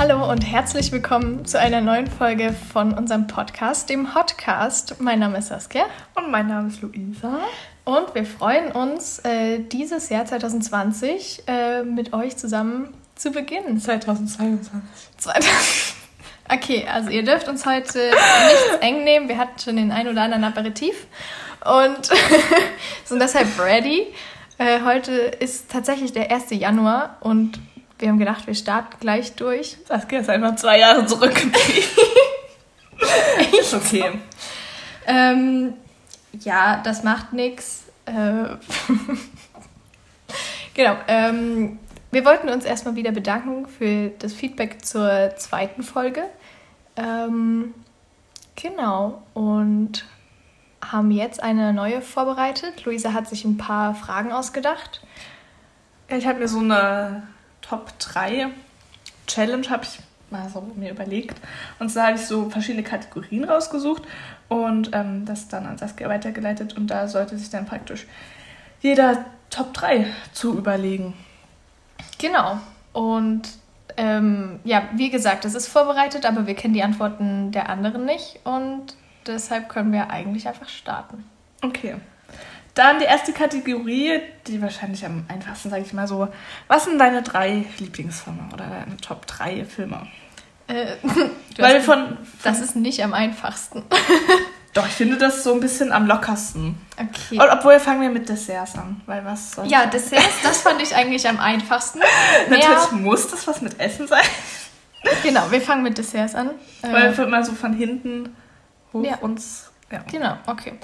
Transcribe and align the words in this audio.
Hallo 0.00 0.30
und 0.30 0.40
herzlich 0.40 0.92
willkommen 0.92 1.44
zu 1.44 1.60
einer 1.60 1.82
neuen 1.82 2.06
Folge 2.06 2.54
von 2.72 2.94
unserem 2.94 3.26
Podcast, 3.26 3.90
dem 3.90 4.14
Hotcast. 4.14 4.98
Mein 4.98 5.18
Name 5.18 5.36
ist 5.36 5.48
Saskia. 5.48 5.84
Und 6.14 6.30
mein 6.30 6.48
Name 6.48 6.68
ist 6.68 6.80
Luisa. 6.80 7.40
Und 7.84 8.14
wir 8.14 8.24
freuen 8.24 8.72
uns, 8.72 9.18
äh, 9.18 9.58
dieses 9.58 10.08
Jahr 10.08 10.24
2020 10.24 11.42
äh, 11.46 11.82
mit 11.82 12.14
euch 12.14 12.38
zusammen 12.38 12.94
zu 13.14 13.30
beginnen. 13.30 13.78
2022. 13.78 14.70
2000 15.18 15.52
okay, 16.50 16.86
also 16.90 17.10
ihr 17.10 17.22
dürft 17.22 17.48
uns 17.48 17.66
heute 17.66 17.98
nichts 17.98 18.78
eng 18.80 19.04
nehmen. 19.04 19.28
Wir 19.28 19.36
hatten 19.36 19.58
schon 19.58 19.76
den 19.76 19.92
ein 19.92 20.08
oder 20.08 20.22
anderen 20.22 20.44
Aperitif 20.44 20.94
und 21.62 22.06
sind 23.04 23.20
deshalb 23.20 23.48
ready. 23.60 24.06
Äh, 24.56 24.80
heute 24.82 25.12
ist 25.12 25.70
tatsächlich 25.70 26.14
der 26.14 26.30
1. 26.30 26.52
Januar 26.52 27.18
und 27.20 27.60
wir 28.00 28.08
haben 28.08 28.18
gedacht, 28.18 28.46
wir 28.46 28.54
starten 28.54 28.96
gleich 28.98 29.34
durch. 29.34 29.76
Saskia 29.86 30.20
ist 30.20 30.30
einfach 30.30 30.56
zwei 30.56 30.78
Jahre 30.78 31.04
zurückgeblieben. 31.06 31.60
ist 33.60 33.74
okay. 33.74 34.12
Ähm, 35.06 35.74
ja, 36.40 36.80
das 36.82 37.02
macht 37.02 37.32
nichts. 37.32 37.84
Äh, 38.06 38.12
genau. 40.74 40.96
Ähm, 41.08 41.78
wir 42.10 42.24
wollten 42.24 42.48
uns 42.48 42.64
erstmal 42.64 42.96
wieder 42.96 43.12
bedanken 43.12 43.66
für 43.66 44.10
das 44.18 44.32
Feedback 44.32 44.84
zur 44.84 45.34
zweiten 45.36 45.82
Folge. 45.82 46.24
Ähm, 46.96 47.74
genau. 48.56 49.22
Und 49.34 50.06
haben 50.80 51.10
jetzt 51.10 51.42
eine 51.42 51.74
neue 51.74 52.00
vorbereitet. 52.00 52.84
Luisa 52.84 53.12
hat 53.12 53.28
sich 53.28 53.44
ein 53.44 53.58
paar 53.58 53.94
Fragen 53.94 54.32
ausgedacht. 54.32 55.02
Ich 56.08 56.26
habe 56.26 56.38
mir 56.38 56.48
so 56.48 56.58
eine 56.58 57.22
Top 57.70 57.96
3 58.00 58.48
Challenge 59.28 59.70
habe 59.70 59.84
ich 59.84 60.00
mal 60.30 60.48
so 60.48 60.60
mir 60.74 60.90
überlegt. 60.90 61.40
Und 61.78 61.88
zwar 61.88 62.08
habe 62.08 62.16
ich 62.16 62.26
so 62.26 62.50
verschiedene 62.50 62.82
Kategorien 62.82 63.44
rausgesucht 63.44 64.02
und 64.48 64.90
ähm, 64.92 65.24
das 65.24 65.46
dann 65.46 65.66
an 65.66 65.78
Saskia 65.78 66.08
weitergeleitet. 66.08 66.76
Und 66.76 66.88
da 66.88 67.06
sollte 67.06 67.38
sich 67.38 67.48
dann 67.48 67.66
praktisch 67.66 68.08
jeder 68.80 69.24
Top 69.50 69.72
3 69.72 70.06
zu 70.32 70.58
überlegen. 70.58 71.14
Genau. 72.18 72.58
Und 72.92 73.48
ähm, 73.96 74.58
ja, 74.64 74.88
wie 74.94 75.10
gesagt, 75.10 75.44
es 75.44 75.54
ist 75.54 75.68
vorbereitet, 75.68 76.26
aber 76.26 76.48
wir 76.48 76.54
kennen 76.54 76.74
die 76.74 76.82
Antworten 76.82 77.52
der 77.52 77.68
anderen 77.68 78.04
nicht. 78.04 78.40
Und 78.42 78.96
deshalb 79.28 79.68
können 79.68 79.92
wir 79.92 80.10
eigentlich 80.10 80.48
einfach 80.48 80.68
starten. 80.68 81.24
Okay. 81.62 81.94
Dann 82.80 82.98
die 82.98 83.04
erste 83.04 83.34
Kategorie, 83.34 84.22
die 84.46 84.62
wahrscheinlich 84.62 85.04
am 85.04 85.26
einfachsten, 85.28 85.68
sage 85.68 85.82
ich 85.82 85.92
mal 85.92 86.08
so. 86.08 86.28
Was 86.66 86.86
sind 86.86 86.98
deine 86.98 87.20
drei 87.20 87.66
Lieblingsfilme 87.76 88.48
oder 88.54 88.64
deine 88.64 88.96
Top 88.96 89.26
3 89.26 89.66
Filme? 89.66 90.06
Äh, 90.66 90.96
Weil 91.58 91.74
wir 91.74 91.82
von, 91.82 92.16
von, 92.16 92.16
Das 92.42 92.58
ist 92.58 92.76
nicht 92.76 93.04
am 93.04 93.12
einfachsten. 93.12 93.82
Doch, 94.72 94.86
ich 94.86 94.94
finde 94.94 95.18
das 95.18 95.44
so 95.44 95.52
ein 95.52 95.60
bisschen 95.60 95.92
am 95.92 96.06
lockersten. 96.06 96.78
Okay. 96.96 97.38
obwohl 97.52 97.78
fangen 97.80 98.00
wir 98.00 98.08
mit 98.08 98.30
Desserts 98.30 98.74
an, 98.76 99.02
weil 99.04 99.26
was 99.26 99.52
soll 99.52 99.66
Ja, 99.66 99.84
Desserts, 99.84 100.40
das 100.42 100.62
fand 100.62 100.80
ich 100.80 100.94
eigentlich 100.94 101.28
am 101.28 101.38
einfachsten. 101.38 102.00
Natürlich 102.48 102.92
muss 102.92 103.28
das 103.28 103.46
was 103.46 103.60
mit 103.60 103.78
Essen 103.78 104.08
sein. 104.08 104.24
Genau, 105.22 105.50
wir 105.50 105.60
fangen 105.60 105.82
mit 105.82 105.98
Desserts 105.98 106.34
an. 106.34 106.52
Weil 106.80 107.14
wir 107.14 107.26
immer 107.26 107.44
so 107.44 107.52
von 107.52 107.74
hinten 107.74 108.34
hoch 108.94 109.04
ja. 109.04 109.16
uns. 109.16 109.70
Ja. 109.92 110.02
Genau, 110.10 110.38
okay. 110.46 110.78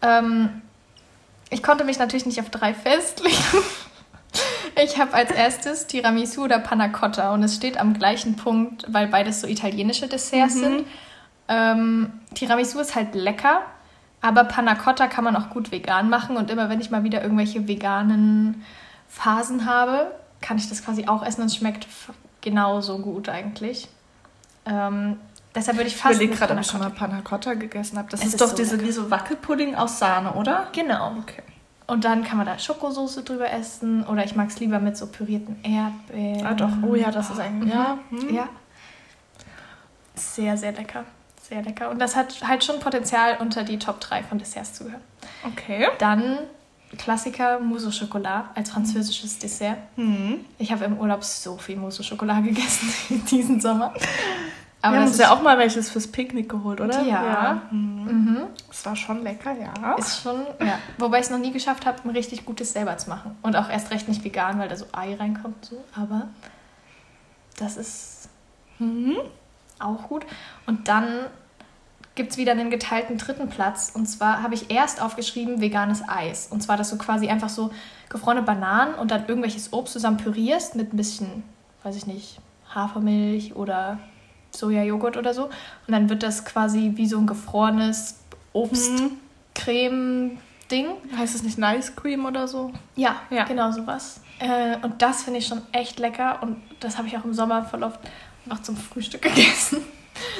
Ähm, 0.00 0.62
ich 1.54 1.62
konnte 1.62 1.84
mich 1.84 1.98
natürlich 1.98 2.26
nicht 2.26 2.40
auf 2.40 2.50
drei 2.50 2.74
festlegen. 2.74 3.36
Ich 4.82 4.98
habe 4.98 5.14
als 5.14 5.30
erstes 5.30 5.86
Tiramisu 5.86 6.42
oder 6.42 6.58
Panna 6.58 6.88
Cotta 6.88 7.32
und 7.32 7.44
es 7.44 7.54
steht 7.54 7.78
am 7.78 7.94
gleichen 7.94 8.34
Punkt, 8.34 8.84
weil 8.92 9.06
beides 9.06 9.40
so 9.40 9.46
italienische 9.46 10.08
Desserts 10.08 10.56
mhm. 10.56 10.60
sind. 10.60 10.86
Ähm, 11.46 12.12
Tiramisu 12.34 12.80
ist 12.80 12.96
halt 12.96 13.14
lecker, 13.14 13.62
aber 14.20 14.42
Panna 14.42 14.74
Cotta 14.74 15.06
kann 15.06 15.22
man 15.22 15.36
auch 15.36 15.50
gut 15.50 15.70
vegan 15.70 16.10
machen 16.10 16.36
und 16.36 16.50
immer 16.50 16.68
wenn 16.68 16.80
ich 16.80 16.90
mal 16.90 17.04
wieder 17.04 17.22
irgendwelche 17.22 17.68
veganen 17.68 18.64
Phasen 19.06 19.64
habe, 19.64 20.10
kann 20.40 20.58
ich 20.58 20.68
das 20.68 20.84
quasi 20.84 21.06
auch 21.06 21.24
essen 21.24 21.42
und 21.42 21.46
es 21.46 21.54
schmeckt 21.54 21.86
genauso 22.40 22.98
gut 22.98 23.28
eigentlich. 23.28 23.86
Ähm, 24.66 25.18
deshalb 25.54 25.76
würde 25.76 25.88
ich 25.88 25.96
fast. 25.96 26.14
Ich 26.14 26.20
überlege 26.20 26.38
gerade, 26.38 26.54
ob 26.54 26.60
ich 26.60 26.66
schon 26.66 26.80
mal 26.80 26.90
Panna 26.90 27.20
Cotta 27.22 27.54
gegessen 27.54 27.98
habe. 27.98 28.08
Das 28.10 28.20
ist, 28.20 28.26
ist, 28.26 28.40
doch 28.40 28.48
so 28.48 28.56
diese 28.56 28.76
lecker. 28.76 28.88
wie 28.88 28.92
so 28.92 29.10
Wackelpudding 29.10 29.74
aus 29.74 29.98
Sahne, 29.98 30.32
oder? 30.34 30.68
Genau. 30.72 31.16
Okay. 31.18 31.42
Und 31.86 32.04
dann 32.04 32.24
kann 32.24 32.38
man 32.38 32.46
da 32.46 32.58
Schokosoße 32.58 33.24
drüber 33.24 33.50
essen 33.50 34.04
oder 34.04 34.24
ich 34.24 34.34
mag 34.34 34.48
es 34.48 34.58
lieber 34.58 34.78
mit 34.78 34.96
so 34.96 35.06
pürierten 35.06 35.56
Erdbeeren. 35.62 36.46
Ah 36.46 36.54
doch, 36.54 36.70
oh 36.82 36.94
ja, 36.94 37.10
das 37.10 37.30
ist 37.30 37.38
eigentlich. 37.38 37.74
Ja, 37.74 37.98
hm. 38.08 38.34
ja. 38.34 38.48
Sehr, 40.14 40.56
sehr 40.56 40.72
lecker. 40.72 41.04
Sehr 41.42 41.62
lecker. 41.62 41.90
Und 41.90 41.98
das 41.98 42.16
hat 42.16 42.46
halt 42.46 42.64
schon 42.64 42.80
Potenzial, 42.80 43.36
unter 43.40 43.64
die 43.64 43.78
Top 43.78 44.00
3 44.00 44.22
von 44.22 44.38
Desserts 44.38 44.72
zu 44.72 44.84
gehören. 44.84 45.02
Okay. 45.44 45.88
Dann 45.98 46.38
Klassiker 46.96 47.58
Mousse 47.58 47.88
au 47.88 47.90
Chocolat 47.90 48.46
als 48.54 48.70
französisches 48.70 49.38
Dessert. 49.38 49.76
Mhm. 49.96 50.44
Ich 50.58 50.72
habe 50.72 50.84
im 50.84 50.98
Urlaub 50.98 51.22
so 51.22 51.58
viel 51.58 51.76
Mousse 51.76 52.02
au 52.02 52.08
Chocolat 52.08 52.44
gegessen 52.44 53.24
diesen 53.30 53.60
Sommer. 53.60 53.92
Aber 54.84 54.96
wir 54.96 55.00
haben 55.00 55.08
uns 55.08 55.18
ja 55.18 55.32
auch 55.32 55.40
mal 55.40 55.56
welches 55.56 55.88
fürs 55.88 56.06
Picknick 56.06 56.46
geholt, 56.46 56.78
oder? 56.78 57.00
Ja. 57.00 57.24
ja. 57.24 57.62
Mhm. 57.70 58.04
Mhm. 58.04 58.38
Das 58.68 58.84
war 58.84 58.94
schon 58.94 59.22
lecker, 59.22 59.52
ja. 59.52 59.94
Ist 59.94 60.20
schon, 60.20 60.42
ja. 60.60 60.78
Wobei 60.98 61.20
ich 61.20 61.24
es 61.24 61.30
noch 61.30 61.38
nie 61.38 61.52
geschafft 61.52 61.86
habe, 61.86 61.98
ein 62.04 62.10
richtig 62.10 62.44
gutes 62.44 62.74
selber 62.74 62.98
zu 62.98 63.08
machen. 63.08 63.34
Und 63.40 63.56
auch 63.56 63.70
erst 63.70 63.90
recht 63.90 64.08
nicht 64.08 64.22
vegan, 64.24 64.58
weil 64.58 64.68
da 64.68 64.76
so 64.76 64.84
Ei 64.92 65.14
reinkommt 65.14 65.56
und 65.56 65.64
so. 65.64 65.84
Aber 65.98 66.28
das 67.58 67.78
ist 67.78 68.28
mhm. 68.78 69.16
auch 69.78 70.08
gut. 70.08 70.26
Und 70.66 70.86
dann 70.86 71.06
gibt 72.14 72.32
es 72.32 72.36
wieder 72.36 72.52
einen 72.52 72.68
geteilten 72.68 73.16
dritten 73.16 73.48
Platz. 73.48 73.90
Und 73.94 74.04
zwar 74.04 74.42
habe 74.42 74.52
ich 74.52 74.70
erst 74.70 75.00
aufgeschrieben 75.00 75.62
veganes 75.62 76.02
Eis. 76.06 76.48
Und 76.50 76.62
zwar, 76.62 76.76
dass 76.76 76.90
du 76.90 76.98
quasi 76.98 77.28
einfach 77.28 77.48
so 77.48 77.70
gefrorene 78.10 78.42
Bananen 78.42 78.96
und 78.96 79.10
dann 79.10 79.26
irgendwelches 79.28 79.72
Obst 79.72 79.94
zusammen 79.94 80.18
pürierst 80.18 80.76
mit 80.76 80.92
ein 80.92 80.98
bisschen, 80.98 81.42
weiß 81.84 81.96
ich 81.96 82.06
nicht, 82.06 82.38
Hafermilch 82.74 83.56
oder 83.56 83.98
Sojajoghurt 84.58 85.16
oder 85.16 85.32
so. 85.34 85.44
Und 85.44 85.52
dann 85.88 86.08
wird 86.08 86.22
das 86.22 86.44
quasi 86.44 86.92
wie 86.94 87.06
so 87.06 87.18
ein 87.18 87.26
gefrorenes 87.26 88.20
Obstcreme-Ding. 88.52 90.86
Heißt 91.16 91.34
es 91.34 91.42
nicht 91.42 91.58
Nice 91.58 91.96
Cream 91.96 92.24
oder 92.24 92.46
so? 92.48 92.72
Ja, 92.96 93.16
ja. 93.30 93.44
genau 93.44 93.70
sowas. 93.72 94.20
Äh, 94.38 94.76
und 94.82 95.02
das 95.02 95.24
finde 95.24 95.40
ich 95.40 95.46
schon 95.46 95.60
echt 95.72 95.98
lecker. 95.98 96.38
Und 96.42 96.62
das 96.80 96.98
habe 96.98 97.08
ich 97.08 97.16
auch 97.16 97.24
im 97.24 97.32
Sommer 97.34 97.64
voll 97.64 97.82
oft 97.82 98.00
auch 98.50 98.60
zum 98.60 98.76
Frühstück 98.76 99.22
gegessen. 99.22 99.82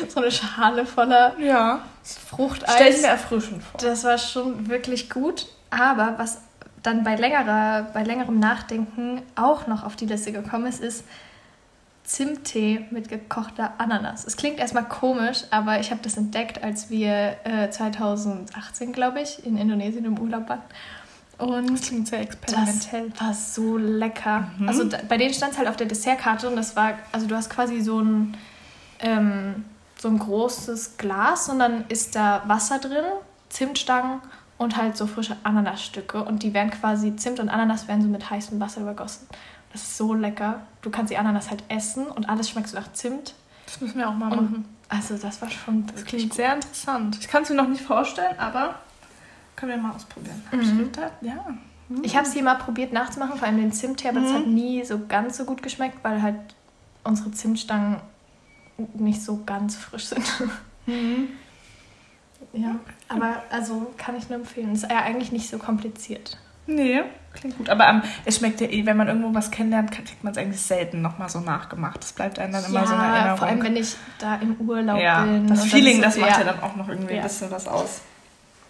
so 0.08 0.20
eine 0.20 0.30
Schale 0.30 0.86
voller 0.86 1.38
ja. 1.38 1.80
Fruchteis. 2.02 2.74
Stell 2.74 3.00
mir 3.00 3.08
erfrischend 3.08 3.62
vor. 3.62 3.80
Das 3.80 4.04
war 4.04 4.18
schon 4.18 4.68
wirklich 4.68 5.10
gut. 5.10 5.46
Aber 5.70 6.14
was 6.18 6.40
dann 6.82 7.02
bei, 7.02 7.16
längerer, 7.16 7.88
bei 7.92 8.04
längerem 8.04 8.38
Nachdenken 8.38 9.22
auch 9.34 9.66
noch 9.66 9.82
auf 9.84 9.96
die 9.96 10.06
Liste 10.06 10.30
gekommen 10.32 10.66
ist, 10.66 10.80
ist 10.80 11.04
Zimttee 12.04 12.86
mit 12.90 13.08
gekochter 13.08 13.72
Ananas. 13.78 14.26
Es 14.26 14.36
klingt 14.36 14.58
erstmal 14.58 14.84
komisch, 14.84 15.44
aber 15.50 15.80
ich 15.80 15.90
habe 15.90 16.00
das 16.02 16.16
entdeckt, 16.18 16.62
als 16.62 16.90
wir 16.90 17.36
äh, 17.44 17.70
2018, 17.70 18.92
glaube 18.92 19.22
ich, 19.22 19.44
in 19.44 19.56
Indonesien 19.56 20.04
im 20.04 20.18
Urlaub 20.18 20.48
waren. 20.48 20.62
Und 21.38 21.70
das 21.70 21.88
klingt 21.88 22.06
sehr 22.06 22.20
experimentell. 22.20 23.10
Das 23.10 23.20
war 23.20 23.34
so 23.34 23.78
lecker. 23.78 24.50
Mhm. 24.58 24.68
Also 24.68 24.84
da, 24.84 24.98
bei 25.08 25.16
denen 25.16 25.32
stand 25.34 25.52
es 25.52 25.58
halt 25.58 25.68
auf 25.68 25.76
der 25.76 25.86
Dessertkarte 25.86 26.48
und 26.48 26.56
das 26.56 26.76
war, 26.76 26.92
also 27.10 27.26
du 27.26 27.34
hast 27.34 27.48
quasi 27.50 27.80
so 27.80 28.00
ein, 28.00 28.36
ähm, 29.00 29.64
so 29.98 30.08
ein 30.08 30.18
großes 30.18 30.98
Glas 30.98 31.48
und 31.48 31.58
dann 31.58 31.86
ist 31.88 32.14
da 32.14 32.42
Wasser 32.46 32.78
drin, 32.78 33.04
Zimtstangen 33.48 34.20
und 34.58 34.76
halt 34.76 34.96
so 34.96 35.06
frische 35.06 35.36
Ananasstücke 35.42 36.22
und 36.22 36.42
die 36.42 36.54
werden 36.54 36.70
quasi, 36.70 37.16
Zimt 37.16 37.40
und 37.40 37.48
Ananas 37.48 37.88
werden 37.88 38.02
so 38.02 38.08
mit 38.08 38.28
heißem 38.30 38.60
Wasser 38.60 38.82
übergossen. 38.82 39.26
Das 39.74 39.82
ist 39.82 39.96
so 39.96 40.14
lecker. 40.14 40.60
Du 40.82 40.90
kannst 40.90 41.10
die 41.10 41.16
Ananas 41.16 41.50
halt 41.50 41.64
essen 41.68 42.06
und 42.06 42.28
alles 42.28 42.48
schmeckt 42.48 42.68
so 42.68 42.78
nach 42.78 42.92
Zimt. 42.92 43.34
Das 43.66 43.80
müssen 43.80 43.98
wir 43.98 44.08
auch 44.08 44.14
mal 44.14 44.30
und 44.30 44.36
machen. 44.52 44.64
Also 44.88 45.18
das 45.18 45.42
war 45.42 45.50
schon 45.50 45.84
Das 45.88 46.04
klingt 46.04 46.30
gut. 46.30 46.34
sehr 46.34 46.54
interessant. 46.54 47.18
Ich 47.20 47.26
kann 47.26 47.42
es 47.42 47.50
mir 47.50 47.56
noch 47.56 47.66
nicht 47.66 47.82
vorstellen, 47.82 48.38
aber 48.38 48.76
können 49.56 49.72
wir 49.72 49.78
mal 49.78 49.92
ausprobieren. 49.92 50.40
Mhm. 50.52 50.90
Ja. 51.22 51.44
Mhm. 51.88 52.04
Ich 52.04 52.14
habe 52.14 52.24
es 52.24 52.32
hier 52.32 52.44
mal 52.44 52.54
probiert 52.54 52.92
nachzumachen, 52.92 53.36
vor 53.36 53.48
allem 53.48 53.56
den 53.56 53.72
Zimt 53.72 54.04
her, 54.04 54.12
aber 54.12 54.20
es 54.20 54.30
mhm. 54.30 54.34
hat 54.36 54.46
nie 54.46 54.84
so 54.84 55.00
ganz 55.08 55.38
so 55.38 55.44
gut 55.44 55.60
geschmeckt, 55.60 55.98
weil 56.04 56.22
halt 56.22 56.36
unsere 57.02 57.32
Zimtstangen 57.32 57.96
nicht 58.94 59.22
so 59.22 59.42
ganz 59.44 59.74
frisch 59.74 60.06
sind. 60.06 60.24
Mhm. 60.86 61.30
Ja, 62.52 62.76
aber 63.08 63.42
also 63.50 63.92
kann 63.96 64.14
ich 64.16 64.28
nur 64.28 64.38
empfehlen. 64.38 64.72
Ist 64.72 64.88
ja 64.88 65.00
eigentlich 65.00 65.32
nicht 65.32 65.50
so 65.50 65.58
kompliziert. 65.58 66.38
Nee, 66.68 67.02
klingt 67.34 67.58
gut. 67.58 67.68
Aber 67.68 67.90
um, 67.90 68.02
es 68.24 68.36
schmeckt 68.36 68.60
ja 68.60 68.68
eh, 68.68 68.86
wenn 68.86 68.96
man 68.96 69.08
irgendwo 69.08 69.34
was 69.34 69.50
kennenlernt, 69.50 69.92
kriegt 69.92 70.22
man 70.24 70.32
es 70.32 70.38
eigentlich 70.38 70.60
selten 70.60 71.02
nochmal 71.02 71.28
so 71.28 71.40
nachgemacht. 71.40 72.02
Das 72.02 72.12
bleibt 72.12 72.38
einem 72.38 72.52
dann 72.52 72.64
immer 72.64 72.80
ja, 72.80 72.86
so 72.86 72.94
eine 72.94 73.04
Erinnerung. 73.04 73.38
vor 73.38 73.48
allem, 73.48 73.62
wenn 73.62 73.76
ich 73.76 73.96
da 74.18 74.36
im 74.36 74.56
Urlaub 74.60 75.00
ja, 75.00 75.24
bin. 75.24 75.46
Das 75.46 75.64
Feeling, 75.64 76.00
das, 76.00 76.16
macht 76.16 76.30
ja. 76.30 76.38
ja 76.38 76.44
dann 76.44 76.60
auch 76.60 76.76
noch 76.76 76.88
irgendwie 76.88 77.14
ein 77.14 77.22
bisschen 77.22 77.50
was 77.50 77.68
aus. 77.68 78.00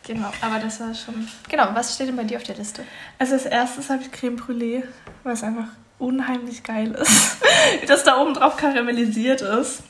Genau, 0.06 0.30
aber 0.42 0.58
das 0.58 0.80
war 0.80 0.94
schon... 0.94 1.26
Genau, 1.48 1.68
was 1.72 1.94
steht 1.94 2.08
denn 2.08 2.16
bei 2.16 2.24
dir 2.24 2.36
auf 2.36 2.42
der 2.42 2.56
Liste? 2.56 2.82
Also 3.18 3.34
als 3.34 3.46
erstes 3.46 3.88
habe 3.88 4.02
ich 4.02 4.12
Creme 4.12 4.36
Brûlée, 4.36 4.82
weil 5.22 5.32
es 5.32 5.42
einfach 5.42 5.68
unheimlich 5.98 6.62
geil 6.62 6.90
ist. 6.92 7.38
Wie 7.80 7.86
das 7.86 8.04
da 8.04 8.20
oben 8.20 8.34
drauf 8.34 8.56
karamellisiert 8.56 9.40
ist. 9.40 9.82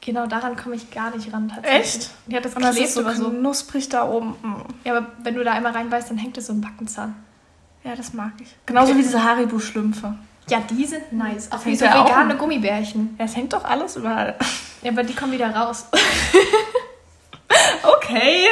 Genau 0.00 0.26
daran 0.26 0.56
komme 0.56 0.76
ich 0.76 0.90
gar 0.90 1.14
nicht 1.14 1.32
ran 1.32 1.48
tatsächlich. 1.48 1.80
Echt? 1.80 2.10
Ja, 2.26 2.40
das 2.40 2.54
Und 2.54 2.62
das 2.62 2.76
ist 2.78 2.94
so 2.94 3.08
so. 3.12 3.30
knusprig 3.30 3.88
da 3.90 4.08
oben. 4.08 4.34
Ja, 4.84 4.96
aber 4.96 5.06
wenn 5.22 5.34
du 5.34 5.44
da 5.44 5.52
einmal 5.52 5.72
reinbeißt, 5.72 6.10
dann 6.10 6.18
hängt 6.18 6.38
es 6.38 6.46
so 6.46 6.54
im 6.54 6.62
Backenzahn. 6.62 7.14
Ja, 7.84 7.94
das 7.96 8.12
mag 8.12 8.32
ich. 8.40 8.54
Genauso 8.66 8.94
wie 8.96 9.02
diese 9.02 9.22
Haribo-Schlümpfe. 9.24 10.14
Ja, 10.48 10.60
die 10.60 10.84
sind 10.84 11.12
nice. 11.12 11.50
Auch 11.52 11.64
wie 11.64 11.76
so 11.76 11.84
ja 11.84 12.02
auch 12.02 12.08
vegane 12.08 12.32
im- 12.32 12.38
Gummibärchen. 12.38 13.14
Ja, 13.18 13.24
es 13.24 13.36
hängt 13.36 13.52
doch 13.52 13.64
alles 13.64 13.96
überall. 13.96 14.34
Ja, 14.82 14.90
aber 14.92 15.02
die 15.02 15.14
kommen 15.14 15.32
wieder 15.32 15.54
raus. 15.54 15.86
Okay. 17.82 18.46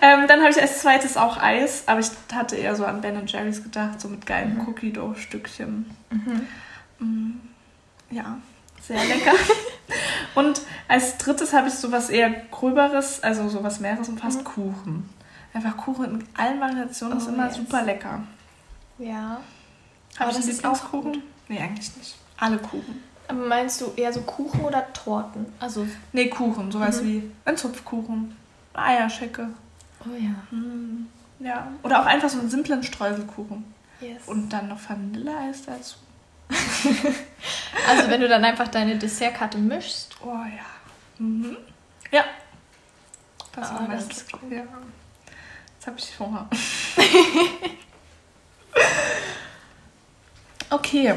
Ähm, 0.00 0.26
dann 0.28 0.40
habe 0.40 0.50
ich 0.50 0.60
als 0.60 0.80
zweites 0.80 1.16
auch 1.16 1.40
Eis, 1.42 1.84
aber 1.86 2.00
ich 2.00 2.08
hatte 2.32 2.56
eher 2.56 2.74
so 2.76 2.84
an 2.84 3.00
Ben 3.00 3.26
Jerry's 3.26 3.62
gedacht, 3.62 4.00
so 4.00 4.08
mit 4.08 4.24
geilen 4.26 4.60
Cookie 4.66 4.92
Dough 4.92 5.14
Stückchen. 5.18 5.86
Mm, 6.98 7.32
Ja, 8.10 8.38
sehr 8.82 9.02
lecker. 9.04 9.32
Und 10.34 10.60
als 10.88 11.16
drittes 11.18 11.52
habe 11.52 11.68
ich 11.68 11.74
sowas 11.74 12.08
eher 12.10 12.30
gröberes, 12.50 13.22
also 13.22 13.48
sowas 13.48 13.80
mehreres 13.80 14.08
und 14.08 14.20
fast 14.20 14.44
Kuchen. 14.44 15.08
Einfach 15.54 15.76
Kuchen 15.78 16.04
in 16.04 16.24
allen 16.36 16.60
Variationen 16.60 17.18
ist 17.18 17.26
Oh, 17.28 17.32
immer 17.32 17.46
yes. 17.46 17.56
super 17.56 17.82
lecker. 17.82 18.22
Ja. 18.98 19.14
Habe 19.18 19.40
Aber 20.18 20.30
ich 20.30 20.36
das 20.36 20.46
ist 20.46 20.64
auch 20.64 20.72
Lieblingskuchen? 20.92 21.12
gut. 21.12 21.22
Nee, 21.48 21.60
eigentlich 21.60 21.96
nicht. 21.96 22.14
Alle 22.38 22.58
Kuchen. 22.58 23.02
Aber 23.28 23.46
meinst 23.46 23.80
du 23.80 23.92
eher 23.96 24.12
so 24.12 24.20
Kuchen 24.22 24.60
oder 24.60 24.92
Torten? 24.92 25.46
Also, 25.58 25.86
Nee, 26.12 26.28
Kuchen, 26.28 26.70
sowas 26.70 27.02
Mhm. 27.02 27.06
wie 27.06 27.30
ein 27.44 27.56
Zupfkuchen, 27.56 28.36
eine 28.74 28.86
Eierschecke. 28.86 29.48
oh 30.04 30.14
ja. 30.18 30.56
Mm, 30.56 31.06
Ja. 31.40 31.68
Oder 31.82 32.00
auch 32.02 32.06
einfach 32.06 32.28
so 32.28 32.38
einen 32.38 32.48
simplen 32.50 32.82
Streuselkuchen. 32.82 33.64
Yes. 34.00 34.22
Und 34.26 34.48
dann 34.50 34.68
noch 34.68 34.78
Vanilleeis 34.88 35.62
dazu. 35.64 35.96
Also, 37.88 38.08
wenn 38.10 38.20
du 38.20 38.28
dann 38.28 38.44
einfach 38.44 38.68
deine 38.68 38.96
Dessertkarte 38.96 39.58
mischst. 39.58 40.16
Oh 40.24 40.28
ja. 40.28 40.64
Mhm. 41.18 41.56
Ja. 42.10 42.24
Das 43.52 43.70
Ah, 43.70 43.80
war 43.80 43.88
das 43.88 44.06
ist 44.06 44.32
gut. 44.32 44.50
Ja. 44.50 44.58
Jetzt 44.58 45.86
habe 45.86 45.98
ich 45.98 46.18
Hunger. 46.18 46.48
okay. 50.70 51.14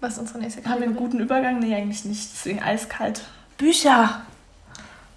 Was 0.00 0.12
ist 0.14 0.18
unsere 0.20 0.38
nächste 0.38 0.64
Haben 0.64 0.80
wir 0.80 0.86
einen 0.86 0.96
guten 0.96 1.18
Übergang? 1.18 1.58
Nee, 1.58 1.74
eigentlich 1.74 2.04
nicht. 2.04 2.30
Deswegen 2.32 2.62
eiskalt. 2.62 3.22
Bücher. 3.56 4.22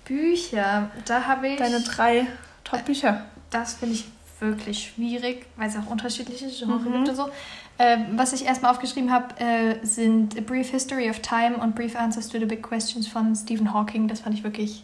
Bücher. 0.05 0.89
Da 1.05 1.25
habe 1.27 1.49
ich. 1.49 1.57
Deine 1.59 1.81
drei 1.81 2.25
Top-Bücher. 2.63 3.25
Das 3.51 3.75
finde 3.75 3.95
ich 3.95 4.05
wirklich 4.39 4.91
schwierig, 4.95 5.45
weil 5.55 5.69
es 5.69 5.75
auch 5.77 5.85
unterschiedliche 5.89 6.47
Genres 6.47 6.81
Mhm. 6.81 6.93
gibt 6.93 7.09
und 7.09 7.15
so. 7.15 7.29
Äh, 7.77 7.97
was 8.15 8.33
ich 8.33 8.45
erstmal 8.45 8.71
aufgeschrieben 8.71 9.11
habe, 9.11 9.39
äh, 9.39 9.85
sind 9.85 10.37
A 10.37 10.41
Brief 10.41 10.69
History 10.71 11.09
of 11.09 11.19
Time 11.19 11.57
und 11.57 11.75
Brief 11.75 11.95
Answers 11.95 12.27
to 12.29 12.39
the 12.39 12.45
Big 12.45 12.63
Questions 12.63 13.07
von 13.07 13.35
Stephen 13.35 13.71
Hawking. 13.73 14.07
Das 14.07 14.21
fand 14.21 14.35
ich 14.35 14.43
wirklich 14.43 14.83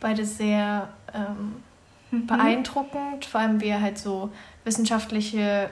beide 0.00 0.24
sehr 0.26 0.88
ähm, 1.14 1.62
Mhm. 2.10 2.26
beeindruckend, 2.26 3.24
vor 3.24 3.40
allem 3.40 3.60
wie 3.60 3.68
er 3.68 3.80
halt 3.80 3.98
so 3.98 4.30
wissenschaftliche 4.64 5.70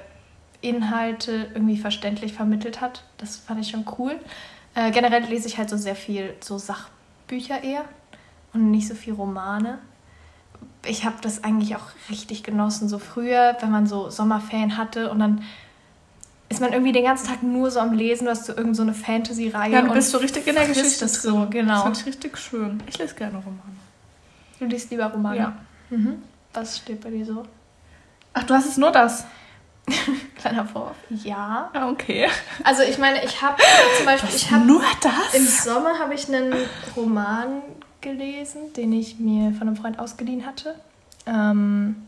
Inhalte 0.60 1.48
irgendwie 1.54 1.76
verständlich 1.76 2.32
vermittelt 2.32 2.80
hat. 2.80 3.04
Das 3.18 3.36
fand 3.36 3.60
ich 3.60 3.70
schon 3.70 3.84
cool. 3.98 4.18
Äh, 4.74 4.90
generell 4.90 5.24
lese 5.24 5.48
ich 5.48 5.58
halt 5.58 5.70
so 5.70 5.76
sehr 5.76 5.96
viel 5.96 6.34
so 6.40 6.58
Sachbücher 6.58 7.62
eher 7.62 7.84
und 8.52 8.70
nicht 8.70 8.88
so 8.88 8.94
viel 8.94 9.14
Romane. 9.14 9.78
Ich 10.86 11.04
habe 11.04 11.16
das 11.20 11.44
eigentlich 11.44 11.76
auch 11.76 11.86
richtig 12.08 12.42
genossen, 12.42 12.88
so 12.88 12.98
früher, 12.98 13.56
wenn 13.60 13.70
man 13.70 13.86
so 13.86 14.10
Sommerferien 14.10 14.76
hatte 14.76 15.10
und 15.10 15.18
dann 15.18 15.42
ist 16.48 16.60
man 16.60 16.72
irgendwie 16.72 16.92
den 16.92 17.04
ganzen 17.04 17.26
Tag 17.26 17.42
nur 17.42 17.70
so 17.70 17.78
am 17.80 17.92
Lesen, 17.92 18.24
du 18.24 18.30
hast 18.30 18.46
so 18.46 18.56
irgend 18.56 18.74
so 18.74 18.82
eine 18.82 18.94
Fantasy-Reihe. 18.94 19.72
Ja, 19.72 19.82
du 19.82 19.92
bist 19.92 20.10
so 20.10 20.18
richtig 20.18 20.46
in 20.46 20.54
der 20.54 20.66
Geschichte 20.66 21.04
es 21.04 21.22
so, 21.22 21.30
drin. 21.30 21.42
Das 21.42 21.50
genau. 21.50 21.82
finde 21.82 21.98
ich 22.00 22.06
richtig 22.06 22.38
schön. 22.38 22.82
Ich 22.86 22.98
lese 22.98 23.14
gerne 23.14 23.36
Romane. 23.36 23.76
Du 24.58 24.64
liest 24.64 24.90
lieber 24.90 25.06
Romane. 25.06 25.36
Ja. 25.36 25.56
Mhm. 25.90 26.22
Was 26.52 26.78
steht 26.78 27.00
bei 27.02 27.10
dir 27.10 27.24
so? 27.24 27.44
Ach, 28.32 28.42
du 28.44 28.54
hast 28.54 28.66
jetzt 28.66 28.78
nur 28.78 28.90
das? 28.90 29.24
Kleiner 30.36 30.66
Vorwurf. 30.66 30.96
Ja. 31.10 31.70
Ah, 31.72 31.88
okay. 31.88 32.28
Also 32.62 32.82
ich 32.82 32.98
meine, 32.98 33.24
ich 33.24 33.40
habe 33.40 33.62
zum 33.96 34.06
Beispiel, 34.06 34.34
ich 34.34 34.50
habe 34.50 34.64
nur 34.64 34.82
das? 35.02 35.34
im 35.34 35.46
Sommer 35.46 35.98
habe 35.98 36.14
ich 36.14 36.28
einen 36.28 36.54
Roman 36.96 37.62
gelesen, 38.00 38.72
den 38.74 38.92
ich 38.92 39.18
mir 39.18 39.52
von 39.52 39.66
einem 39.68 39.76
Freund 39.76 39.98
ausgeliehen 39.98 40.46
hatte. 40.46 40.74
Ähm, 41.26 42.06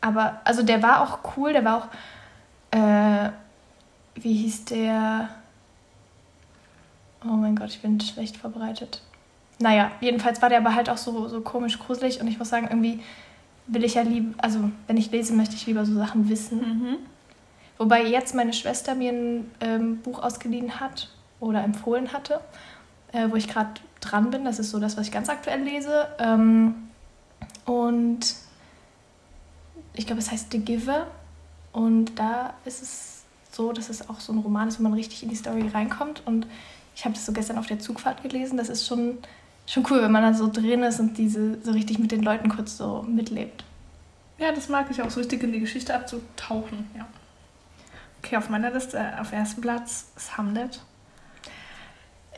aber 0.00 0.40
also 0.44 0.62
der 0.62 0.82
war 0.82 1.00
auch 1.02 1.36
cool, 1.36 1.52
der 1.52 1.64
war 1.64 1.76
auch, 1.78 1.88
äh, 2.76 3.30
wie 4.14 4.34
hieß 4.34 4.66
der? 4.66 5.28
Oh 7.24 7.32
mein 7.32 7.56
Gott, 7.56 7.70
ich 7.70 7.82
bin 7.82 8.00
schlecht 8.00 8.36
vorbereitet. 8.36 9.02
Naja, 9.58 9.90
jedenfalls 10.00 10.42
war 10.42 10.48
der 10.48 10.58
aber 10.58 10.74
halt 10.74 10.90
auch 10.90 10.98
so, 10.98 11.28
so 11.28 11.40
komisch 11.40 11.78
gruselig 11.78 12.20
und 12.20 12.28
ich 12.28 12.38
muss 12.38 12.50
sagen, 12.50 12.66
irgendwie 12.68 13.00
will 13.66 13.84
ich 13.84 13.94
ja 13.94 14.02
lieber, 14.02 14.34
also 14.38 14.70
wenn 14.86 14.96
ich 14.96 15.10
lese, 15.10 15.32
möchte 15.32 15.54
ich 15.54 15.66
lieber 15.66 15.84
so 15.84 15.94
Sachen 15.94 16.28
wissen. 16.28 16.58
Mhm. 16.58 16.96
Wobei 17.78 18.04
jetzt 18.04 18.34
meine 18.34 18.52
Schwester 18.52 18.94
mir 18.94 19.12
ein 19.12 19.50
ähm, 19.60 19.98
Buch 19.98 20.22
ausgeliehen 20.22 20.80
hat 20.80 21.10
oder 21.40 21.62
empfohlen 21.62 22.12
hatte, 22.12 22.40
äh, 23.12 23.28
wo 23.30 23.36
ich 23.36 23.48
gerade 23.48 23.80
dran 24.00 24.30
bin. 24.30 24.44
Das 24.44 24.58
ist 24.58 24.70
so 24.70 24.78
das, 24.78 24.96
was 24.96 25.06
ich 25.06 25.12
ganz 25.12 25.28
aktuell 25.28 25.62
lese. 25.62 26.08
Ähm, 26.18 26.88
und 27.64 28.34
ich 29.94 30.06
glaube, 30.06 30.20
es 30.20 30.30
heißt 30.30 30.52
The 30.52 30.58
Giver. 30.58 31.06
Und 31.72 32.18
da 32.18 32.54
ist 32.64 32.82
es 32.82 33.24
so, 33.52 33.72
dass 33.72 33.90
es 33.90 34.08
auch 34.08 34.20
so 34.20 34.32
ein 34.32 34.38
Roman 34.38 34.68
ist, 34.68 34.78
wo 34.78 34.82
man 34.82 34.94
richtig 34.94 35.22
in 35.22 35.28
die 35.28 35.36
Story 35.36 35.68
reinkommt. 35.68 36.22
Und 36.24 36.46
ich 36.94 37.04
habe 37.04 37.14
das 37.14 37.26
so 37.26 37.32
gestern 37.32 37.58
auf 37.58 37.66
der 37.66 37.78
Zugfahrt 37.78 38.22
gelesen. 38.22 38.56
Das 38.56 38.70
ist 38.70 38.86
schon, 38.86 39.18
schon 39.66 39.84
cool, 39.90 40.02
wenn 40.02 40.12
man 40.12 40.22
da 40.22 40.34
so 40.34 40.50
drin 40.50 40.82
ist 40.82 41.00
und 41.00 41.18
diese 41.18 41.60
so 41.62 41.72
richtig 41.72 41.98
mit 41.98 42.12
den 42.12 42.22
Leuten 42.22 42.48
kurz 42.48 42.76
so 42.76 43.02
mitlebt. 43.08 43.64
Ja, 44.38 44.52
das 44.52 44.68
mag 44.68 44.86
ich 44.90 45.00
auch, 45.02 45.10
so 45.10 45.20
richtig 45.20 45.42
in 45.42 45.52
die 45.52 45.60
Geschichte 45.60 45.94
abzutauchen. 45.94 46.90
Ja. 46.96 47.06
Okay, 48.22 48.36
auf 48.36 48.48
meiner 48.48 48.70
Liste, 48.70 48.98
äh, 48.98 49.20
auf 49.20 49.32
ersten 49.32 49.60
Platz 49.60 50.06
ist 50.16 50.36
Hamlet. 50.36 50.80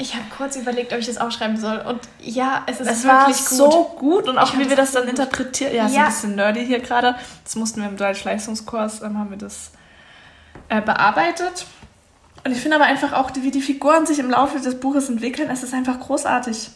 Ich 0.01 0.15
habe 0.15 0.25
kurz 0.37 0.55
überlegt, 0.55 0.93
ob 0.93 1.01
ich 1.01 1.07
das 1.07 1.19
aufschreiben 1.19 1.57
soll. 1.57 1.79
Und 1.79 2.01
ja, 2.21 2.63
es 2.67 2.79
ist 2.81 2.89
Es 2.89 3.05
wirklich 3.05 3.37
gut. 3.39 3.47
so 3.73 3.85
gut 3.99 4.29
und 4.29 4.39
auch 4.39 4.57
wie 4.57 4.69
wir 4.69 4.77
das 4.77 4.93
dann 4.93 5.09
interpretieren. 5.09 5.75
Ja, 5.75 5.87
ist 5.87 5.95
Ja. 5.97 6.03
ein 6.05 6.07
bisschen 6.11 6.37
nerdy 6.37 6.65
hier 6.65 6.79
gerade. 6.79 7.17
Das 7.43 7.57
mussten 7.57 7.81
wir 7.81 7.89
im 7.89 7.97
Deutsch-Leistungskurs, 7.97 9.03
ähm, 9.03 9.19
haben 9.19 9.31
wir 9.31 9.39
das 9.39 9.73
äh, 10.69 10.81
bearbeitet. 10.81 11.67
Und 12.45 12.53
ich 12.53 12.61
finde 12.61 12.77
aber 12.77 12.85
einfach 12.85 13.13
auch, 13.13 13.33
wie 13.35 13.51
die 13.51 13.61
Figuren 13.61 14.07
sich 14.07 14.21
im 14.21 14.31
Laufe 14.31 14.61
des 14.61 14.79
Buches 14.79 15.09
entwickeln, 15.09 15.51
es 15.51 15.65
ist 15.65 15.75
einfach 15.75 15.99
großartig. 15.99 16.71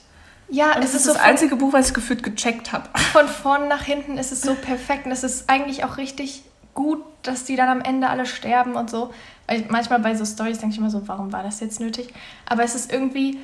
Ja, 0.53 0.77
Und 0.77 0.83
es 0.85 0.91
ist 0.91 0.97
ist 0.97 1.05
so 1.05 1.13
das 1.15 1.21
von, 1.23 1.31
einzige 1.31 1.57
Buch, 1.57 1.73
was 1.73 1.89
ich 1.89 1.95
gefühlt 1.95 2.23
gecheckt 2.23 2.73
habe. 2.73 2.89
von 3.13 3.27
vorn 3.27 3.69
nach 3.69 3.83
hinten 3.83 4.19
ist 4.19 4.33
es 4.33 4.43
so 4.43 4.55
perfekt. 4.55 5.07
Und 5.07 5.13
es 5.13 5.25
ist 5.25 5.49
eigentlich 5.49 5.83
auch 5.85 5.97
richtig 5.97 6.43
gut, 6.75 7.03
dass 7.23 7.45
die 7.45 7.57
dann 7.57 7.69
am 7.69 7.81
Ende 7.81 8.09
alle 8.09 8.27
sterben 8.27 8.75
und 8.77 8.91
so. 8.91 9.13
Weil 9.47 9.65
manchmal 9.71 9.99
bei 10.01 10.15
so 10.15 10.25
Stories 10.25 10.59
denke 10.59 10.75
ich 10.75 10.79
immer 10.79 10.91
so, 10.91 11.09
warum 11.09 11.33
war 11.33 11.43
das 11.43 11.61
jetzt 11.61 11.81
nötig? 11.81 12.13
Aber 12.47 12.63
es 12.65 12.75
ist 12.75 12.93
irgendwie 12.93 13.39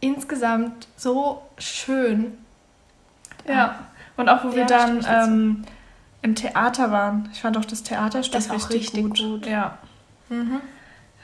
insgesamt 0.00 0.88
so 0.96 1.42
schön. 1.58 2.36
Ja. 3.46 3.80
Und 4.16 4.28
auch 4.28 4.44
wo 4.44 4.52
wir 4.52 4.60
Ja, 4.62 4.66
dann 4.66 4.98
ich 5.00 5.06
dazu. 5.06 5.30
ähm, 5.30 5.64
im 6.22 6.34
Theater 6.34 6.90
waren. 6.90 7.28
Ich 7.32 7.42
fand 7.42 7.56
auch 7.58 7.64
das 7.64 7.82
Theaterstück 7.82 8.32
Das 8.40 8.50
richtig, 8.50 8.80
richtig 8.94 9.02
gut. 9.02 9.18
gut. 9.18 9.46
Ja. 9.46 9.78
Mhm. 10.30 10.60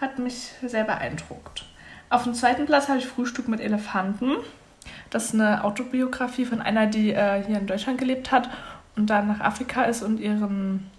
Hat 0.01 0.19
mich 0.19 0.51
sehr 0.67 0.85
beeindruckt. 0.85 1.65
Auf 2.11 2.25
dem 2.25 2.35
zweiten 2.35 2.67
Platz 2.67 2.89
habe 2.89 2.99
ich 2.99 3.07
Frühstück 3.07 3.49
mit 3.49 3.61
Elefanten. 3.61 4.37
Das 5.11 5.27
ist 5.27 5.35
eine 5.35 5.65
Autobiografie 5.65 6.45
von 6.45 6.61
einer, 6.61 6.87
die 6.87 7.11
äh, 7.13 7.43
hier 7.45 7.59
in 7.59 7.67
Deutschland 7.67 7.99
gelebt 7.99 8.31
hat 8.31 8.49
und 8.97 9.07
dann 9.09 9.29
nach 9.29 9.41
Afrika 9.41 9.85
ist 9.85 10.03
und 10.03 10.21
ihren 10.21 10.91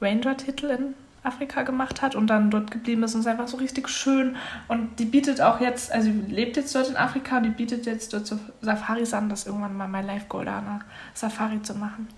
Ranger-Titel 0.00 0.66
in 0.66 0.94
Afrika 1.24 1.62
gemacht 1.62 2.00
hat 2.00 2.14
und 2.14 2.28
dann 2.28 2.50
dort 2.50 2.70
geblieben 2.70 3.02
ist 3.02 3.14
und 3.14 3.20
es 3.20 3.26
ist 3.26 3.30
einfach 3.32 3.48
so 3.48 3.56
richtig 3.56 3.88
schön. 3.88 4.36
Und 4.68 4.98
die 4.98 5.04
bietet 5.04 5.40
auch 5.40 5.60
jetzt, 5.60 5.92
also 5.92 6.10
sie 6.10 6.32
lebt 6.32 6.56
jetzt 6.56 6.74
dort 6.74 6.88
in 6.88 6.96
Afrika 6.96 7.38
und 7.38 7.42
die 7.42 7.50
bietet 7.50 7.86
jetzt 7.86 8.12
dort 8.12 8.26
so 8.26 8.38
Safaris 8.62 9.12
an, 9.14 9.28
das 9.28 9.40
ist 9.40 9.46
irgendwann 9.46 9.76
mal 9.76 9.88
mein 9.88 10.06
Life-Goal 10.06 10.44
da, 10.44 10.58
eine 10.58 10.80
Safari 11.14 11.60
zu 11.62 11.74
machen. 11.74 12.08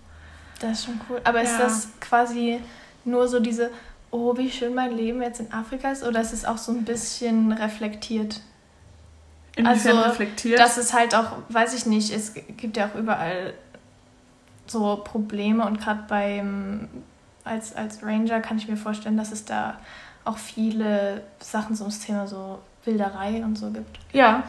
Das 0.60 0.72
ist 0.80 0.84
schon 0.84 1.00
cool. 1.08 1.20
Aber 1.24 1.40
ist 1.42 1.52
Ja. 1.52 1.60
das 1.60 1.88
quasi 2.00 2.60
nur 3.04 3.26
so 3.26 3.40
diese, 3.40 3.70
oh, 4.10 4.36
wie 4.36 4.50
schön 4.50 4.74
mein 4.74 4.92
Leben 4.94 5.22
jetzt 5.22 5.40
in 5.40 5.50
Afrika 5.52 5.90
ist? 5.90 6.04
Oder 6.04 6.20
ist 6.20 6.32
es 6.34 6.44
auch 6.44 6.58
so 6.58 6.72
ein 6.72 6.84
bisschen 6.84 7.52
reflektiert? 7.52 8.40
Inwiefern 9.60 9.96
Also, 9.98 10.08
reflektiert. 10.10 10.58
Das 10.58 10.78
ist 10.78 10.92
halt 10.92 11.14
auch, 11.14 11.32
weiß 11.48 11.74
ich 11.74 11.86
nicht, 11.86 12.10
es 12.12 12.34
gibt 12.56 12.76
ja 12.76 12.88
auch 12.88 12.94
überall 12.94 13.54
so 14.66 14.96
Probleme 15.04 15.64
und 15.66 15.80
gerade 15.80 16.04
beim, 16.08 16.88
als, 17.44 17.74
als 17.74 18.02
Ranger 18.02 18.40
kann 18.40 18.56
ich 18.58 18.68
mir 18.68 18.76
vorstellen, 18.76 19.16
dass 19.16 19.32
es 19.32 19.44
da 19.44 19.78
auch 20.24 20.38
viele 20.38 21.22
Sachen 21.40 21.74
so 21.74 21.84
ums 21.84 22.00
Thema 22.00 22.26
so 22.26 22.60
Wilderei 22.84 23.42
und 23.44 23.56
so 23.56 23.70
gibt. 23.70 23.98
ja, 24.12 24.42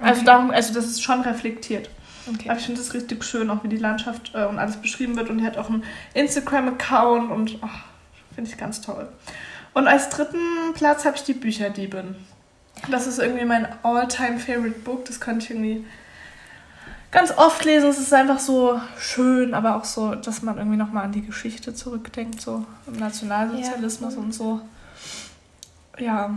also 0.00 0.20
Okay. 0.20 0.24
darum, 0.26 0.50
also 0.50 0.74
das 0.74 0.86
ist 0.86 1.02
schon 1.02 1.20
reflektiert. 1.20 1.88
Okay. 2.32 2.48
Aber 2.48 2.58
ich 2.58 2.66
finde 2.66 2.80
es 2.80 2.94
richtig 2.94 3.22
schön, 3.24 3.50
auch 3.50 3.62
wie 3.62 3.68
die 3.68 3.76
Landschaft 3.76 4.32
äh, 4.34 4.44
und 4.46 4.58
alles 4.58 4.76
beschrieben 4.76 5.16
wird. 5.16 5.28
Und 5.28 5.38
die 5.38 5.44
hat 5.46 5.56
auch 5.58 5.68
einen 5.68 5.84
Instagram-Account 6.14 7.30
und 7.30 7.58
oh, 7.62 7.68
finde 8.34 8.50
ich 8.50 8.56
ganz 8.56 8.80
toll. 8.80 9.08
Und 9.74 9.86
als 9.86 10.08
dritten 10.08 10.38
Platz 10.74 11.04
habe 11.04 11.16
ich 11.16 11.22
die 11.24 11.34
Bücherdiebin. 11.34 12.16
Das 12.90 13.06
ist 13.06 13.18
irgendwie 13.18 13.44
mein 13.44 13.66
all-time 13.82 14.38
favorite 14.38 14.80
Book. 14.80 15.04
Das 15.04 15.20
könnte 15.20 15.44
ich 15.44 15.50
irgendwie 15.50 15.84
ganz 17.10 17.30
oft 17.36 17.64
lesen. 17.64 17.88
Es 17.90 17.98
ist 17.98 18.12
einfach 18.12 18.38
so 18.40 18.80
schön, 18.98 19.54
aber 19.54 19.76
auch 19.76 19.84
so, 19.84 20.14
dass 20.14 20.42
man 20.42 20.56
irgendwie 20.58 20.76
nochmal 20.78 21.04
an 21.04 21.12
die 21.12 21.22
Geschichte 21.24 21.74
zurückdenkt, 21.74 22.40
so 22.40 22.64
im 22.86 22.94
Nationalsozialismus 22.98 24.14
Ja. 24.14 24.20
und 24.20 24.32
so. 24.34 24.60
Ja, 25.98 26.34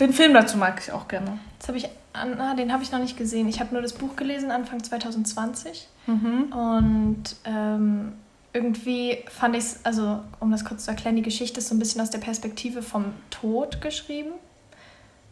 den 0.00 0.12
Film 0.12 0.34
dazu 0.34 0.58
mag 0.58 0.80
ich 0.84 0.92
auch 0.92 1.08
gerne. 1.08 1.38
Jetzt 1.58 1.68
habe 1.68 1.78
ich, 1.78 1.88
ah, 2.12 2.54
den 2.54 2.72
habe 2.72 2.82
ich 2.82 2.92
noch 2.92 2.98
nicht 2.98 3.16
gesehen. 3.16 3.48
Ich 3.48 3.60
habe 3.60 3.72
nur 3.72 3.82
das 3.82 3.92
Buch 3.94 4.16
gelesen, 4.16 4.50
Anfang 4.50 4.82
2020. 4.82 5.88
Mhm. 6.06 6.52
Und 6.52 7.22
ähm, 7.44 8.12
irgendwie 8.52 9.18
fand 9.30 9.54
ich 9.56 9.62
es, 9.64 9.80
also 9.84 10.20
um 10.40 10.50
das 10.50 10.64
kurz 10.64 10.84
zu 10.84 10.90
erklären, 10.90 11.16
die 11.16 11.22
Geschichte 11.22 11.60
ist 11.60 11.68
so 11.68 11.74
ein 11.74 11.78
bisschen 11.78 12.00
aus 12.00 12.10
der 12.10 12.18
Perspektive 12.18 12.82
vom 12.82 13.06
Tod 13.30 13.80
geschrieben. 13.80 14.30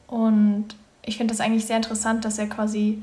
Und 0.06 0.68
ich 1.02 1.16
finde 1.16 1.32
das 1.32 1.40
eigentlich 1.40 1.66
sehr 1.66 1.76
interessant, 1.76 2.24
dass 2.24 2.38
er 2.38 2.48
quasi, 2.48 3.02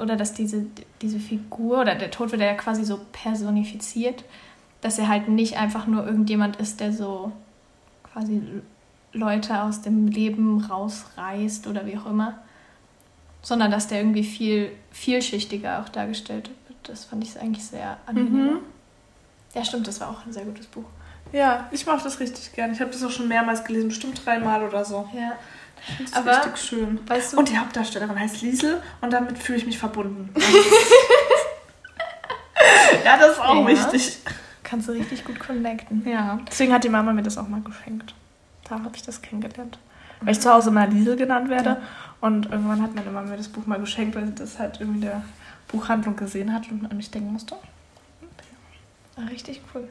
oder 0.00 0.16
dass 0.16 0.32
diese, 0.32 0.66
diese 1.02 1.18
Figur, 1.18 1.80
oder 1.80 1.94
der 1.94 2.10
Tod 2.10 2.32
wird 2.32 2.42
ja 2.42 2.54
quasi 2.54 2.84
so 2.84 3.00
personifiziert, 3.12 4.24
dass 4.80 4.98
er 4.98 5.08
halt 5.08 5.28
nicht 5.28 5.56
einfach 5.56 5.86
nur 5.86 6.06
irgendjemand 6.06 6.56
ist, 6.56 6.80
der 6.80 6.92
so 6.92 7.32
quasi 8.12 8.42
Leute 9.12 9.62
aus 9.62 9.80
dem 9.82 10.08
Leben 10.08 10.62
rausreißt 10.62 11.66
oder 11.66 11.86
wie 11.86 11.96
auch 11.96 12.06
immer, 12.06 12.38
sondern 13.42 13.70
dass 13.70 13.86
der 13.86 13.98
irgendwie 13.98 14.24
viel 14.24 14.72
vielschichtiger 14.90 15.80
auch 15.80 15.88
dargestellt 15.88 16.50
wird. 16.68 16.78
Das 16.88 17.04
fand 17.04 17.24
ich 17.24 17.38
eigentlich 17.40 17.64
sehr 17.64 17.96
angenehm. 18.06 18.54
Mhm. 18.54 18.58
Ja, 19.54 19.64
stimmt, 19.64 19.86
das 19.86 20.00
war 20.00 20.10
auch 20.10 20.26
ein 20.26 20.32
sehr 20.32 20.44
gutes 20.44 20.66
Buch. 20.66 20.84
Ja, 21.32 21.68
ich 21.70 21.86
mag 21.86 22.02
das 22.02 22.20
richtig 22.20 22.52
gern. 22.52 22.72
Ich 22.72 22.80
habe 22.80 22.90
das 22.90 23.02
auch 23.02 23.10
schon 23.10 23.28
mehrmals 23.28 23.64
gelesen, 23.64 23.88
bestimmt 23.88 24.24
dreimal 24.24 24.62
oder 24.62 24.84
so. 24.84 25.08
Ja. 25.14 25.32
Finde 25.86 26.04
es 26.04 26.12
Aber- 26.14 26.36
richtig 26.46 26.56
schön. 26.58 26.98
Weißt 27.08 27.32
du, 27.32 27.38
Und 27.38 27.48
die 27.50 27.58
Hauptdarstellerin 27.58 28.18
heißt 28.18 28.40
Liesel 28.42 28.82
und 29.00 29.12
damit 29.12 29.38
fühle 29.38 29.58
ich 29.58 29.66
mich 29.66 29.78
verbunden. 29.78 30.30
ja, 33.04 33.16
das 33.18 33.32
ist 33.32 33.40
auch 33.40 33.54
Ja. 33.62 33.66
wichtig. 33.66 34.18
kannst 34.62 34.88
du 34.88 34.92
richtig 34.92 35.24
gut 35.24 35.38
connecten. 35.38 36.02
Ja, 36.08 36.38
deswegen 36.48 36.72
hat 36.72 36.84
die 36.84 36.88
Mama 36.88 37.12
mir 37.12 37.22
das 37.22 37.36
auch 37.38 37.46
mal 37.48 37.60
geschenkt. 37.60 38.14
Da 38.68 38.76
habe 38.76 38.90
ich 38.96 39.02
das 39.02 39.20
kennengelernt. 39.20 39.78
Weil 40.22 40.32
ich 40.32 40.40
zu 40.40 40.50
Hause 40.50 40.70
immer 40.70 40.86
Liesel 40.86 41.16
genannt 41.16 41.50
werde. 41.50 41.68
Ja. 41.70 41.76
Und 42.22 42.46
irgendwann 42.50 42.82
hat 42.82 42.94
meine 42.94 43.10
Mama 43.10 43.28
mir 43.28 43.36
das 43.36 43.48
Buch 43.48 43.66
mal 43.66 43.78
geschenkt, 43.78 44.16
weil 44.16 44.26
sie 44.26 44.34
das 44.34 44.58
halt 44.58 44.80
irgendwie 44.80 45.00
in 45.00 45.04
der 45.04 45.22
Buchhandlung 45.68 46.16
gesehen 46.16 46.52
hat 46.54 46.70
und 46.70 46.90
an 46.90 46.96
mich 46.96 47.10
denken 47.10 47.32
musste. 47.34 47.56
Ah, 49.16 49.26
richtig 49.30 49.60
cool. 49.74 49.88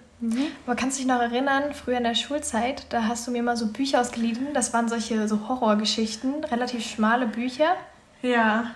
Aber 0.65 0.75
kannst 0.75 0.97
du 0.97 1.03
dich 1.03 1.07
noch 1.07 1.21
erinnern, 1.21 1.73
früher 1.73 1.97
in 1.97 2.03
der 2.03 2.15
Schulzeit, 2.15 2.85
da 2.89 3.05
hast 3.05 3.25
du 3.25 3.31
mir 3.31 3.41
mal 3.43 3.55
so 3.55 3.67
Bücher 3.67 4.01
ausgeliehen. 4.01 4.53
Das 4.53 4.73
waren 4.73 4.89
solche 4.89 5.27
so 5.27 5.47
Horrorgeschichten, 5.47 6.43
relativ 6.45 6.85
schmale 6.85 7.27
Bücher, 7.27 7.75
Ja, 8.21 8.71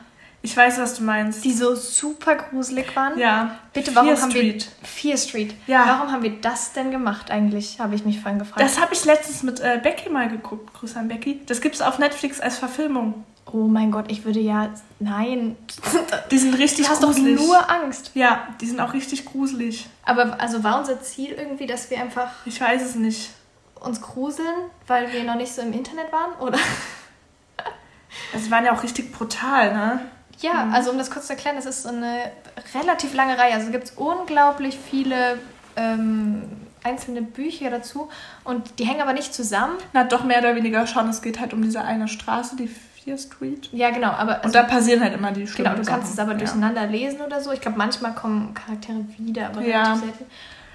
ich 0.47 0.55
weiß, 0.55 0.79
was 0.79 0.93
du 0.95 1.03
meinst. 1.03 1.43
die 1.43 1.51
so 1.51 1.75
super 1.75 2.35
gruselig 2.35 2.95
waren. 2.95 3.19
ja, 3.19 3.57
Bitte, 3.73 3.93
warum 3.95 4.09
Fear 4.09 4.21
haben 4.21 4.31
Street. 4.31 4.69
wir 4.81 4.87
Fear 4.87 5.17
Street? 5.17 5.55
Ja. 5.67 5.85
Warum 5.87 6.11
haben 6.11 6.23
wir 6.23 6.39
das 6.41 6.71
denn 6.73 6.89
gemacht 6.89 7.29
eigentlich? 7.31 7.79
Habe 7.81 7.95
ich 7.95 8.05
mich 8.05 8.19
vorhin 8.21 8.39
gefragt. 8.39 8.61
Das 8.61 8.79
habe 8.79 8.93
ich 8.93 9.03
letztens 9.03 9.43
mit 9.43 9.59
äh, 9.59 9.79
Becky 9.83 10.09
mal 10.09 10.29
geguckt. 10.29 10.73
Grüße 10.73 10.97
an 10.97 11.09
Becky. 11.09 11.41
Das 11.47 11.59
gibt 11.59 11.75
es 11.75 11.81
auf 11.81 11.99
Netflix 11.99 12.39
als 12.39 12.57
Verfilmung. 12.57 13.25
oh 13.51 13.67
mein 13.67 13.91
Gott, 13.91 14.05
ich 14.09 14.23
würde 14.25 14.39
ja 14.39 14.69
nein. 14.99 15.57
Die 16.31 16.37
sind 16.37 16.53
richtig 16.57 16.85
Du 16.85 16.91
hast 16.91 17.03
doch 17.03 17.09
gruselig. 17.13 17.39
nur 17.39 17.69
Angst. 17.69 18.11
Ja, 18.13 18.47
die 18.61 18.67
sind 18.67 18.79
auch 18.79 18.93
richtig 18.93 19.25
gruselig. 19.25 19.87
Aber 20.05 20.39
also 20.39 20.63
war 20.63 20.79
unser 20.79 21.01
Ziel 21.01 21.31
irgendwie, 21.33 21.67
dass 21.67 21.89
wir 21.89 21.99
einfach 21.99 22.29
Ich 22.45 22.59
weiß 22.61 22.81
es 22.81 22.95
nicht. 22.95 23.31
uns 23.81 24.01
gruseln, 24.01 24.55
weil 24.87 25.11
wir 25.11 25.23
noch 25.25 25.35
nicht 25.35 25.51
so 25.53 25.61
im 25.61 25.73
Internet 25.73 26.09
waren? 26.11 26.31
Oder? 26.39 26.57
Also, 28.33 28.45
die 28.45 28.51
waren 28.51 28.65
ja 28.65 28.73
auch 28.73 28.81
richtig 28.83 29.11
brutal, 29.13 29.73
ne? 29.73 29.99
Ja, 30.39 30.69
also 30.71 30.91
um 30.91 30.97
das 30.97 31.09
kurz 31.11 31.27
zu 31.27 31.33
erklären, 31.33 31.55
das 31.55 31.65
ist 31.65 31.83
so 31.83 31.89
eine 31.89 32.31
relativ 32.75 33.13
lange 33.13 33.37
Reihe. 33.37 33.53
Also 33.55 33.71
gibt 33.71 33.85
es 33.85 33.91
unglaublich 33.95 34.77
viele 34.89 35.39
ähm, 35.75 36.43
einzelne 36.83 37.21
Bücher 37.21 37.69
dazu 37.69 38.09
und 38.43 38.79
die 38.79 38.85
hängen 38.85 39.01
aber 39.01 39.13
nicht 39.13 39.33
zusammen. 39.33 39.73
Na, 39.93 40.03
doch 40.03 40.23
mehr 40.23 40.39
oder 40.39 40.55
weniger 40.55 40.85
schon. 40.87 41.09
Es 41.09 41.21
geht 41.21 41.39
halt 41.39 41.53
um 41.53 41.61
diese 41.61 41.81
eine 41.81 42.07
Straße, 42.07 42.55
die 42.55 42.67
Fear 42.67 43.17
Street. 43.17 43.69
Ja, 43.71 43.89
genau, 43.89 44.09
aber 44.09 44.35
Und 44.37 44.45
also, 44.45 44.53
da 44.53 44.63
passieren 44.63 45.01
halt 45.01 45.13
immer 45.13 45.31
die 45.31 45.47
schlimmen 45.47 45.73
genau, 45.73 45.83
du 45.83 45.89
kannst 45.89 46.13
es 46.13 46.19
aber 46.19 46.33
durcheinander 46.35 46.85
lesen 46.87 47.21
oder 47.21 47.41
so. 47.41 47.51
Ich 47.51 47.61
glaube, 47.61 47.77
manchmal 47.77 48.13
kommen 48.13 48.53
Charaktere 48.53 49.03
wieder, 49.17 49.47
aber 49.47 49.61
Ja. 49.61 49.83
relativ 49.83 50.01
selten. 50.03 50.25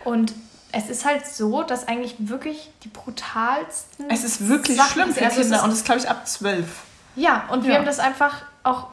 Und 0.05 0.35
es 0.73 0.89
ist 0.89 1.05
halt 1.05 1.27
so, 1.27 1.63
dass 1.63 1.87
eigentlich 1.87 2.17
wirklich 2.19 2.71
die 2.83 2.89
brutalsten. 2.89 4.07
Ja. 4.09 4.15
Es 4.15 4.25
ist 4.25 4.49
wirklich 4.49 4.77
Sachen 4.79 4.93
schlimm 4.93 5.13
für. 5.13 5.25
Also 5.25 5.41
Kinder 5.41 5.57
ist- 5.57 5.63
und 5.63 5.69
das 5.71 5.79
ist, 5.79 5.85
glaube 5.85 6.01
ich, 6.01 6.09
ab 6.09 6.27
zwölf. 6.27 6.83
Ja, 7.15 7.45
und 7.51 7.65
wir 7.65 7.73
Ja. 7.73 7.79
haben 7.79 7.85
das 7.87 7.99
einfach 7.99 8.43
auch 8.65 8.89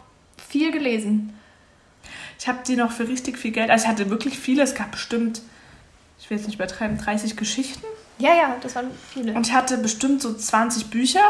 viel 0.50 0.72
gelesen. 0.72 1.34
Ich 2.40 2.48
habe 2.48 2.60
die 2.66 2.76
noch 2.76 2.92
für 2.92 3.08
richtig 3.08 3.38
viel 3.38 3.52
Geld. 3.52 3.70
Also 3.70 3.84
ich 3.84 3.90
hatte 3.90 4.10
wirklich 4.10 4.40
viele. 4.40 4.64
Es 4.64 4.76
gab 4.76 4.92
bestimmt, 4.92 5.42
ich 6.20 6.30
will 6.30 6.38
jetzt 6.38 6.48
nicht 6.48 6.56
übertreiben, 6.56 6.98
30 6.98 7.36
Geschichten. 7.36 7.86
Ja, 8.18 8.34
ja, 8.36 8.56
das 8.62 8.76
waren 8.76 8.92
viele. 9.14 9.34
Und 9.34 9.48
ich 9.48 9.54
hatte 9.54 9.78
bestimmt 9.78 10.22
so 10.22 10.34
20 10.34 10.90
Bücher. 10.90 11.22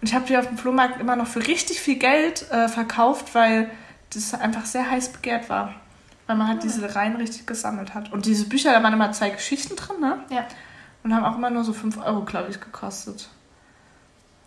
Und 0.00 0.08
ich 0.08 0.14
habe 0.14 0.26
die 0.26 0.36
auf 0.36 0.48
dem 0.48 0.58
Flohmarkt 0.58 1.00
immer 1.00 1.16
noch 1.16 1.28
für 1.28 1.46
richtig 1.46 1.80
viel 1.80 1.96
Geld 1.96 2.50
äh, 2.50 2.68
verkauft, 2.68 3.34
weil 3.34 3.70
das 4.10 4.34
einfach 4.34 4.66
sehr 4.66 4.90
heiß 4.90 5.10
begehrt 5.10 5.48
war. 5.48 5.74
Weil 6.26 6.36
man 6.36 6.48
halt 6.48 6.62
diese 6.62 6.94
Reihen 6.94 7.16
richtig 7.16 7.46
gesammelt 7.46 7.94
hat. 7.94 8.12
Und 8.12 8.26
diese 8.26 8.48
Bücher, 8.48 8.72
da 8.72 8.82
waren 8.82 8.92
immer 8.92 9.12
zwei 9.12 9.30
Geschichten 9.30 9.76
drin, 9.76 10.00
ne? 10.00 10.24
ja. 10.30 10.46
Und 11.04 11.14
haben 11.14 11.24
auch 11.24 11.36
immer 11.36 11.50
nur 11.50 11.64
so 11.64 11.72
5 11.72 11.98
Euro, 11.98 12.24
glaube 12.24 12.50
ich, 12.50 12.60
gekostet. 12.60 13.28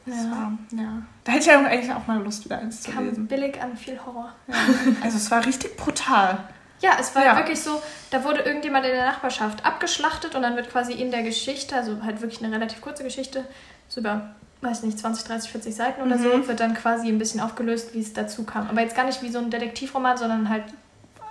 Ja. 0.05 0.51
ja. 0.71 1.01
Da 1.23 1.31
hätte 1.31 1.41
ich 1.41 1.47
ja 1.47 1.59
eigentlich 1.63 1.91
auch 1.93 2.05
mal 2.07 2.21
Lust, 2.21 2.45
wieder 2.45 2.59
eins 2.59 2.81
zu 2.81 2.91
Kam 2.91 3.05
lesen. 3.07 3.27
billig 3.27 3.61
an, 3.61 3.75
viel 3.75 3.99
Horror. 4.05 4.31
Ja. 4.47 4.53
Also 5.03 5.17
es 5.17 5.31
war 5.31 5.45
richtig 5.45 5.75
brutal. 5.77 6.37
Ja, 6.81 6.91
es 6.99 7.15
war 7.15 7.25
Ja. 7.25 7.35
wirklich 7.37 7.59
so, 7.61 7.81
da 8.11 8.23
wurde 8.23 8.41
irgendjemand 8.41 8.85
in 8.85 8.91
der 8.91 9.05
Nachbarschaft 9.05 9.65
abgeschlachtet 9.65 10.35
und 10.35 10.41
dann 10.41 10.55
wird 10.55 10.69
quasi 10.69 10.93
in 10.93 11.09
der 11.09 11.23
Geschichte, 11.23 11.75
also 11.75 12.03
halt 12.03 12.21
wirklich 12.21 12.43
eine 12.43 12.53
relativ 12.53 12.81
kurze 12.81 13.03
Geschichte, 13.03 13.45
so 13.87 14.01
über, 14.01 14.35
weiß 14.61 14.83
nicht, 14.83 14.99
20, 14.99 15.25
30, 15.25 15.49
40 15.51 15.73
Seiten 15.75 16.01
oder 16.01 16.17
Mhm. 16.17 16.21
so, 16.23 16.47
wird 16.47 16.59
dann 16.59 16.73
quasi 16.75 17.07
ein 17.07 17.17
bisschen 17.17 17.39
aufgelöst, 17.39 17.93
wie 17.93 17.99
es 18.01 18.13
dazu 18.13 18.43
kam. 18.43 18.67
Aber 18.69 18.81
jetzt 18.81 18.95
gar 18.95 19.05
nicht 19.05 19.21
wie 19.23 19.29
so 19.29 19.39
ein 19.39 19.49
Detektivroman, 19.49 20.17
sondern 20.17 20.49
halt 20.49 20.63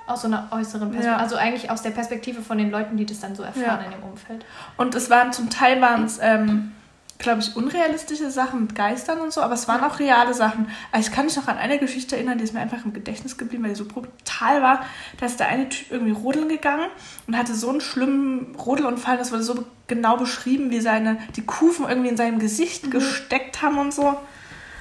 aus 0.07 0.23
so 0.23 0.27
einer 0.29 0.49
äußeren 0.51 0.91
Perspektive. 0.91 1.07
Ja. 1.15 1.17
Also 1.19 1.37
eigentlich 1.37 1.71
aus 1.71 1.83
der 1.83 1.91
Perspektive 1.91 2.43
von 2.43 2.59
den 2.59 2.71
Leuten, 2.71 2.97
die 2.97 3.07
das 3.07 3.21
dann 3.21 3.35
so 3.37 3.43
erfahren 3.43 3.85
in 3.85 3.91
dem 3.93 4.03
Umfeld. 4.03 4.45
Und 4.77 4.95
es 4.95 5.09
waren 5.11 5.33
zum 5.33 5.49
Teil 5.51 5.81
waren 5.81 6.05
es, 6.05 6.19
ähm, 6.21 6.73
glaube 7.19 7.41
ich, 7.41 7.57
unrealistische 7.57 8.31
Sachen 8.31 8.63
mit 8.63 8.75
Geistern 8.75 9.21
und 9.21 9.33
so, 9.33 9.41
aber 9.41 9.55
es 9.55 9.69
waren 9.69 9.83
auch 9.83 9.99
reale 9.99 10.35
Sachen. 10.35 10.69
Also 10.93 11.09
ich 11.09 11.15
kann 11.15 11.27
mich 11.27 11.37
noch 11.37 11.49
an 11.49 11.59
eine 11.59 11.79
Geschichte 11.79 12.17
erinnern, 12.17 12.39
die 12.39 12.45
ist 12.45 12.55
mir 12.55 12.61
einfach 12.61 12.85
im 12.85 12.93
Gedächtnis 12.93 13.39
geblieben, 13.39 13.63
weil 13.63 13.71
die 13.71 13.77
so 13.77 13.87
brutal 13.87 14.63
war. 14.63 14.85
Da 15.19 15.27
ist 15.27 15.41
der 15.41 15.49
eine 15.49 15.69
Typ 15.69 15.91
irgendwie 15.91 16.13
rodeln 16.13 16.49
gegangen 16.49 16.89
und 17.27 17.37
hatte 17.37 17.55
so 17.55 17.71
einen 17.71 17.81
schlimmen 17.81 18.55
Rodelunfall, 18.57 19.17
das 19.17 19.33
wurde 19.33 19.43
so 19.43 19.65
genau 19.87 20.17
beschrieben, 20.17 20.71
wie 20.71 20.81
seine, 20.81 21.19
die 21.37 21.43
Kufen 21.43 21.89
irgendwie 21.89 22.09
in 22.09 22.17
seinem 22.17 22.39
Gesicht 22.39 22.91
gesteckt 22.91 23.63
haben 23.63 23.79
und 23.79 23.95
so. 23.95 24.17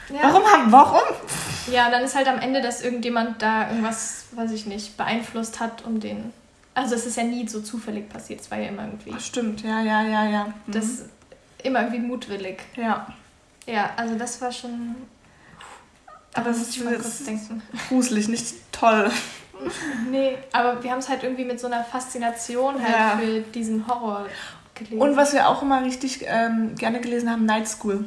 Ja. 0.09 0.23
Warum 0.23 0.43
haben, 0.43 0.71
warum? 0.71 1.01
Ja, 1.71 1.89
dann 1.89 2.03
ist 2.03 2.15
halt 2.15 2.27
am 2.27 2.39
Ende, 2.39 2.61
dass 2.61 2.81
irgendjemand 2.81 3.41
da 3.41 3.69
irgendwas, 3.69 4.25
weiß 4.33 4.51
ich 4.51 4.65
nicht, 4.65 4.97
beeinflusst 4.97 5.59
hat, 5.59 5.85
um 5.85 5.99
den. 5.99 6.33
Also 6.75 6.95
es 6.95 7.05
ist 7.05 7.17
ja 7.17 7.23
nie 7.23 7.47
so 7.47 7.61
zufällig 7.61 8.09
passiert, 8.09 8.41
es 8.41 8.51
war 8.51 8.59
ja 8.59 8.69
immer 8.69 8.83
irgendwie. 8.83 9.13
Ach, 9.15 9.21
stimmt, 9.21 9.61
ja, 9.61 9.81
ja, 9.81 10.03
ja, 10.03 10.25
ja. 10.27 10.45
Mhm. 10.45 10.71
Das 10.71 11.05
immer 11.63 11.81
irgendwie 11.81 11.99
mutwillig. 11.99 12.59
ja. 12.75 13.07
Ja, 13.65 13.91
also 13.95 14.15
das 14.15 14.41
war 14.41 14.51
schon. 14.51 14.93
Aber 16.33 16.45
da 16.45 16.49
es 16.51 16.61
ist, 16.67 16.83
mal 16.83 16.93
ist 16.95 17.25
denken. 17.25 17.61
gruselig, 17.89 18.27
nicht 18.27 18.55
toll. 18.71 19.09
Nee, 20.11 20.37
aber 20.51 20.83
wir 20.83 20.91
haben 20.91 20.99
es 20.99 21.07
halt 21.07 21.23
irgendwie 21.23 21.45
mit 21.45 21.57
so 21.57 21.67
einer 21.67 21.85
Faszination 21.85 22.81
halt 22.83 22.93
Ja. 22.93 23.17
für 23.17 23.39
diesen 23.51 23.87
Horror 23.87 24.25
gelesen. 24.75 24.99
Und 25.01 25.15
was 25.15 25.31
wir 25.31 25.47
auch 25.47 25.61
immer 25.61 25.81
richtig 25.85 26.25
ähm, 26.27 26.75
gerne 26.75 26.99
gelesen 26.99 27.29
haben, 27.29 27.45
Night 27.45 27.69
School. 27.69 28.03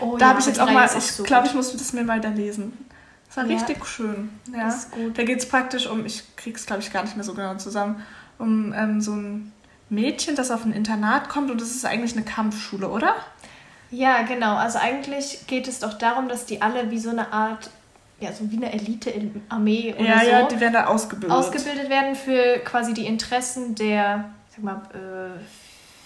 oh, 0.00 0.16
Da 0.16 0.24
ja, 0.26 0.30
habe 0.30 0.40
ich 0.40 0.46
jetzt 0.46 0.60
auch 0.60 0.70
mal, 0.70 0.86
ich 0.86 1.12
so 1.12 1.24
glaube, 1.24 1.46
ich 1.46 1.52
muss 1.52 1.72
das 1.76 1.92
mir 1.92 2.06
weiter 2.08 2.30
lesen. 2.30 2.86
Das 3.26 3.36
war 3.36 3.44
Ja. 3.44 3.54
richtig 3.58 3.84
schön. 3.84 4.30
Ja. 4.50 4.64
Das 4.64 4.76
ist 4.76 4.92
gut. 4.92 5.18
Da 5.18 5.24
geht 5.24 5.40
es 5.40 5.46
praktisch 5.46 5.86
um, 5.86 6.06
ich 6.06 6.22
krieg's 6.36 6.64
glaube 6.64 6.80
ich 6.80 6.90
gar 6.90 7.02
nicht 7.02 7.16
mehr 7.16 7.24
so 7.24 7.34
genau 7.34 7.54
zusammen, 7.56 8.02
um 8.38 8.72
ähm, 8.72 9.02
so 9.02 9.12
ein 9.12 9.52
Mädchen, 9.94 10.36
das 10.36 10.50
auf 10.50 10.64
ein 10.64 10.72
Internat 10.72 11.28
kommt 11.28 11.50
und 11.50 11.60
das 11.60 11.70
ist 11.70 11.84
eigentlich 11.84 12.14
eine 12.16 12.24
Kampfschule, 12.24 12.88
oder? 12.88 13.14
Ja, 13.90 14.22
genau. 14.22 14.56
Also 14.56 14.78
eigentlich 14.78 15.46
geht 15.46 15.68
es 15.68 15.78
doch 15.80 15.94
darum, 15.94 16.28
dass 16.28 16.46
die 16.46 16.60
alle 16.62 16.90
wie 16.90 16.98
so 16.98 17.10
eine 17.10 17.32
Art, 17.32 17.70
ja, 18.20 18.32
so 18.32 18.50
wie 18.50 18.56
eine 18.56 18.72
Elite-Armee 18.72 19.94
oder 19.98 20.04
ja, 20.08 20.20
so 20.20 20.30
ja, 20.30 20.42
die 20.48 20.60
werden 20.60 20.72
da 20.72 20.86
ausgebildet. 20.86 21.30
ausgebildet 21.36 21.88
werden 21.88 22.14
für 22.14 22.58
quasi 22.64 22.92
die 22.94 23.06
Interessen 23.06 23.74
der, 23.74 24.30
sag 24.50 24.64
mal, 24.64 24.82
äh, 24.94 25.40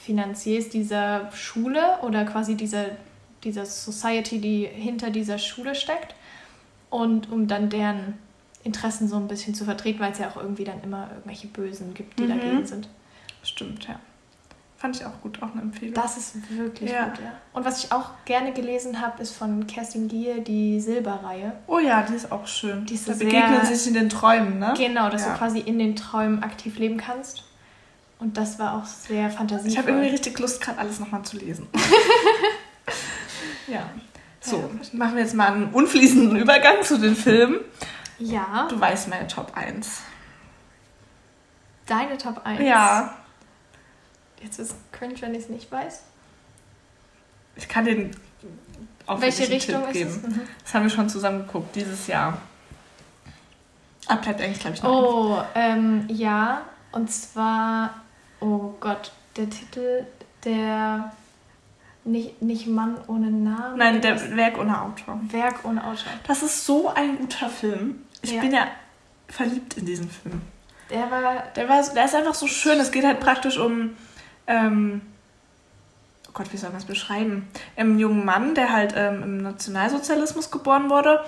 Finanziers 0.05 0.69
dieser 0.71 1.31
Schule 1.33 1.99
oder 2.03 2.25
quasi 2.25 2.55
dieser, 2.57 2.87
dieser 3.45 3.67
Society, 3.67 4.41
die 4.41 4.65
hinter 4.67 5.11
dieser 5.11 5.39
Schule 5.39 5.75
steckt. 5.75 6.15
Und 6.91 7.31
um 7.31 7.47
dann 7.47 7.69
deren 7.69 8.15
Interessen 8.65 9.09
so 9.09 9.17
ein 9.17 9.29
bisschen 9.29 9.55
zu 9.55 9.65
vertreten, 9.65 10.01
weil 10.01 10.13
es 10.13 10.19
ja 10.19 10.29
auch 10.31 10.37
irgendwie 10.37 10.65
dann 10.65 10.83
immer 10.83 11.09
irgendwelche 11.11 11.47
Bösen 11.47 11.93
gibt, 11.95 12.19
die 12.19 12.25
Mhm. 12.25 12.29
dagegen 12.29 12.67
sind. 12.67 12.89
Stimmt, 13.49 13.89
ja. 13.89 13.99
Fand 14.77 14.95
ich 14.95 15.05
auch 15.05 15.21
gut, 15.23 15.43
auch 15.43 15.51
eine 15.53 15.63
Empfehlung. 15.63 15.95
Das 15.95 16.17
ist 16.17 16.37
wirklich 16.57 16.91
Ja. 16.93 17.07
gut, 17.09 17.19
ja. 17.19 17.33
Und 17.53 17.65
was 17.65 17.83
ich 17.83 17.91
auch 17.91 18.11
gerne 18.25 18.53
gelesen 18.53 19.01
habe, 19.01 19.21
ist 19.21 19.35
von 19.37 19.67
Kerstin 19.67 20.07
Gier 20.07 20.41
die 20.41 20.81
Silberreihe. 20.81 21.53
oh 21.67 21.81
ja, 21.81 22.03
die 22.03 22.15
ist 22.15 22.31
auch 22.31 22.47
schön. 22.47 22.87
Die 22.87 22.95
ist 22.95 23.09
da 23.09 23.15
begegnen 23.15 23.65
sich 23.67 23.89
in 23.89 23.95
den 23.95 24.09
Träumen, 24.09 24.61
ne? 24.61 24.75
Genau, 24.77 25.09
dass 25.11 25.23
Ja. 25.27 25.33
du 25.33 25.39
quasi 25.39 25.59
in 25.59 25.81
den 25.81 25.97
Träumen 25.97 26.45
aktiv 26.45 26.79
leben 26.79 26.97
kannst. 26.97 27.43
Und 28.21 28.37
das 28.37 28.59
war 28.61 28.75
auch 28.75 28.85
sehr 28.85 29.31
fantasievoll. 29.31 29.71
Ich 29.73 29.79
habe 29.79 29.91
irgendwie 29.91 30.11
richtig 30.11 30.39
Lust, 30.39 30.61
gerade 30.61 30.79
alles 30.79 31.01
nochmal 31.01 31.23
zu 31.23 31.37
lesen. 31.39 31.67
ja. 33.67 33.89
So, 34.41 34.71
machen 34.93 35.17
wir 35.17 35.23
jetzt 35.23 35.35
mal 35.35 35.53
einen 35.53 35.71
unfließenden 35.73 36.37
Übergang 36.37 36.83
zu 36.83 36.99
den 36.99 37.17
Filmen. 37.17 37.57
Ja, 38.21 38.67
Du 38.69 38.81
weißt 38.81 39.09
meine 39.09 39.27
Top 39.27 39.53
1. 39.57 40.03
deine 41.87 42.17
Top 42.19 42.41
1. 42.45 42.61
Ja, 42.63 43.15
Jetzt 44.43 44.59
ist 44.59 44.75
cringe, 44.93 45.15
wenn 45.21 45.35
ich 45.35 45.45
es 45.45 45.49
nicht 45.49 45.71
weiß. 45.71 46.03
ich 47.57 47.69
kann 47.69 47.85
den 47.85 48.11
auch 49.07 49.21
Welche 49.21 49.49
Richtung 49.49 49.77
Tipp 49.77 49.87
ist 49.87 49.93
geben. 49.95 50.11
es? 50.11 50.23
Mhm. 50.37 50.41
Das 50.65 50.75
haben 50.75 50.83
wir 50.85 50.91
schon 50.91 51.09
zusammen 51.09 51.47
geguckt, 51.47 51.75
dieses 51.75 52.07
Jahr. 52.09 52.39
Ab 54.07 54.23
bleibt 54.23 54.41
eigentlich, 54.41 54.61
glaube 54.61 54.77
ich, 54.77 54.83
noch. 54.83 54.91
Oh, 54.91 55.43
ähm, 55.55 56.05
ja. 56.09 56.63
Und 56.93 57.11
zwar, 57.11 57.95
oh 58.41 58.75
Gott, 58.81 59.13
der 59.37 59.49
Titel, 59.51 60.07
der 60.45 61.13
nicht, 62.05 62.41
nicht 62.43 62.67
Mann 62.67 62.97
ohne 63.07 63.31
Namen. 63.31 63.79
Nein, 63.79 64.01
der 64.01 64.37
Werk 64.37 64.59
ohne 64.59 64.81
Autor. 64.81 65.19
Werk 65.31 65.65
ohne 65.65 65.83
Autor. 65.85 66.13
Das 66.27 66.43
ist 66.43 66.65
so 66.65 66.89
ein 66.89 67.19
guter 67.19 67.49
Film. 67.51 68.03
Ich 68.23 68.33
Ja. 68.33 68.41
bin 68.41 68.53
ja 68.53 68.67
verliebt 69.29 69.77
in 69.79 69.87
diesen 69.87 70.09
Film. 70.11 70.41
Der 70.91 71.11
war, 71.11 71.43
Der, 71.55 71.69
war, 71.69 71.83
der 71.83 72.05
ist 72.05 72.15
einfach 72.15 72.35
so 72.35 72.47
schön. 72.47 72.79
Es 72.81 72.91
geht 72.91 73.05
halt 73.05 73.21
praktisch 73.21 73.59
um. 73.59 73.97
Ähm, 74.49 75.03
oh 76.27 76.33
Gott, 76.33 76.53
wie 76.53 76.57
soll 76.57 76.71
man 76.71 76.79
es 76.79 76.87
beschreiben? 76.87 77.47
Einen 77.77 77.99
jungen 77.99 78.25
Mann, 78.25 78.55
der 78.55 78.73
halt 78.73 78.95
ähm, 78.97 79.23
im 79.23 79.43
Nationalsozialismus 79.43 80.51
geboren 80.51 80.91
wurde 80.91 81.23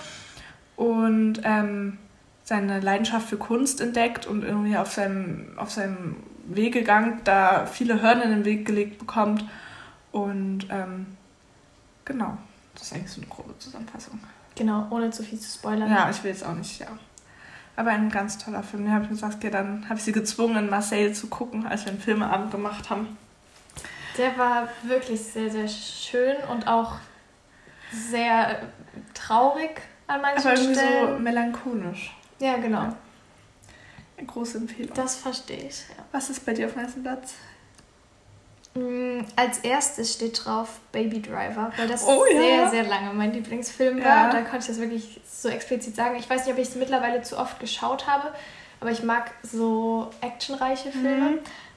und 0.76 1.40
ähm, 1.44 1.98
seine 2.42 2.80
Leidenschaft 2.80 3.28
für 3.28 3.36
Kunst 3.36 3.80
entdeckt 3.80 4.26
und 4.26 4.42
irgendwie 4.42 4.76
auf 4.76 4.90
seinem, 4.90 5.56
auf 5.56 5.70
seinem 5.70 6.16
Wegegang 6.46 7.20
da 7.22 7.66
viele 7.66 8.02
Hörner 8.02 8.24
in 8.24 8.30
den 8.30 8.44
Weg 8.44 8.66
gelegt 8.66 8.98
bekommt. 8.98 9.44
Und 10.10 10.66
ähm, 10.70 11.06
genau, 12.04 12.36
das 12.74 12.84
ist 12.84 12.94
eigentlich 12.94 13.12
so 13.12 13.20
eine 13.20 13.30
grobe 13.30 13.56
Zusammenfassung. 13.58 14.18
genau, 14.56 14.86
ohne 14.90 15.10
zu 15.10 15.22
viel 15.22 15.38
zu 15.38 15.50
spoilern. 15.50 15.90
Ja, 15.90 16.10
ich 16.10 16.24
will 16.24 16.32
jetzt 16.32 16.44
auch 16.44 16.54
nicht, 16.54 16.80
ja. 16.80 16.88
Aber 17.80 17.92
ein 17.92 18.10
ganz 18.10 18.36
toller 18.36 18.62
Film. 18.62 18.84
Den 18.84 18.92
habe 18.92 19.04
ich 19.04 19.08
gesagt, 19.08 19.42
ja, 19.42 19.48
dann 19.48 19.86
habe 19.88 19.94
ich 19.98 20.04
sie 20.04 20.12
gezwungen, 20.12 20.56
in 20.58 20.68
Marseille 20.68 21.14
zu 21.14 21.28
gucken, 21.28 21.66
als 21.66 21.86
wir 21.86 21.92
einen 21.92 22.00
Filmeabend 22.02 22.50
gemacht 22.50 22.90
haben. 22.90 23.16
Der 24.18 24.36
war 24.36 24.68
wirklich 24.82 25.22
sehr, 25.22 25.50
sehr 25.50 25.66
schön 25.66 26.36
und 26.50 26.68
auch 26.68 26.96
sehr 27.90 28.60
äh, 28.60 28.66
traurig 29.14 29.80
an 30.08 30.20
manchen 30.20 30.46
Aber 30.46 30.54
irgendwie 30.58 30.74
so 30.74 30.80
Stellen. 30.80 31.22
melancholisch. 31.22 32.14
ja, 32.38 32.58
genau. 32.58 32.82
Ja. 32.82 32.96
Eine 34.18 34.26
große 34.26 34.58
Empfehlung. 34.58 34.92
Das 34.94 35.16
verstehe 35.16 35.66
ich. 35.68 35.88
Ja. 35.88 36.04
Was 36.12 36.28
ist 36.28 36.44
bei 36.44 36.52
dir 36.52 36.66
auf 36.66 36.76
ersten 36.76 37.00
Platz? 37.02 37.32
Mm, 38.74 39.22
Als 39.36 39.58
erstes 39.58 40.14
steht 40.14 40.44
drauf 40.44 40.78
Baby 40.92 41.20
Driver, 41.20 41.72
weil 41.76 41.88
das 41.88 42.04
Oh, 42.06 42.24
ja. 42.32 42.40
sehr, 42.40 42.70
sehr 42.70 42.82
lange 42.84 43.12
mein 43.12 43.32
Lieblingsfilm 43.32 43.98
war. 43.98 44.04
Ja. 44.26 44.30
Da 44.30 44.40
konnte 44.42 44.58
ich 44.58 44.66
das 44.66 44.78
wirklich 44.78 45.20
so 45.28 45.48
explizit 45.48 45.96
sagen. 45.96 46.16
Ich 46.16 46.28
weiß 46.30 46.44
nicht, 46.44 46.54
ob 46.54 46.60
ich 46.60 46.68
es 46.68 46.74
mittlerweile 46.76 47.22
zu 47.22 47.36
oft 47.38 47.58
geschaut 47.58 48.06
habe, 48.06 48.32
aber 48.80 48.90
ich 48.90 49.02
mag 49.02 49.32
so 49.42 50.10
actionreiche 50.20 50.92
Filme. 50.92 51.30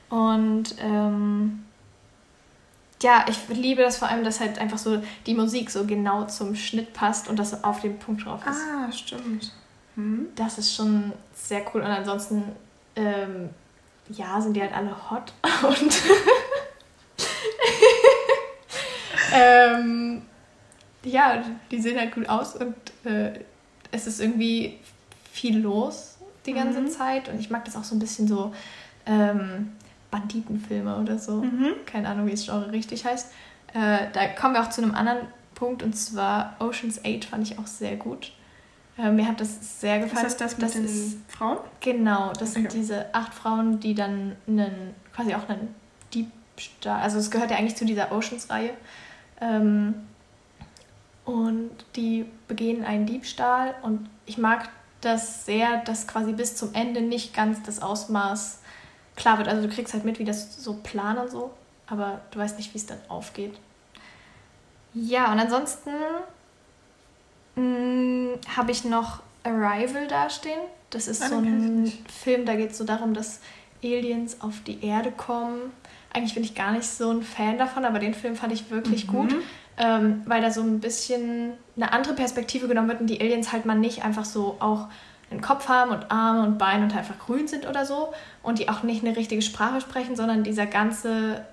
Mhm. 0.09 0.15
Und 0.15 0.75
ähm, 0.79 1.65
ja, 3.01 3.25
ich 3.27 3.39
liebe 3.49 3.81
das 3.81 3.97
vor 3.97 4.07
allem, 4.09 4.23
dass 4.23 4.39
halt 4.39 4.59
einfach 4.59 4.77
so 4.77 5.01
die 5.25 5.33
Musik 5.33 5.71
so 5.71 5.85
genau 5.85 6.25
zum 6.25 6.55
Schnitt 6.55 6.93
passt 6.93 7.27
und 7.27 7.37
das 7.39 7.63
auf 7.63 7.81
den 7.81 7.97
Punkt 7.99 8.25
drauf 8.25 8.41
ist. 8.47 8.59
Ah, 8.71 8.91
stimmt. 8.91 9.51
Hm? 9.95 10.27
Das 10.35 10.57
ist 10.59 10.73
schon 10.75 11.11
sehr 11.33 11.61
cool. 11.73 11.81
Und 11.81 11.87
ansonsten, 11.87 12.43
ähm, 12.95 13.49
ja, 14.09 14.39
sind 14.39 14.53
die 14.53 14.61
halt 14.61 14.73
alle 14.75 14.95
hot. 15.09 15.33
Und 15.63 16.01
ähm, 19.33 20.21
ja, 21.03 21.43
die 21.71 21.81
sehen 21.81 21.99
halt 21.99 22.13
gut 22.15 22.29
aus 22.29 22.55
und 22.55 22.75
äh, 23.05 23.39
es 23.91 24.07
ist 24.07 24.21
irgendwie 24.21 24.79
viel 25.31 25.59
los 25.59 26.17
die 26.45 26.53
ganze 26.53 26.81
Mhm. 26.81 26.87
Zeit. 26.89 27.29
Und 27.29 27.39
ich 27.39 27.49
mag 27.49 27.65
das 27.65 27.75
auch 27.75 27.83
so 27.83 27.95
ein 27.95 27.99
bisschen 27.99 28.27
so 28.27 28.53
ähm, 29.05 29.73
Banditenfilme 30.11 30.97
oder 30.97 31.17
so. 31.19 31.41
Mhm. 31.41 31.73
Keine 31.85 32.07
Ahnung, 32.09 32.27
wie 32.27 32.31
das 32.31 32.45
Genre 32.45 32.71
richtig 32.71 33.05
heißt. 33.05 33.31
Äh, 33.73 34.07
da 34.13 34.27
kommen 34.27 34.53
wir 34.53 34.61
auch 34.61 34.69
zu 34.69 34.81
einem 34.81 34.93
anderen 34.95 35.27
Punkt 35.55 35.83
und 35.83 35.93
zwar 35.95 36.55
Ocean's 36.59 37.01
8 37.05 37.25
fand 37.25 37.47
ich 37.49 37.57
auch 37.59 37.67
sehr 37.67 37.95
gut. 37.95 38.31
Äh, 38.97 39.11
mir 39.11 39.27
hat 39.27 39.39
das 39.41 39.79
sehr 39.81 39.97
Ist 39.99 40.03
gefallen. 40.09 40.23
das 40.25 40.37
das 40.37 40.53
mit 40.57 40.63
das 40.63 40.71
den 40.73 40.85
ist, 40.85 41.17
Frauen? 41.27 41.57
Genau, 41.79 42.31
das 42.33 42.51
Okay. 42.51 42.61
sind 42.61 42.73
diese 42.73 43.13
acht 43.13 43.33
Frauen, 43.33 43.79
die 43.79 43.95
dann 43.95 44.35
einen, 44.47 44.93
quasi 45.15 45.33
auch 45.33 45.49
einen 45.49 45.73
Diebstahl, 46.13 47.01
also 47.01 47.17
es 47.17 47.31
gehört 47.31 47.49
ja 47.51 47.57
eigentlich 47.57 47.75
zu 47.75 47.85
dieser 47.85 48.11
Oceans-Reihe. 48.11 48.71
Ähm, 49.41 49.95
und 51.25 51.71
die 51.95 52.25
begehen 52.47 52.83
einen 52.83 53.05
Diebstahl 53.05 53.75
und 53.81 54.09
ich 54.25 54.37
mag 54.37 54.69
das 55.01 55.45
sehr, 55.45 55.77
dass 55.83 56.07
quasi 56.07 56.33
bis 56.33 56.55
zum 56.55 56.73
Ende 56.73 57.01
nicht 57.01 57.33
ganz 57.33 57.61
das 57.63 57.81
Ausmaß 57.81 58.59
klar 59.15 59.37
wird. 59.37 59.47
Also 59.47 59.67
du 59.67 59.73
kriegst 59.73 59.93
halt 59.93 60.05
mit, 60.05 60.19
wie 60.19 60.25
das 60.25 60.61
so 60.63 60.75
planen 60.83 61.19
und 61.19 61.29
so, 61.31 61.51
aber 61.87 62.21
du 62.31 62.39
weißt 62.39 62.57
nicht, 62.57 62.73
wie 62.73 62.77
es 62.77 62.85
dann 62.85 62.99
aufgeht. 63.09 63.53
Ja, 64.93 65.31
und 65.31 65.39
ansonsten 65.39 65.91
mh, 67.55 68.37
habe 68.55 68.71
ich 68.71 68.83
noch 68.85 69.21
Arrival 69.43 70.07
dastehen. 70.07 70.59
Das 70.89 71.07
ist 71.07 71.23
Ah, 71.23 71.29
so 71.29 71.37
ein. 71.37 71.91
Film, 72.07 72.45
da 72.45 72.55
geht 72.55 72.71
es 72.71 72.77
so 72.77 72.83
darum, 72.83 73.13
dass 73.13 73.39
Aliens 73.83 74.41
auf 74.41 74.61
die 74.65 74.83
Erde 74.85 75.11
kommen. 75.11 75.71
Eigentlich 76.13 76.35
bin 76.35 76.43
ich 76.43 76.55
gar 76.55 76.71
nicht 76.71 76.85
so 76.85 77.09
ein 77.11 77.23
Fan 77.23 77.57
davon, 77.57 77.85
aber 77.85 77.99
den 77.99 78.13
Film 78.13 78.35
fand 78.35 78.53
ich 78.53 78.69
wirklich 78.69 79.07
Mhm. 79.07 79.11
gut, 79.11 79.35
ähm, 79.77 80.21
weil 80.25 80.41
da 80.41 80.51
so 80.51 80.61
ein 80.61 80.79
bisschen 80.79 81.53
eine 81.75 81.91
andere 81.91 82.13
Perspektive 82.13 82.67
genommen 82.67 82.87
wird 82.89 83.01
und 83.01 83.07
die 83.07 83.19
Aliens 83.19 83.51
halt 83.51 83.65
mal 83.65 83.75
nicht 83.77 84.03
einfach 84.05 84.25
so 84.25 84.57
auch 84.59 84.87
einen 85.31 85.41
Kopf 85.41 85.67
haben 85.67 85.89
und 85.91 86.11
Arme 86.11 86.43
und 86.43 86.59
Beine 86.59 86.83
und 86.83 86.95
einfach 86.95 87.17
grün 87.17 87.47
sind 87.47 87.67
oder 87.67 87.85
so 87.85 88.13
und 88.43 88.59
die 88.59 88.69
auch 88.69 88.83
nicht 88.83 89.03
eine 89.03 89.15
richtige 89.17 89.41
Sprache 89.41 89.81
sprechen, 89.81 90.15
sondern 90.15 90.43
dieser 90.43 90.67
ganze, 90.67 91.43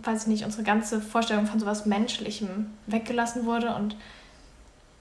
weiß 0.00 0.22
ich 0.22 0.26
nicht, 0.28 0.44
unsere 0.44 0.64
ganze 0.64 1.00
Vorstellung 1.00 1.46
von 1.46 1.60
sowas 1.60 1.86
Menschlichem 1.86 2.70
weggelassen 2.88 3.46
wurde 3.46 3.74
und 3.76 3.94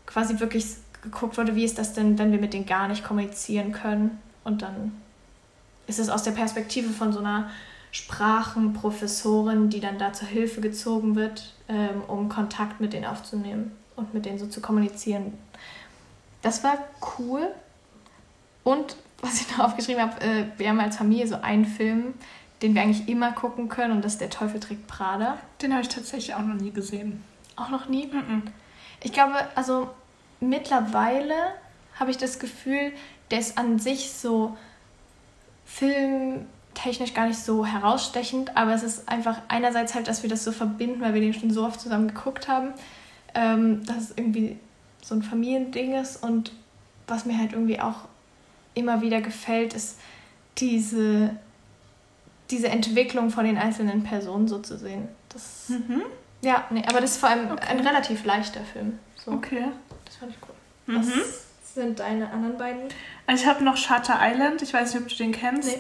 quasi 0.05 0.39
wirklich 0.39 0.65
geguckt 1.01 1.39
wurde, 1.39 1.55
wie 1.55 1.63
ist 1.63 1.79
das 1.79 1.93
denn, 1.93 2.19
wenn 2.19 2.31
wir 2.31 2.39
mit 2.39 2.53
denen 2.53 2.67
gar 2.67 2.87
nicht 2.87 3.03
kommunizieren 3.03 3.71
können 3.71 4.19
und 4.43 4.61
dann 4.61 4.91
ist 5.87 5.97
es 5.97 6.09
aus 6.09 6.21
der 6.21 6.31
Perspektive 6.31 6.89
von 6.91 7.11
so 7.11 7.19
einer 7.19 7.49
Sprachenprofessorin, 7.91 9.69
die 9.69 9.81
dann 9.81 9.99
da 9.99 10.13
zur 10.13 10.27
Hilfe 10.27 10.61
gezogen 10.61 11.15
wird, 11.15 11.53
ähm, 11.67 12.01
um 12.07 12.29
Kontakt 12.29 12.79
mit 12.79 12.93
denen 12.93 13.05
aufzunehmen 13.05 13.71
und 13.95 14.13
mit 14.13 14.25
denen 14.25 14.39
so 14.39 14.47
zu 14.47 14.61
kommunizieren. 14.61 15.37
Das 16.41 16.63
war 16.63 16.77
cool. 17.19 17.47
Und 18.63 18.95
was 19.21 19.41
ich 19.41 19.51
noch 19.57 19.65
aufgeschrieben 19.65 20.01
habe, 20.01 20.21
äh, 20.21 20.45
wir 20.57 20.69
haben 20.69 20.79
als 20.79 20.97
Familie 20.97 21.27
so 21.27 21.35
einen 21.41 21.65
Film, 21.65 22.13
den 22.61 22.75
wir 22.75 22.81
eigentlich 22.81 23.09
immer 23.09 23.31
gucken 23.31 23.69
können 23.69 23.91
und 23.93 24.05
das 24.05 24.13
ist 24.13 24.21
Der 24.21 24.29
Teufel 24.29 24.59
trägt 24.59 24.87
Prada. 24.87 25.37
Den 25.61 25.73
habe 25.73 25.81
ich 25.81 25.89
tatsächlich 25.89 26.35
auch 26.35 26.41
noch 26.41 26.55
nie 26.55 26.71
gesehen. 26.71 27.23
Auch 27.55 27.69
noch 27.69 27.89
nie. 27.89 28.07
Mhm. 28.07 28.43
Ich 29.03 29.11
glaube, 29.11 29.35
also 29.55 29.89
mittlerweile 30.39 31.35
habe 31.99 32.11
ich 32.11 32.17
das 32.17 32.39
Gefühl, 32.39 32.93
der 33.31 33.39
ist 33.39 33.57
an 33.57 33.79
sich 33.79 34.11
so 34.13 34.55
filmtechnisch 36.81 37.13
gar 37.13 37.27
nicht 37.27 37.39
so 37.39 37.65
herausstechend, 37.65 38.55
aber 38.57 38.73
es 38.73 38.83
ist 38.83 39.07
einfach 39.07 39.41
einerseits 39.47 39.93
halt, 39.95 40.07
dass 40.07 40.23
wir 40.23 40.29
das 40.29 40.43
so 40.43 40.51
verbinden, 40.51 41.01
weil 41.01 41.13
wir 41.13 41.21
den 41.21 41.33
schon 41.33 41.51
so 41.51 41.65
oft 41.65 41.79
zusammen 41.79 42.07
geguckt 42.07 42.47
haben, 42.47 42.69
ähm, 43.35 43.85
dass 43.85 43.97
es 43.97 44.13
irgendwie 44.17 44.57
so 45.03 45.15
ein 45.15 45.23
Familiending 45.23 45.93
ist 45.95 46.23
und 46.23 46.51
was 47.07 47.25
mir 47.25 47.37
halt 47.37 47.53
irgendwie 47.53 47.79
auch 47.79 48.07
immer 48.73 49.01
wieder 49.01 49.21
gefällt, 49.21 49.73
ist 49.73 49.97
diese, 50.57 51.35
diese 52.49 52.69
Entwicklung 52.69 53.29
von 53.29 53.45
den 53.45 53.57
einzelnen 53.57 54.03
Personen 54.03 54.47
so 54.47 54.59
zu 54.59 54.77
sehen. 54.77 55.07
Das, 55.29 55.69
Mhm. 55.69 56.03
ja, 56.41 56.65
nee, 56.69 56.83
aber 56.87 57.01
das 57.01 57.11
ist 57.11 57.17
vor 57.17 57.29
allem 57.29 57.51
Okay. 57.51 57.67
ein 57.69 57.79
relativ 57.79 58.25
leichter 58.25 58.61
Film. 58.61 58.97
So, 59.23 59.31
Okay. 59.31 59.65
Das 60.05 60.15
fand 60.17 60.31
ich 60.31 60.37
cool. 60.47 60.97
Was 60.97 61.05
Mhm. 61.07 61.21
sind 61.73 61.99
deine 61.99 62.29
anderen 62.31 62.57
beiden? 62.57 62.81
Ich 63.33 63.45
habe 63.45 63.63
noch 63.63 63.77
Shutter 63.77 64.19
Island. 64.21 64.61
Ich 64.61 64.73
weiß 64.73 64.93
nicht, 64.93 65.03
ob 65.03 65.09
du 65.09 65.15
den 65.15 65.31
kennst. 65.31 65.69
Nee. 65.69 65.77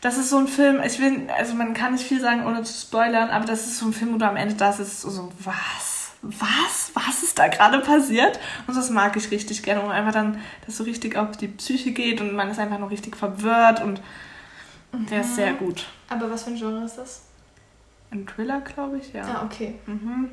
Das 0.00 0.18
ist 0.18 0.30
so 0.30 0.38
ein 0.38 0.46
Film, 0.46 0.80
ich 0.84 1.00
will, 1.00 1.28
also 1.36 1.54
man 1.54 1.74
kann 1.74 1.92
nicht 1.92 2.06
viel 2.06 2.20
sagen, 2.20 2.46
ohne 2.46 2.62
zu 2.62 2.72
spoilern, 2.72 3.30
aber 3.30 3.44
das 3.44 3.66
ist 3.66 3.78
so 3.78 3.86
ein 3.86 3.92
Film, 3.92 4.14
wo 4.14 4.18
du 4.18 4.28
am 4.28 4.36
Ende 4.36 4.54
da 4.54 4.72
sitzt 4.72 5.04
und 5.04 5.10
so, 5.10 5.32
was? 5.38 6.12
Was? 6.22 6.90
Was 6.94 7.22
ist 7.22 7.38
da 7.38 7.48
gerade 7.48 7.80
passiert? 7.80 8.38
Und 8.66 8.76
das 8.76 8.90
mag 8.90 9.16
ich 9.16 9.30
richtig 9.30 9.62
gerne, 9.62 9.82
wo 9.82 9.88
einfach 9.88 10.12
dann 10.12 10.40
das 10.64 10.76
so 10.76 10.84
richtig 10.84 11.16
auf 11.16 11.36
die 11.36 11.48
Psyche 11.48 11.92
geht 11.92 12.20
und 12.20 12.34
man 12.34 12.50
ist 12.50 12.58
einfach 12.58 12.78
nur 12.78 12.90
richtig 12.90 13.16
verwirrt 13.16 13.82
und 13.82 14.00
der 15.10 15.20
ist 15.20 15.36
sehr 15.36 15.52
gut. 15.52 15.86
Aber 16.08 16.30
was 16.30 16.44
für 16.44 16.50
ein 16.50 16.56
Genre 16.56 16.84
ist 16.84 16.96
das? 16.96 17.22
Ein 18.10 18.26
Thriller, 18.26 18.60
glaube 18.60 18.98
ich, 18.98 19.12
ja. 19.12 19.24
Ah, 19.24 19.44
okay. 19.44 19.74
Mhm. 19.86 20.30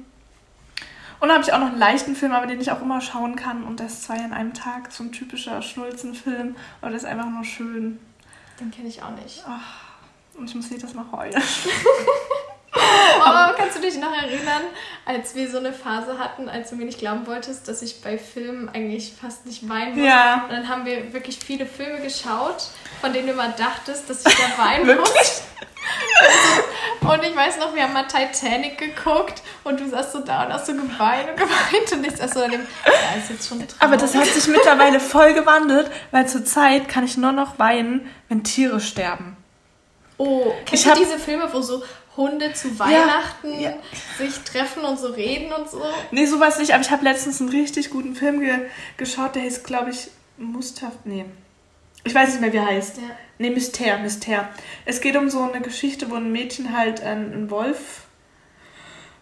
Und 1.19 1.29
dann 1.29 1.37
habe 1.37 1.43
ich 1.43 1.53
auch 1.53 1.59
noch 1.59 1.67
einen 1.67 1.79
leichten 1.79 2.15
Film, 2.15 2.33
aber 2.33 2.47
den 2.47 2.59
ich 2.59 2.71
auch 2.71 2.81
immer 2.81 2.99
schauen 2.99 3.35
kann. 3.35 3.63
Und 3.63 3.79
das 3.79 4.01
zwei 4.01 4.17
in 4.17 4.33
einem 4.33 4.53
Tag. 4.53 4.91
So 4.91 5.03
ein 5.03 5.11
typischer 5.11 5.61
Schnulzenfilm. 5.61 6.55
Aber 6.81 6.91
das 6.91 7.03
ist 7.03 7.09
einfach 7.09 7.29
nur 7.29 7.45
schön. 7.45 7.99
Den 8.59 8.71
kenne 8.71 8.87
ich 8.87 9.01
auch 9.01 9.11
nicht. 9.11 9.43
Ach, 9.47 10.37
und 10.37 10.49
ich 10.49 10.55
muss 10.55 10.69
jedes 10.69 10.93
Mal 10.93 11.05
heulen. 11.11 11.41
Oh, 12.75 13.53
kannst 13.55 13.77
du 13.77 13.81
dich 13.81 13.97
noch 13.97 14.11
erinnern, 14.11 14.63
als 15.05 15.35
wir 15.35 15.49
so 15.49 15.57
eine 15.57 15.71
Phase 15.73 16.17
hatten, 16.17 16.49
als 16.49 16.71
du 16.71 16.75
mir 16.75 16.85
nicht 16.85 16.97
glauben 16.97 17.27
wolltest, 17.27 17.67
dass 17.67 17.81
ich 17.81 18.01
bei 18.01 18.17
Filmen 18.17 18.67
eigentlich 18.69 19.13
fast 19.13 19.45
nicht 19.45 19.67
weinen 19.69 19.95
muss? 19.95 20.05
Ja. 20.05 20.43
Und 20.43 20.51
dann 20.51 20.67
haben 20.67 20.85
wir 20.85 21.13
wirklich 21.13 21.37
viele 21.39 21.65
Filme 21.65 22.01
geschaut, 22.01 22.69
von 22.99 23.13
denen 23.13 23.27
du 23.27 23.33
immer 23.33 23.49
dachtest, 23.49 24.09
dass 24.09 24.25
ich 24.25 24.35
da 24.35 24.63
weinen 24.63 24.97
muss. 24.97 25.43
Und 27.07 27.21
ich 27.23 27.35
weiß 27.35 27.57
noch, 27.59 27.75
wir 27.75 27.83
haben 27.83 27.93
mal 27.93 28.07
Titanic 28.07 28.77
geguckt 28.77 29.41
und 29.63 29.79
du 29.79 29.89
saßt 29.89 30.13
so 30.13 30.19
da 30.19 30.45
und 30.45 30.53
hast 30.53 30.67
so 30.67 30.73
geweint 30.73 31.29
und 31.29 31.35
geweint 31.37 31.91
und 31.91 32.05
ich 32.05 32.15
saß 32.15 32.31
so 32.33 32.39
daneben, 32.39 32.65
ja, 32.85 33.19
ist 33.19 33.29
jetzt 33.29 33.47
schon 33.49 33.59
traurig. 33.59 33.75
Aber 33.79 33.97
das 33.97 34.15
hat 34.15 34.25
sich 34.25 34.47
mittlerweile 34.47 34.99
voll 34.99 35.33
gewandelt, 35.33 35.91
weil 36.11 36.27
zurzeit 36.27 36.87
kann 36.87 37.03
ich 37.03 37.17
nur 37.17 37.31
noch 37.33 37.59
weinen, 37.59 38.09
wenn 38.29 38.43
Tiere 38.43 38.79
sterben. 38.79 39.35
Oh, 40.17 40.53
Ich 40.59 40.65
kennst 40.65 40.85
du 40.85 40.89
hab- 40.91 40.97
diese 40.97 41.19
Filme, 41.19 41.49
wo 41.51 41.61
so 41.61 41.83
Hunde 42.15 42.53
zu 42.53 42.77
Weihnachten 42.79 43.59
ja. 43.59 43.73
sich 44.17 44.39
treffen 44.45 44.83
und 44.83 44.97
so 44.99 45.07
reden 45.07 45.51
und 45.51 45.69
so? 45.69 45.81
Nee, 46.11 46.25
sowas 46.25 46.57
nicht, 46.59 46.73
aber 46.73 46.83
ich 46.83 46.91
habe 46.91 47.03
letztens 47.03 47.41
einen 47.41 47.49
richtig 47.49 47.89
guten 47.89 48.15
Film 48.15 48.39
ge 48.39 48.53
geschaut, 48.97 49.35
der 49.35 49.41
hieß, 49.41 49.63
glaube 49.63 49.89
ich, 49.89 50.09
Mustafa. 50.37 50.93
Nee. 51.05 51.25
Ich 52.03 52.13
weiß 52.13 52.31
nicht 52.31 52.41
mehr, 52.41 52.53
wie 52.53 52.57
er 52.57 52.65
heißt. 52.65 52.97
Ja. 52.97 53.03
Nee, 53.37 53.49
Myster, 53.49 53.97
Myster. 53.97 54.49
Es 54.85 55.01
geht 55.01 55.15
um 55.15 55.29
so 55.29 55.41
eine 55.41 55.61
Geschichte, 55.61 56.09
wo 56.09 56.15
ein 56.15 56.31
Mädchen 56.31 56.77
halt 56.77 57.01
einen, 57.01 57.49
Wolf 57.49 58.01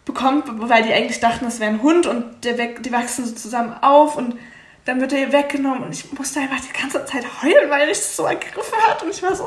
bekommt, 0.04 0.44
weil 0.48 0.82
die 0.82 0.92
eigentlich 0.92 1.20
dachten, 1.20 1.46
es 1.46 1.60
wäre 1.60 1.70
ein 1.70 1.82
Hund 1.82 2.06
und 2.06 2.44
der 2.44 2.58
weg, 2.58 2.82
die 2.82 2.92
wachsen 2.92 3.24
so 3.24 3.34
zusammen 3.34 3.72
auf 3.82 4.16
und 4.16 4.36
dann 4.84 5.00
wird 5.00 5.12
er 5.12 5.20
ihr 5.20 5.32
weggenommen 5.32 5.84
und 5.84 5.92
ich 5.92 6.12
musste 6.12 6.40
einfach 6.40 6.60
die 6.60 6.72
ganze 6.72 7.04
Zeit 7.04 7.24
heulen, 7.42 7.70
weil 7.70 7.86
mich 7.86 7.98
das 7.98 8.16
so 8.16 8.24
ergriffen 8.24 8.78
hat 8.88 9.00
und 9.02 9.10
ich 9.10 9.22
war 9.22 9.34
so, 9.34 9.46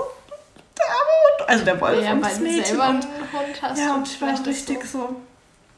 der 0.77 0.85
arme 0.85 1.39
Hund. 1.39 1.49
Also 1.49 1.65
der 1.65 1.81
Wolf 1.81 2.03
Ja, 2.03 2.13
und 2.13 2.21
das 2.21 2.39
Mädchen 2.39 2.79
und 2.79 3.07
ja, 3.75 3.95
und 3.95 4.07
ich 4.07 4.21
war 4.21 4.31
das 4.31 4.45
richtig 4.45 4.85
so. 4.85 4.99
so. 4.99 5.21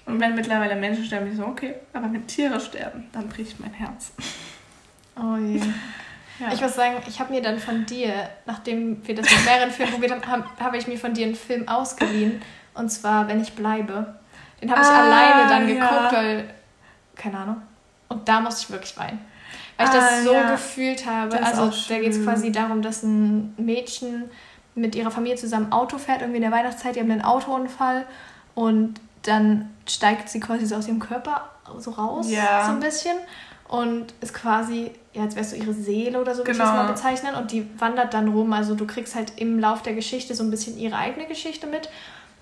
Und 0.05 0.19
wenn 0.19 0.35
mittlerweile 0.35 0.75
Menschen 0.75 1.03
sterben, 1.05 1.25
bin 1.25 1.33
ich 1.33 1.39
so, 1.39 1.45
okay, 1.45 1.75
aber 1.93 2.11
wenn 2.13 2.25
Tiere 2.27 2.59
sterben, 2.59 3.09
dann 3.11 3.27
bricht 3.27 3.59
mein 3.59 3.73
Herz. 3.73 4.11
Oh 5.15 5.37
je. 5.37 5.61
Ja. 6.39 6.53
Ich 6.53 6.61
muss 6.61 6.75
sagen, 6.75 6.95
ich 7.07 7.19
habe 7.19 7.33
mir 7.33 7.41
dann 7.41 7.57
von 7.59 7.85
dir, 7.85 8.13
nachdem 8.45 9.05
wir 9.07 9.15
das 9.15 9.25
mit 9.29 9.45
mehreren 9.45 9.71
Filmen 9.71 9.91
probiert 9.93 10.11
haben, 10.11 10.27
habe 10.27 10.43
hab 10.59 10.73
ich 10.75 10.87
mir 10.87 10.97
von 10.97 11.13
dir 11.13 11.25
einen 11.25 11.35
Film 11.35 11.67
ausgeliehen. 11.67 12.41
Und 12.73 12.89
zwar 12.89 13.27
Wenn 13.27 13.41
ich 13.41 13.53
bleibe. 13.53 14.15
Den 14.61 14.71
habe 14.71 14.81
ich 14.81 14.87
Ah, 14.87 15.03
alleine 15.03 15.49
dann 15.49 15.67
geguckt, 15.67 16.11
ja. 16.11 16.13
weil, 16.13 16.49
keine 17.15 17.37
Ahnung. 17.39 17.61
Und 18.09 18.27
da 18.27 18.39
musste 18.39 18.61
ich 18.63 18.69
wirklich 18.71 18.97
weinen. 18.97 19.19
Weil 19.77 19.87
ich 19.87 19.93
das 19.93 20.03
Ah, 20.03 20.21
so 20.23 20.33
ja. 20.33 20.51
gefühlt 20.51 21.05
habe. 21.05 21.39
Also 21.43 21.71
da 21.89 21.99
geht 21.99 22.11
es 22.13 22.23
quasi 22.23 22.51
darum, 22.51 22.81
dass 22.81 23.03
ein 23.03 23.53
Mädchen 23.57 24.29
mit 24.75 24.95
ihrer 24.95 25.11
Familie 25.11 25.37
zusammen 25.37 25.71
Auto 25.71 25.97
fährt, 25.97 26.21
irgendwie 26.21 26.37
in 26.37 26.43
der 26.43 26.51
Weihnachtszeit, 26.51 26.95
die 26.95 26.99
haben 26.99 27.11
einen 27.11 27.23
Autounfall 27.23 28.05
und 28.55 28.99
dann 29.23 29.69
steigt 29.87 30.29
sie 30.29 30.39
quasi 30.39 30.65
so 30.65 30.75
aus 30.75 30.87
ihrem 30.87 30.99
Körper 30.99 31.49
so 31.79 31.91
raus, 31.91 32.29
Ja. 32.29 32.63
so 32.65 32.71
ein 32.71 32.79
bisschen. 32.79 33.17
Und 33.67 34.13
ist 34.21 34.33
quasi, 34.33 34.91
ja, 35.13 35.23
als 35.23 35.35
wärst 35.35 35.51
du 35.51 35.57
ihre 35.57 35.73
Seele 35.73 36.21
oder 36.21 36.33
so, 36.33 36.39
würde 36.39 36.51
ich 36.51 36.57
Genau. 36.57 36.69
das 36.71 36.77
mal 36.77 36.87
bezeichnen. 36.91 37.35
Und 37.35 37.51
die 37.51 37.67
wandert 37.79 38.13
dann 38.13 38.29
rum. 38.29 38.53
Also 38.53 38.75
du 38.75 38.87
kriegst 38.87 39.13
halt 39.15 39.33
im 39.35 39.59
Lauf 39.59 39.81
der 39.81 39.93
Geschichte 39.93 40.33
so 40.35 40.43
ein 40.43 40.51
bisschen 40.51 40.77
ihre 40.77 40.95
eigene 40.95 41.25
Geschichte 41.27 41.67
mit. 41.67 41.89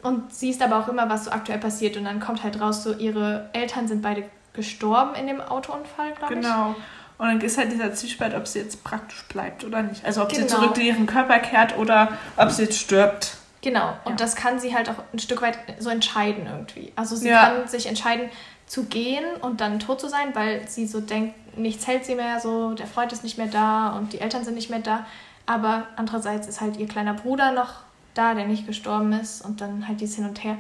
Und 0.04 0.32
siehst 0.34 0.62
aber 0.62 0.78
auch 0.80 0.88
immer, 0.88 1.10
was 1.10 1.26
so 1.26 1.32
aktuell 1.32 1.58
passiert. 1.58 1.98
Und 1.98 2.06
dann 2.06 2.20
kommt 2.20 2.44
halt 2.44 2.62
raus, 2.62 2.84
so 2.84 2.94
ihre 2.94 3.50
Eltern 3.54 3.88
sind 3.88 4.04
beide 4.04 4.24
gestorben 4.54 5.16
in 5.16 5.26
dem 5.28 5.42
Autounfall, 5.42 6.12
glaube 6.14 6.36
ich. 6.36 6.42
Genau. 6.42 6.76
Und 7.18 7.28
dann 7.28 7.42
ist 7.42 7.58
halt 7.58 7.72
dieser 7.72 7.94
Zwiespalt, 7.94 8.36
ob 8.36 8.46
sie 8.48 8.60
jetzt 8.60 8.84
praktisch 8.84 9.24
bleibt 9.24 9.64
oder 9.64 9.82
nicht. 9.82 10.06
Also 10.06 10.22
ob 10.22 10.32
sie 10.32 10.42
Genau. 10.44 10.48
zurück 10.60 10.78
in 10.78 10.86
ihren 10.86 11.06
Körper 11.08 11.40
kehrt 11.40 11.78
oder 11.78 12.10
ob 12.38 12.52
sie 12.52 12.64
jetzt 12.64 12.78
stirbt. 12.78 13.38
Genau, 13.62 13.94
und 14.04 14.12
Ja. 14.12 14.16
das 14.18 14.36
kann 14.36 14.60
sie 14.60 14.76
halt 14.76 14.90
auch 14.90 14.96
ein 15.12 15.18
Stück 15.18 15.42
weit 15.42 15.58
so 15.80 15.90
entscheiden 15.90 16.46
irgendwie. 16.46 16.92
Also 16.96 17.16
sie 17.16 17.30
Ja. 17.30 17.48
kann 17.48 17.68
sich 17.68 17.88
entscheiden 17.88 18.30
zu 18.68 18.86
gehen 18.86 19.24
und 19.42 19.62
dann 19.62 19.80
tot 19.80 20.02
zu 20.02 20.10
sein, 20.10 20.34
weil 20.34 20.68
sie 20.68 20.88
so 20.88 21.00
denkt, 21.02 21.58
nichts 21.58 21.88
hält 21.88 22.06
sie 22.06 22.16
mehr 22.16 22.40
so, 22.40 22.74
der 22.74 22.88
Freund 22.88 23.12
ist 23.14 23.24
nicht 23.24 23.38
mehr 23.38 23.48
da 23.48 23.90
und 23.98 24.14
die 24.14 24.20
Eltern 24.20 24.44
sind 24.44 24.56
nicht 24.56 24.70
mehr 24.70 24.80
da. 24.80 25.06
Aber 25.46 25.84
andererseits 25.96 26.48
ist 26.48 26.62
halt 26.62 26.78
ihr 26.78 26.88
kleiner 26.88 27.14
Bruder 27.14 27.52
noch 27.52 27.74
da, 28.16 28.34
der 28.34 28.48
nicht 28.48 28.66
gestorben 28.66 29.14
ist 29.14 29.44
und 29.44 29.62
dann 29.62 29.88
halt 29.88 30.02
dieses 30.02 30.16
Hin 30.16 30.26
und 30.26 30.44
Her. 30.44 30.58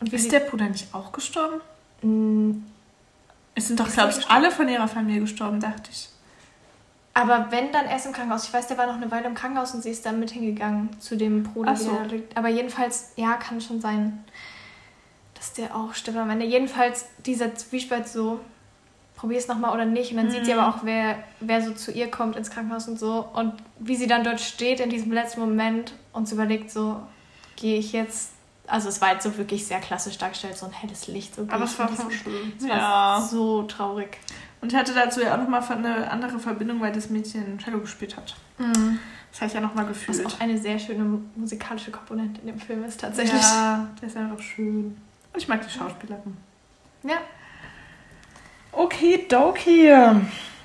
Und 0.00 0.12
Ist 0.12 0.30
der 0.30 0.40
Bruder 0.40 0.68
nicht 0.68 0.92
auch 0.94 1.10
gestorben? 1.12 1.60
Mm, 2.02 2.62
Es 3.54 3.68
sind 3.68 3.80
doch, 3.80 3.90
glaube 3.90 4.12
ich, 4.16 4.28
alle 4.28 4.50
von 4.50 4.68
ihrer 4.68 4.88
Familie 4.88 5.22
gestorben, 5.22 5.58
dachte 5.60 5.90
ich. 5.90 6.10
aber 7.14 7.46
wenn, 7.50 7.72
dann 7.72 7.86
erst 7.86 8.04
im 8.04 8.12
Krankenhaus. 8.12 8.44
Ich 8.44 8.52
weiß, 8.52 8.66
der 8.66 8.76
war 8.76 8.86
noch 8.86 8.96
eine 8.96 9.10
Weile 9.10 9.26
im 9.26 9.34
Krankenhaus 9.34 9.72
und 9.74 9.82
sie 9.82 9.88
ist 9.90 10.04
dann 10.04 10.20
mit 10.20 10.30
hingegangen 10.30 10.90
zu 11.00 11.16
dem 11.16 11.44
Bruder, 11.44 11.74
so. 11.74 11.90
der 11.90 12.00
da 12.00 12.04
liegt. 12.06 12.36
Aber 12.36 12.48
jedenfalls, 12.48 13.12
ja, 13.16 13.34
kann 13.34 13.58
schon 13.62 13.80
sein, 13.80 14.22
dass 15.46 15.52
der 15.54 15.76
auch 15.76 15.94
stimmt 15.94 16.18
am 16.18 16.30
Ende. 16.30 16.44
Jedenfalls 16.44 17.06
dieser 17.24 17.54
Zwiespalt 17.54 18.08
so, 18.08 18.40
probier 19.16 19.38
es 19.38 19.48
nochmal 19.48 19.72
oder 19.74 19.84
nicht. 19.84 20.10
Und 20.10 20.18
dann 20.18 20.30
sieht 20.30 20.44
sie 20.44 20.52
Mhm. 20.52 20.58
aber 20.58 20.74
auch, 20.76 20.78
wer, 20.82 21.18
wer 21.40 21.62
so 21.62 21.72
zu 21.72 21.92
ihr 21.92 22.10
kommt 22.10 22.36
ins 22.36 22.50
Krankenhaus 22.50 22.88
und 22.88 22.98
so. 22.98 23.26
Und 23.34 23.52
wie 23.78 23.96
sie 23.96 24.06
dann 24.06 24.24
dort 24.24 24.40
steht 24.40 24.80
in 24.80 24.90
diesem 24.90 25.12
letzten 25.12 25.40
Moment 25.40 25.94
und 26.12 26.30
überlegt, 26.32 26.70
so, 26.70 27.00
gehe 27.56 27.78
ich 27.78 27.92
jetzt. 27.92 28.32
Also 28.66 28.88
es 28.88 29.00
war 29.00 29.12
jetzt 29.12 29.22
so 29.22 29.36
wirklich 29.38 29.64
sehr 29.66 29.78
klassisch 29.78 30.18
dargestellt, 30.18 30.56
so 30.58 30.66
ein 30.66 30.72
helles 30.72 31.06
Licht. 31.06 31.36
So 31.36 31.46
Aber 31.48 31.64
es 31.64 31.78
war 31.78 31.88
voll 31.88 32.10
schön. 32.10 32.52
Es 32.58 32.68
war 32.68 33.18
Ja. 33.20 33.20
so 33.20 33.62
traurig. 33.62 34.18
Und 34.60 34.72
ich 34.72 34.78
hatte 34.78 34.92
dazu 34.92 35.20
ja 35.20 35.34
auch 35.34 35.38
nochmal 35.38 35.62
eine 35.70 36.10
andere 36.10 36.38
Verbindung, 36.40 36.80
weil 36.80 36.90
das 36.92 37.08
Mädchen 37.08 37.58
Cello 37.62 37.78
gespielt 37.78 38.16
hat. 38.16 38.34
Das 38.58 39.40
habe 39.40 39.46
ich 39.48 39.52
ja 39.52 39.60
nochmal 39.60 39.88
Was 39.88 39.92
gefühlt. 40.06 40.26
auch 40.26 40.40
eine 40.40 40.58
sehr 40.58 40.78
schöne 40.78 41.20
musikalische 41.36 41.90
Komponente 41.92 42.40
in 42.40 42.48
dem 42.48 42.58
Film 42.58 42.82
ist, 42.84 43.00
tatsächlich. 43.00 43.40
Ja, 43.40 43.86
der 44.00 44.08
ist 44.08 44.16
einfach 44.16 44.40
schön. 44.40 44.96
Ich 45.36 45.48
mag 45.48 45.62
die 45.62 45.70
Schauspielerin. 45.70 46.36
Ja. 47.02 47.18
Okay, 48.72 49.26
Doki. 49.28 49.84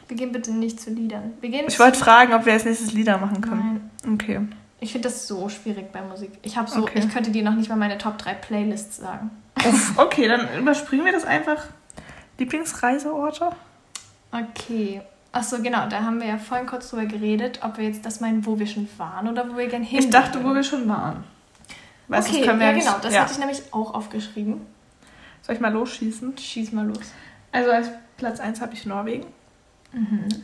Wir 0.07 0.17
gehen 0.17 0.31
bitte 0.31 0.51
nicht 0.51 0.79
zu 0.79 0.89
Liedern. 0.89 1.33
Wir 1.39 1.49
gehen 1.49 1.65
Ich 1.67 1.79
wollte 1.79 1.97
fragen, 1.97 2.33
ob 2.33 2.45
wir 2.45 2.53
als 2.53 2.65
nächstes 2.65 2.93
Lieder 2.93 3.17
machen 3.17 3.41
können. 3.41 3.91
Nein. 4.03 4.13
Okay. 4.15 4.41
Ich 4.79 4.91
finde 4.91 5.07
das 5.09 5.27
so 5.27 5.47
schwierig 5.47 5.91
bei 5.93 6.01
Musik. 6.01 6.31
Ich 6.41 6.57
habe 6.57 6.69
so, 6.69 6.81
Okay. 6.81 6.99
ich 6.99 7.09
könnte 7.13 7.31
dir 7.31 7.43
noch 7.43 7.53
nicht 7.55 7.69
mal 7.69 7.75
meine 7.75 7.97
Top 7.97 8.17
3 8.17 8.33
Playlists 8.33 8.97
sagen. 8.97 9.29
Uff, 9.63 9.97
okay, 9.97 10.27
dann 10.27 10.47
überspringen 10.59 11.05
wir 11.05 11.11
das 11.11 11.23
einfach. 11.23 11.65
Lieblingsreiseorte? 12.39 13.51
Okay. 14.31 15.01
Achso, 15.31 15.61
genau, 15.61 15.87
da 15.87 16.01
haben 16.01 16.19
wir 16.19 16.27
ja 16.27 16.37
vorhin 16.37 16.65
kurz 16.65 16.89
drüber 16.89 17.05
geredet, 17.05 17.59
ob 17.63 17.77
wir 17.77 17.85
jetzt 17.85 18.05
das 18.05 18.19
meinen, 18.19 18.45
wo 18.45 18.59
wir 18.59 18.67
schon 18.67 18.89
waren 18.97 19.29
oder 19.29 19.49
wo 19.49 19.55
wir 19.55 19.67
gerne 19.67 19.85
hin. 19.85 19.99
Ich 19.99 20.09
dachte, 20.09 20.43
wo 20.43 20.53
wir 20.53 20.63
schon 20.63 20.89
waren. 20.89 21.23
Weißt 22.11 22.29
okay, 22.29 22.45
ja 22.45 22.53
nicht- 22.53 22.85
genau, 22.85 22.97
das 23.01 23.13
ja. 23.13 23.21
hatte 23.21 23.31
ich 23.33 23.39
nämlich 23.39 23.61
auch 23.71 23.93
aufgeschrieben. 23.93 24.61
Soll 25.41 25.55
ich 25.55 25.61
mal 25.61 25.71
losschießen? 25.71 26.37
Schieß 26.37 26.71
mal 26.73 26.85
los. 26.85 26.99
Also 27.51 27.71
als 27.71 27.89
Platz 28.17 28.39
1 28.39 28.61
habe 28.61 28.73
ich 28.73 28.85
Norwegen. 28.85 29.25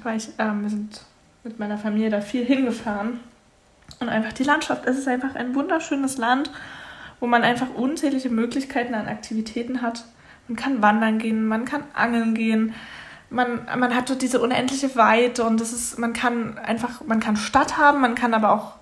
Weil 0.03 0.17
ich, 0.17 0.29
ähm, 0.39 0.63
wir 0.63 0.69
sind 0.69 1.01
mit 1.43 1.59
meiner 1.59 1.77
Familie 1.77 2.09
da 2.09 2.21
viel 2.21 2.43
hingefahren. 2.45 3.19
Und 3.99 4.09
einfach 4.09 4.33
die 4.33 4.43
Landschaft. 4.43 4.85
Es 4.85 4.97
ist 4.97 5.07
einfach 5.07 5.35
ein 5.35 5.55
wunderschönes 5.55 6.17
Land, 6.17 6.51
wo 7.19 7.27
man 7.27 7.43
einfach 7.43 7.67
unzählige 7.73 8.29
Möglichkeiten 8.29 8.93
an 8.93 9.07
Aktivitäten 9.07 9.81
hat. 9.81 10.05
Man 10.47 10.55
kann 10.57 10.81
wandern 10.81 11.19
gehen, 11.19 11.45
man 11.47 11.65
kann 11.65 11.83
angeln 11.93 12.33
gehen. 12.33 12.73
Man, 13.29 13.65
man 13.77 13.93
hat 13.93 14.09
dort 14.09 14.21
diese 14.21 14.39
unendliche 14.41 14.95
Weite 14.95 15.43
und 15.43 15.59
das 15.59 15.73
ist, 15.73 15.99
man 15.99 16.13
kann 16.13 16.57
einfach, 16.57 17.01
man 17.05 17.19
kann 17.19 17.35
Stadt 17.35 17.77
haben, 17.77 17.99
man 17.99 18.15
kann 18.15 18.33
aber 18.33 18.51
auch 18.51 18.73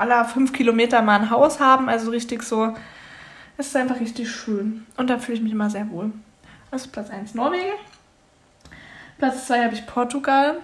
aller 0.00 0.24
fünf 0.24 0.52
Kilometer 0.52 1.02
mal 1.02 1.20
ein 1.20 1.30
Haus 1.30 1.60
haben, 1.60 1.88
also 1.88 2.10
richtig 2.10 2.42
so. 2.42 2.74
Es 3.56 3.68
ist 3.68 3.76
einfach 3.76 4.00
richtig 4.00 4.30
schön. 4.30 4.86
Und 4.96 5.10
da 5.10 5.18
fühle 5.18 5.36
ich 5.36 5.42
mich 5.42 5.52
immer 5.52 5.68
sehr 5.70 5.90
wohl. 5.90 6.12
Das 6.70 6.82
ist 6.86 6.92
Platz 6.92 7.10
1 7.10 7.34
Norwegen. 7.34 7.76
Platz 9.18 9.46
2 9.46 9.64
habe 9.64 9.74
ich 9.74 9.86
Portugal. 9.86 10.58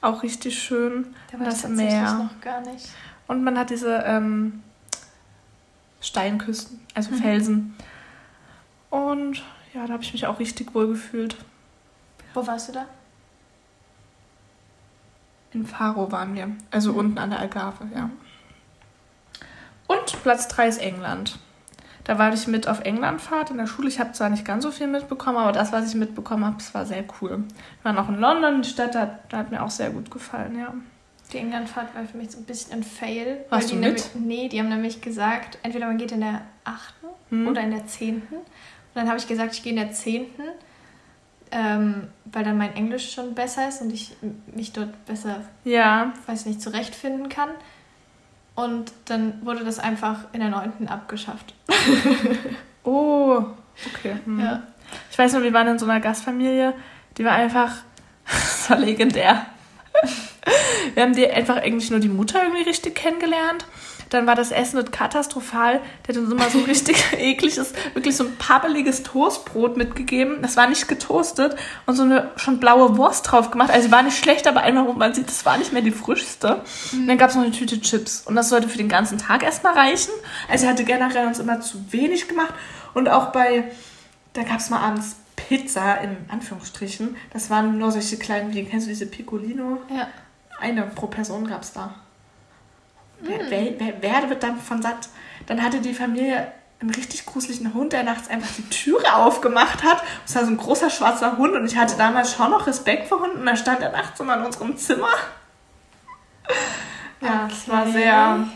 Auch 0.00 0.22
richtig 0.22 0.62
schön. 0.62 1.14
Da 1.32 1.38
war 1.38 1.46
das 1.46 1.66
Meer. 1.68 2.14
noch 2.14 2.40
gar 2.40 2.60
nicht. 2.60 2.88
Und 3.26 3.42
man 3.42 3.58
hat 3.58 3.70
diese 3.70 4.02
ähm, 4.06 4.62
Steinküsten, 6.00 6.80
also 6.94 7.10
Mhm. 7.10 7.16
Felsen. 7.16 7.76
Und 8.88 9.42
ja, 9.74 9.86
da 9.86 9.92
habe 9.94 10.02
ich 10.02 10.12
mich 10.12 10.26
auch 10.26 10.38
richtig 10.38 10.74
wohl 10.74 10.88
gefühlt. 10.88 11.36
Wo 12.34 12.46
warst 12.46 12.68
du 12.68 12.72
da? 12.72 12.86
In 15.52 15.66
Faro 15.66 16.10
waren 16.12 16.34
wir. 16.34 16.50
Also 16.70 16.92
Mhm. 16.92 16.98
unten 16.98 17.18
an 17.18 17.30
der 17.30 17.40
Algarve, 17.40 17.88
ja. 17.94 18.10
Und 19.86 20.22
Platz 20.22 20.48
3 20.48 20.68
ist 20.68 20.78
England. 20.78 21.38
Da 22.04 22.18
war 22.18 22.32
ich 22.32 22.46
mit 22.46 22.66
auf 22.66 22.80
Englandfahrt 22.80 23.50
in 23.50 23.58
der 23.58 23.66
Schule. 23.66 23.88
Ich 23.88 24.00
habe 24.00 24.12
zwar 24.12 24.30
nicht 24.30 24.44
ganz 24.44 24.64
so 24.64 24.70
viel 24.70 24.86
mitbekommen, 24.86 25.36
aber 25.38 25.52
das, 25.52 25.72
was 25.72 25.88
ich 25.88 25.94
mitbekommen 25.94 26.44
habe, 26.44 26.56
war 26.72 26.86
sehr 26.86 27.04
cool. 27.20 27.30
Wir 27.38 27.84
waren 27.84 27.98
auch 27.98 28.08
in 28.08 28.18
London, 28.18 28.62
die 28.62 28.68
Stadt 28.68 28.94
hat, 28.96 29.20
da 29.32 29.38
hat 29.38 29.50
mir 29.50 29.62
auch 29.62 29.70
sehr 29.70 29.90
gut 29.90 30.10
gefallen, 30.10 30.58
ja. 30.58 30.72
Die 31.32 31.38
Englandfahrt 31.38 31.94
war 31.94 32.04
für 32.04 32.16
mich 32.16 32.32
so 32.32 32.38
ein 32.38 32.44
bisschen 32.44 32.72
ein 32.72 32.82
Fail. 32.82 33.44
Warst 33.50 33.70
weil 33.70 33.76
du 33.80 33.82
die 33.84 33.88
mit? 33.92 34.14
Nämlich, 34.14 34.38
nee, 34.42 34.48
die 34.48 34.58
haben 34.58 34.68
nämlich 34.68 35.00
gesagt, 35.00 35.58
entweder 35.62 35.86
man 35.86 35.98
geht 35.98 36.10
in 36.12 36.20
der 36.20 36.40
achten 36.64 37.06
Hm. 37.28 37.46
oder 37.46 37.60
in 37.60 37.70
der 37.70 37.86
10. 37.86 38.16
Und 38.16 38.38
dann 38.94 39.06
habe 39.08 39.18
ich 39.18 39.28
gesagt, 39.28 39.54
ich 39.54 39.62
gehe 39.62 39.70
in 39.72 39.78
der 39.78 39.92
10., 39.92 40.26
ähm, 41.52 42.08
weil 42.26 42.44
dann 42.44 42.56
mein 42.58 42.74
Englisch 42.76 43.12
schon 43.12 43.34
besser 43.34 43.68
ist 43.68 43.80
und 43.82 43.92
ich 43.92 44.14
mich 44.54 44.72
dort 44.72 45.04
besser, 45.06 45.36
Ja. 45.64 46.12
weiß 46.26 46.46
nicht, 46.46 46.60
zurechtfinden 46.62 47.28
kann. 47.28 47.50
Und 48.54 48.92
dann 49.06 49.44
wurde 49.44 49.64
das 49.64 49.78
einfach 49.78 50.24
in 50.32 50.40
der 50.40 50.50
9. 50.50 50.88
abgeschafft. 50.88 51.54
Oh, 52.82 53.44
okay. 53.94 54.16
Hm. 54.24 54.40
Ja. 54.40 54.62
Ich 55.10 55.18
weiß 55.18 55.34
nur, 55.34 55.42
wir 55.42 55.52
waren 55.52 55.68
in 55.68 55.78
so 55.78 55.84
einer 55.84 56.00
Gastfamilie, 56.00 56.72
die 57.18 57.24
war 57.24 57.32
einfach, 57.32 57.72
das 58.26 58.70
war 58.70 58.78
legendär. 58.78 59.46
Wir 60.94 61.02
haben 61.02 61.12
die 61.14 61.28
einfach 61.28 61.58
eigentlich 61.58 61.90
nur 61.90 62.00
die 62.00 62.08
Mutter 62.08 62.42
irgendwie 62.42 62.62
richtig 62.62 62.94
kennengelernt. 62.94 63.66
Dann 64.10 64.26
war 64.26 64.34
das 64.34 64.50
Essen 64.50 64.84
katastrophal. 64.90 65.80
Der 66.06 66.14
hat 66.14 66.22
uns 66.22 66.30
immer 66.30 66.50
so 66.50 66.58
richtig 66.66 67.02
ekliges, 67.16 67.72
wirklich 67.94 68.16
so 68.16 68.24
ein 68.24 68.36
pappeliges 68.36 69.02
Toastbrot 69.02 69.76
mitgegeben. 69.76 70.42
Das 70.42 70.56
war 70.56 70.68
nicht 70.68 70.86
getoastet 70.88 71.56
und 71.86 71.96
so 71.96 72.02
eine 72.02 72.30
schon 72.36 72.60
blaue 72.60 72.96
Wurst 72.96 73.30
drauf 73.30 73.50
gemacht. 73.50 73.70
Also 73.70 73.90
war 73.90 74.02
nicht 74.02 74.18
schlecht, 74.18 74.46
aber 74.46 74.62
einmal, 74.62 74.86
wo 74.86 74.92
man 74.92 75.14
sieht, 75.14 75.28
das 75.28 75.46
war 75.46 75.56
nicht 75.56 75.72
mehr 75.72 75.82
die 75.82 75.90
frischste. 75.90 76.62
Und 76.92 77.06
dann 77.06 77.18
gab 77.18 77.30
es 77.30 77.36
noch 77.36 77.42
eine 77.42 77.52
Tüte 77.52 77.80
Chips. 77.80 78.22
Und 78.26 78.36
das 78.36 78.48
sollte 78.48 78.68
für 78.68 78.78
den 78.78 78.88
ganzen 78.88 79.18
Tag 79.18 79.42
erstmal 79.42 79.74
reichen. 79.74 80.12
Also 80.48 80.66
er 80.66 80.72
hatte 80.72 80.84
generell 80.84 81.26
uns 81.26 81.38
immer 81.38 81.60
zu 81.60 81.92
wenig 81.92 82.28
gemacht. 82.28 82.52
Und 82.94 83.08
auch 83.08 83.32
bei, 83.32 83.70
da 84.32 84.42
gab 84.42 84.58
es 84.58 84.70
mal 84.70 84.80
abends 84.80 85.16
Pizza 85.36 86.00
in 86.00 86.16
Anführungsstrichen. 86.28 87.16
Das 87.32 87.50
waren 87.50 87.78
nur 87.78 87.90
solche 87.92 88.16
kleinen, 88.18 88.52
wie 88.52 88.64
kennst 88.64 88.86
du 88.86 88.90
diese 88.90 89.06
Piccolino? 89.06 89.80
Ja. 89.94 90.08
Eine 90.60 90.82
pro 90.82 91.06
Person 91.06 91.46
gab 91.46 91.62
es 91.62 91.72
da. 91.72 91.94
Wer, 93.20 93.50
wer, 93.50 93.74
wer, 93.78 93.94
wer 94.00 94.30
wird 94.30 94.42
dann 94.42 94.58
von 94.58 94.82
satt? 94.82 95.08
Dann 95.46 95.62
hatte 95.62 95.80
die 95.80 95.94
Familie 95.94 96.52
einen 96.80 96.90
richtig 96.90 97.26
gruseligen 97.26 97.74
Hund, 97.74 97.92
der 97.92 98.02
nachts 98.04 98.28
einfach 98.28 98.48
die 98.56 98.68
Türe 98.70 99.14
aufgemacht 99.14 99.82
hat. 99.84 100.02
Das 100.24 100.34
war 100.36 100.44
so 100.44 100.50
ein 100.50 100.56
großer 100.56 100.88
schwarzer 100.88 101.36
Hund 101.36 101.54
und 101.54 101.66
ich 101.66 101.76
hatte 101.76 101.96
damals 101.96 102.34
schon 102.34 102.50
noch 102.50 102.66
Respekt 102.66 103.08
vor 103.08 103.20
Hunden. 103.20 103.44
Da 103.44 103.54
stand 103.56 103.80
er 103.82 103.92
nachts 103.92 104.18
immer 104.20 104.36
in 104.38 104.44
unserem 104.44 104.76
Zimmer. 104.76 105.10
Ja, 107.20 107.48
es 107.50 107.68
war 107.68 107.82
Okay. 107.82 107.92
sehr, 107.92 108.48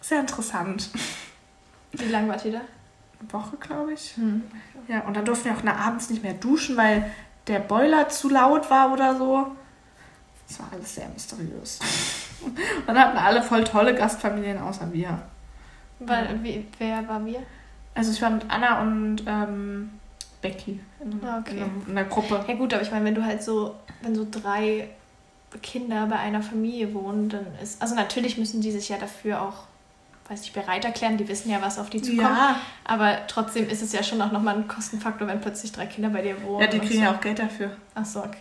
sehr 0.00 0.20
interessant. 0.20 0.90
Wie 1.92 2.04
lange 2.04 2.28
wart 2.28 2.44
ihr 2.44 2.52
da? 2.52 2.60
Eine 3.20 3.32
Woche, 3.32 3.56
glaube 3.56 3.92
ich. 3.92 4.16
Hm. 4.16 4.44
Ja, 4.86 5.00
und 5.00 5.16
dann 5.16 5.24
durften 5.24 5.46
wir 5.46 5.52
auch 5.72 5.76
abends 5.78 6.08
nicht 6.08 6.22
mehr 6.22 6.34
duschen, 6.34 6.76
weil 6.76 7.10
der 7.48 7.58
Boiler 7.58 8.08
zu 8.08 8.28
laut 8.28 8.70
war 8.70 8.92
oder 8.92 9.16
so. 9.16 9.56
Das 10.50 10.58
war 10.60 10.68
alles 10.72 10.94
sehr 10.96 11.08
mysteriös. 11.08 11.78
Und 12.44 12.58
dann 12.88 12.98
hatten 12.98 13.16
alle 13.18 13.40
voll 13.42 13.62
tolle 13.64 13.94
Gastfamilien 13.94 14.58
außer 14.58 14.92
wir. 14.92 15.20
Weil, 16.00 16.42
wie, 16.42 16.66
wer 16.78 17.06
war 17.08 17.24
wir? 17.24 17.40
Also 17.94 18.10
ich 18.12 18.20
war 18.22 18.30
mit 18.30 18.44
Anna 18.48 18.80
und 18.80 19.22
ähm, 19.26 19.90
Becky 20.40 20.80
in, 21.00 21.20
Ah, 21.24 21.38
okay. 21.40 21.56
in, 21.56 21.62
einem- 21.62 21.82
in 21.86 21.98
einer 21.98 22.08
Gruppe. 22.08 22.42
Ja 22.48 22.54
gut, 22.54 22.72
aber 22.72 22.82
ich 22.82 22.90
meine, 22.90 23.04
wenn 23.04 23.14
du 23.14 23.24
halt 23.24 23.42
so, 23.42 23.74
wenn 24.02 24.14
so 24.14 24.26
drei 24.30 24.88
Kinder 25.62 26.06
bei 26.06 26.16
einer 26.16 26.42
Familie 26.42 26.94
wohnen, 26.94 27.28
dann 27.28 27.46
ist, 27.62 27.82
also 27.82 27.94
natürlich 27.94 28.38
müssen 28.38 28.60
die 28.62 28.70
sich 28.72 28.88
ja 28.88 28.96
dafür 28.96 29.42
auch, 29.42 29.64
weiß 30.30 30.42
ich, 30.42 30.52
bereit 30.52 30.84
erklären, 30.84 31.16
die 31.18 31.28
wissen 31.28 31.50
ja, 31.50 31.60
was 31.60 31.78
auf 31.78 31.90
die 31.90 32.00
zukommt. 32.00 32.22
Ja, 32.22 32.56
Aber 32.84 33.18
trotzdem 33.26 33.68
ist 33.68 33.82
es 33.82 33.92
ja 33.92 34.02
schon 34.02 34.22
auch 34.22 34.32
nochmal 34.32 34.54
ein 34.56 34.68
Kostenfaktor, 34.68 35.26
wenn 35.28 35.40
plötzlich 35.40 35.72
drei 35.72 35.86
Kinder 35.86 36.08
bei 36.10 36.22
dir 36.22 36.42
wohnen. 36.42 36.62
ja, 36.62 36.66
die 36.68 36.78
kriegen 36.78 36.94
so. 36.94 37.02
ja 37.02 37.14
auch 37.14 37.20
Geld 37.20 37.38
dafür. 37.40 37.72
Ach 37.94 38.04
so, 38.06 38.20
okay. 38.20 38.38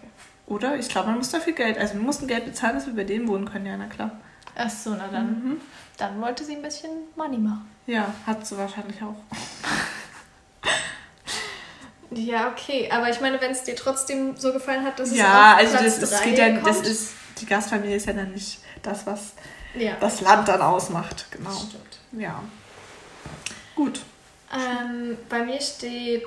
Oder? 0.50 0.76
Ich 0.78 0.90
glaube, 0.90 1.08
man 1.10 1.18
muss 1.20 1.30
dafür 1.30 1.54
Geld. 1.54 1.78
Also 1.78 1.94
wir 1.94 2.02
mussten 2.02 2.28
Geld 2.28 2.44
bezahlen, 2.46 2.76
dass 2.76 2.86
wir 2.88 2.96
bei 2.96 3.04
denen 3.06 3.28
wohnen 3.28 3.50
können, 3.50 3.66
ja, 3.68 3.78
na 3.78 3.86
klar. 3.86 4.12
Ach 4.56 4.70
so, 4.70 4.90
na 4.92 5.08
dann, 5.08 5.28
Mhm. 5.44 5.62
dann 5.98 6.20
wollte 6.22 6.44
sie 6.44 6.56
ein 6.56 6.62
bisschen 6.62 6.90
Money 7.16 7.38
machen. 7.38 7.70
Ja, 7.88 8.14
hat 8.28 8.46
sie 8.46 8.58
wahrscheinlich 8.58 9.02
auch. 9.02 9.16
Ja, 12.12 12.50
okay. 12.50 12.90
Aber 12.92 13.10
ich 13.10 13.22
meine, 13.22 13.40
wenn 13.40 13.52
es 13.52 13.64
dir 13.64 13.76
trotzdem 13.76 14.36
so 14.36 14.52
gefallen 14.52 14.84
hat, 14.84 14.98
dass 15.00 15.12
es 15.12 15.18
Ja, 15.18 15.56
also 15.56 15.78
Platz 15.78 16.00
das, 16.00 16.10
das 16.10 16.20
drei 16.22 16.30
geht 16.32 16.40
ja, 16.40 16.50
das 16.60 16.78
kommt. 16.78 16.88
ist, 16.88 17.12
die 17.40 17.46
Gastfamilie 17.46 17.96
ist 17.96 18.08
ja 18.08 18.14
dann 18.14 18.32
nicht 18.32 18.60
das, 18.82 19.06
was 19.06 19.34
Ja, 19.76 19.94
das 20.00 20.22
Land 20.22 20.48
dann 20.48 20.62
ausmacht. 20.62 21.28
Genau. 21.30 21.50
das 21.52 21.60
stimmt. 21.70 22.00
Ja. 22.14 22.42
Gut. 23.76 24.02
Ähm, 24.52 25.18
bei 25.30 25.44
mir 25.44 25.62
steht, 25.62 26.26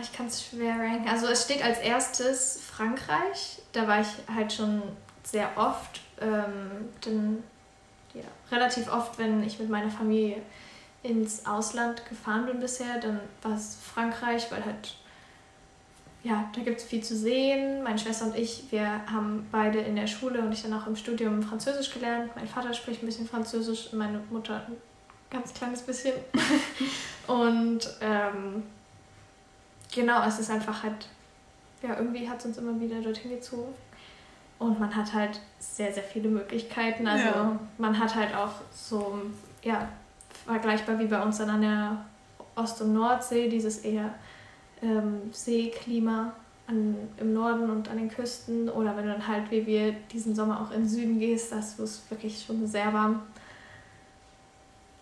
ich 0.00 0.12
kann 0.12 0.26
es 0.26 0.44
schwer 0.44 0.74
ranken. 0.74 1.08
Also 1.08 1.26
es 1.26 1.44
steht 1.44 1.62
als 1.62 1.78
erstes 1.78 2.60
Frankreich. 2.60 3.62
Da 3.72 3.86
war 3.86 4.00
ich 4.00 4.08
halt 4.32 4.52
schon 4.52 4.82
sehr 5.22 5.50
oft. 5.56 6.00
Ähm, 6.20 6.88
denn, 7.04 7.42
ja, 8.14 8.24
relativ 8.50 8.92
oft, 8.92 9.18
wenn 9.18 9.42
ich 9.42 9.58
mit 9.58 9.68
meiner 9.68 9.90
Familie 9.90 10.42
ins 11.02 11.46
Ausland 11.46 12.04
gefahren 12.08 12.46
bin 12.46 12.60
bisher, 12.60 12.98
dann 13.00 13.20
war 13.42 13.54
es 13.54 13.78
Frankreich, 13.82 14.50
weil 14.50 14.64
halt, 14.64 14.96
ja, 16.22 16.50
da 16.54 16.60
gibt 16.62 16.80
es 16.80 16.84
viel 16.86 17.02
zu 17.02 17.16
sehen. 17.16 17.82
Meine 17.82 17.98
Schwester 17.98 18.26
und 18.26 18.36
ich, 18.36 18.64
wir 18.70 18.86
haben 19.10 19.48
beide 19.50 19.78
in 19.78 19.96
der 19.96 20.06
Schule 20.06 20.40
und 20.40 20.52
ich 20.52 20.62
dann 20.62 20.74
auch 20.74 20.86
im 20.86 20.96
Studium 20.96 21.42
Französisch 21.42 21.92
gelernt. 21.92 22.34
Mein 22.34 22.48
Vater 22.48 22.74
spricht 22.74 23.02
ein 23.02 23.06
bisschen 23.06 23.28
Französisch, 23.28 23.92
meine 23.92 24.20
Mutter 24.30 24.66
ein 24.66 24.76
ganz 25.30 25.54
kleines 25.54 25.82
bisschen. 25.82 26.14
und 27.26 27.88
ähm, 28.02 28.64
genau, 29.92 30.22
es 30.26 30.38
ist 30.38 30.50
einfach 30.50 30.82
halt, 30.82 31.08
ja, 31.82 31.96
irgendwie 31.96 32.28
hat 32.28 32.38
es 32.40 32.46
uns 32.46 32.58
immer 32.58 32.78
wieder 32.80 33.00
dorthin 33.00 33.30
gezogen. 33.30 33.74
Und 34.58 34.78
man 34.78 34.94
hat 34.94 35.14
halt 35.14 35.40
sehr, 35.58 35.92
sehr 35.92 36.02
viele 36.02 36.28
Möglichkeiten. 36.28 37.06
Also 37.06 37.26
Ja. 37.26 37.58
man 37.78 37.98
hat 37.98 38.14
halt 38.14 38.34
auch 38.34 38.52
so, 38.74 39.22
ja, 39.62 39.88
vergleichbar 40.44 40.98
wie 40.98 41.06
bei 41.06 41.20
uns 41.22 41.38
dann 41.38 41.48
an 41.50 41.62
der 41.62 42.04
Ost- 42.56 42.82
und 42.82 42.92
Nordsee, 42.92 43.48
dieses 43.48 43.78
eher 43.78 44.12
ähm, 44.82 45.30
Seeklima 45.32 46.32
an, 46.66 46.94
im 47.18 47.32
Norden 47.32 47.70
und 47.70 47.88
an 47.88 47.96
den 47.96 48.10
Küsten. 48.10 48.68
Oder 48.68 48.94
wenn 48.96 49.06
du 49.06 49.12
dann 49.12 49.26
halt, 49.26 49.50
wie 49.50 49.66
wir 49.66 49.92
diesen 50.12 50.34
Sommer 50.34 50.60
auch 50.60 50.70
in 50.72 50.82
den 50.82 50.88
Süden 50.88 51.18
gehst, 51.18 51.52
das 51.52 51.78
ist 51.78 52.10
wirklich 52.10 52.44
schon 52.46 52.66
sehr 52.66 52.92
warm. 52.92 53.22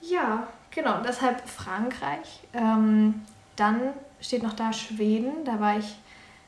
Ja, 0.01 0.47
genau, 0.71 1.01
deshalb 1.05 1.47
Frankreich. 1.49 2.41
Ähm, 2.53 3.23
dann 3.57 3.81
steht 4.21 4.43
noch 4.43 4.55
da 4.55 4.73
Schweden. 4.73 5.45
Da 5.45 5.61
war 5.61 5.79
ich, 5.79 5.97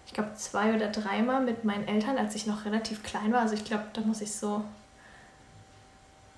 ich 0.06 0.12
glaube, 0.12 0.34
zwei 0.34 0.74
oder 0.74 0.88
dreimal 0.88 1.42
mit 1.42 1.64
meinen 1.64 1.86
Eltern, 1.86 2.18
als 2.18 2.34
ich 2.34 2.46
noch 2.46 2.64
relativ 2.64 3.02
klein 3.02 3.32
war. 3.32 3.40
Also 3.40 3.54
ich 3.54 3.64
glaube, 3.64 3.84
da 3.92 4.00
muss 4.02 4.20
ich 4.20 4.32
so 4.32 4.64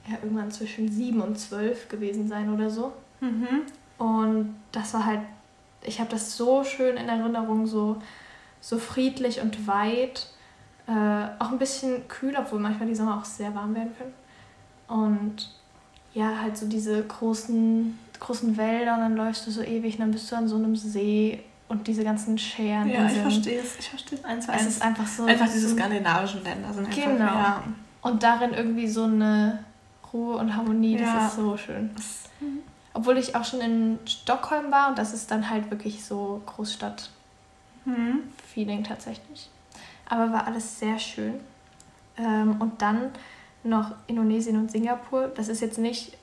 ja, 0.08 0.14
irgendwann 0.22 0.50
zwischen 0.50 0.90
sieben 0.90 1.20
und 1.20 1.38
zwölf 1.38 1.88
gewesen 1.88 2.28
sein 2.28 2.52
oder 2.52 2.70
so. 2.70 2.92
Mhm. 3.20 3.62
Und 3.98 4.54
das 4.72 4.94
war 4.94 5.06
halt, 5.06 5.20
ich 5.82 6.00
habe 6.00 6.10
das 6.10 6.36
so 6.36 6.64
schön 6.64 6.96
in 6.96 7.08
Erinnerung, 7.08 7.66
so, 7.66 7.96
so 8.60 8.78
friedlich 8.78 9.40
und 9.40 9.66
weit. 9.66 10.28
Äh, 10.86 11.28
auch 11.38 11.52
ein 11.52 11.58
bisschen 11.58 12.08
kühl, 12.08 12.34
obwohl 12.36 12.58
manchmal 12.58 12.88
die 12.88 12.94
Sommer 12.94 13.18
auch 13.18 13.24
sehr 13.24 13.54
warm 13.54 13.74
werden 13.74 13.92
können. 13.96 14.14
Und 14.88 15.50
ja, 16.14 16.40
halt 16.40 16.56
so 16.56 16.66
diese 16.68 17.02
großen, 17.04 17.98
großen 18.22 18.56
Wälder 18.56 18.94
und 18.94 19.00
dann 19.00 19.16
läufst 19.16 19.46
du 19.46 19.50
so 19.50 19.62
ewig 19.62 19.94
und 19.94 20.00
dann 20.00 20.10
bist 20.12 20.30
du 20.30 20.36
an 20.36 20.46
so 20.48 20.56
einem 20.56 20.76
See 20.76 21.42
und 21.68 21.86
diese 21.86 22.04
ganzen 22.04 22.38
Scheren. 22.38 22.88
Ja, 22.88 23.06
ich 23.06 23.18
verstehe 23.18 23.60
es. 23.60 23.78
Ich 23.78 23.88
verstehe 23.88 24.18
es 24.18 24.24
eins 24.24 24.46
zu 24.46 24.52
Es 24.52 24.58
eins. 24.60 24.66
ist 24.68 24.82
einfach 24.82 25.06
so. 25.06 25.24
Einfach 25.24 25.46
diese 25.46 25.68
so 25.68 25.76
skandinavischen 25.76 26.42
Länder 26.44 26.72
sind 26.72 26.86
einfach, 26.86 27.02
Genau. 27.02 27.24
ja. 27.24 27.62
Und 28.02 28.22
darin 28.22 28.52
irgendwie 28.52 28.88
so 28.88 29.04
eine 29.04 29.64
Ruhe 30.12 30.36
und 30.36 30.54
Harmonie, 30.56 30.96
das 30.96 31.06
Ja. 31.08 31.26
ist 31.26 31.36
so 31.36 31.56
schön. 31.56 31.90
Obwohl 32.94 33.16
ich 33.16 33.34
auch 33.34 33.44
schon 33.44 33.60
in 33.60 33.98
Stockholm 34.06 34.70
war 34.70 34.88
und 34.90 34.98
das 34.98 35.14
ist 35.14 35.30
dann 35.30 35.48
halt 35.48 35.70
wirklich 35.70 36.04
so 36.04 36.42
Großstadt-Feeling 37.86 38.78
Mhm. 38.80 38.84
tatsächlich. 38.84 39.48
Aber 40.08 40.32
war 40.32 40.46
alles 40.46 40.78
sehr 40.78 40.98
schön. 40.98 41.34
Ähm, 42.18 42.56
und 42.60 42.82
dann 42.82 43.10
noch 43.64 43.92
Indonesien 44.06 44.56
und 44.58 44.70
Singapur. 44.70 45.28
Das 45.28 45.48
ist 45.48 45.60
jetzt 45.60 45.78
nicht 45.78 46.16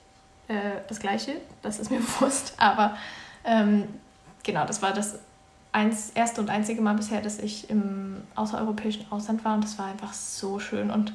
äh, 0.50 0.82
das 0.88 1.00
gleiche, 1.00 1.36
das 1.62 1.80
ist 1.80 1.90
mir 1.90 2.00
bewusst, 2.00 2.54
aber 2.58 2.98
ähm, 3.46 3.88
genau, 4.44 4.66
das 4.66 4.82
war 4.82 4.92
das 4.92 5.20
eins, 5.72 6.10
erste 6.12 6.42
und 6.42 6.50
einzige 6.50 6.82
Mal 6.82 6.96
bisher, 6.96 7.22
dass 7.22 7.40
ich 7.40 7.70
im 7.70 8.24
außereuropäischen 8.36 9.06
Ausland 9.12 9.46
war 9.46 9.56
und 9.56 9.64
das 9.64 9.78
war 9.78 9.86
einfach 9.86 10.14
so 10.14 10.60
schön. 10.60 10.92
Und 10.92 11.14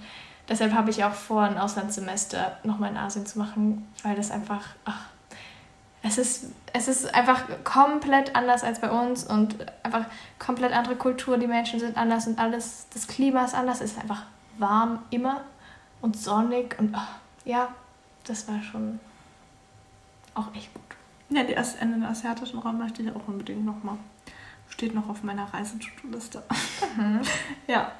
deshalb 0.49 0.73
habe 0.73 0.91
ich 0.91 1.05
auch 1.05 1.13
vor, 1.13 1.43
ein 1.43 1.59
Auslandssemester 1.59 2.59
nochmal 2.63 2.91
in 2.91 2.97
Asien 2.97 3.27
zu 3.27 3.39
machen, 3.39 3.87
weil 4.03 4.15
das 4.15 4.31
einfach, 4.31 4.63
ach, 4.85 5.07
es 6.03 6.19
ist, 6.19 6.47
es 6.75 6.87
ist 6.87 7.15
einfach 7.15 7.43
komplett 7.65 8.37
anders 8.37 8.63
als 8.63 8.79
bei 8.79 8.91
uns 8.91 9.25
und 9.25 9.57
einfach 9.83 10.05
komplett 10.39 10.73
andere 10.75 10.97
Kultur. 10.97 11.39
Die 11.39 11.47
Menschen 11.47 11.81
sind 11.81 11.97
anders 11.97 12.27
und 12.27 12.39
alles, 12.39 12.87
das 12.93 13.07
Klima 13.07 13.45
ist 13.45 13.55
anders. 13.55 13.81
Es 13.81 13.93
ist 13.93 14.01
einfach 14.01 14.25
warm 14.59 14.99
immer 15.11 15.41
und 16.03 16.17
sonnig 16.19 16.79
und 16.79 16.95
ach, 16.95 17.09
ja, 17.47 17.69
das 18.25 18.47
war 18.49 18.63
schon 18.63 19.01
auch 20.35 20.55
echt 20.55 20.73
gut. 20.75 20.83
Ja, 21.31 21.43
die 21.43 21.55
in 21.81 21.93
den 21.93 22.05
asiatischen 22.05 22.59
Raum 22.59 22.79
möchte 22.79 23.03
ich 23.03 23.11
auch 23.11 23.27
unbedingt 23.27 23.65
nochmal. 23.65 23.97
Steht 24.69 24.95
noch 24.95 25.09
auf 25.09 25.23
meiner 25.23 25.53
Reisetutuliste. 25.53 26.43
Ja. 27.67 27.93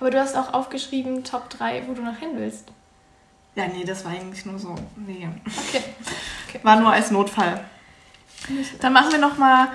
Aber 0.00 0.10
du 0.10 0.20
hast 0.20 0.36
auch 0.36 0.52
aufgeschrieben 0.52 1.24
Top 1.24 1.48
3, 1.50 1.84
wo 1.86 1.94
du 1.94 2.02
noch 2.02 2.16
hin 2.16 2.30
willst. 2.34 2.72
Ja, 3.54 3.68
nee, 3.68 3.84
das 3.84 4.04
war 4.04 4.12
eigentlich 4.12 4.44
nur 4.44 4.58
so. 4.58 4.74
Nee. 4.96 5.28
Okay. 5.46 5.84
Okay. 6.48 6.60
War 6.62 6.80
nur 6.80 6.92
als 6.92 7.10
Notfall. 7.10 7.64
Dann 8.80 8.92
machen 8.92 9.12
wir 9.12 9.18
noch 9.18 9.38
mal 9.38 9.68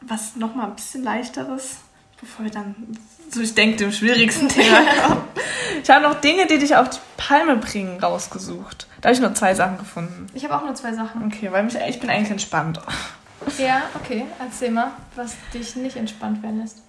was 0.00 0.36
noch 0.36 0.54
mal 0.54 0.66
ein 0.66 0.74
bisschen 0.74 1.02
leichteres, 1.02 1.78
bevor 2.20 2.44
wir 2.44 2.52
dann 2.52 2.74
so 3.30 3.40
ich 3.40 3.54
denke 3.54 3.76
dem 3.76 3.92
schwierigsten 3.92 4.48
Thema 4.48 4.80
kommen. 5.06 5.22
Ich 5.82 5.90
habe 5.90 6.02
noch 6.02 6.20
Dinge, 6.20 6.46
die 6.46 6.58
dich 6.58 6.76
auf 6.76 6.88
die 6.90 6.98
Palme 7.16 7.56
bringen, 7.56 8.00
rausgesucht. 8.00 8.86
Da 9.00 9.08
habe 9.08 9.14
ich 9.14 9.20
nur 9.20 9.34
zwei 9.34 9.54
Sachen 9.54 9.78
gefunden. 9.78 10.26
Ich 10.34 10.44
habe 10.44 10.56
auch 10.56 10.64
nur 10.64 10.74
zwei 10.74 10.92
Sachen. 10.92 11.24
Okay, 11.26 11.52
weil 11.52 11.64
mich, 11.64 11.76
ich 11.76 12.00
bin 12.00 12.10
eigentlich 12.10 12.30
entspannt. 12.30 12.80
Ja, 13.58 13.82
okay. 13.94 14.24
Erzähl 14.40 14.70
mal, 14.70 14.92
was 15.14 15.36
dich 15.54 15.76
nicht 15.76 15.96
entspannt 15.96 16.42
werden 16.42 16.60
lässt. 16.60 16.82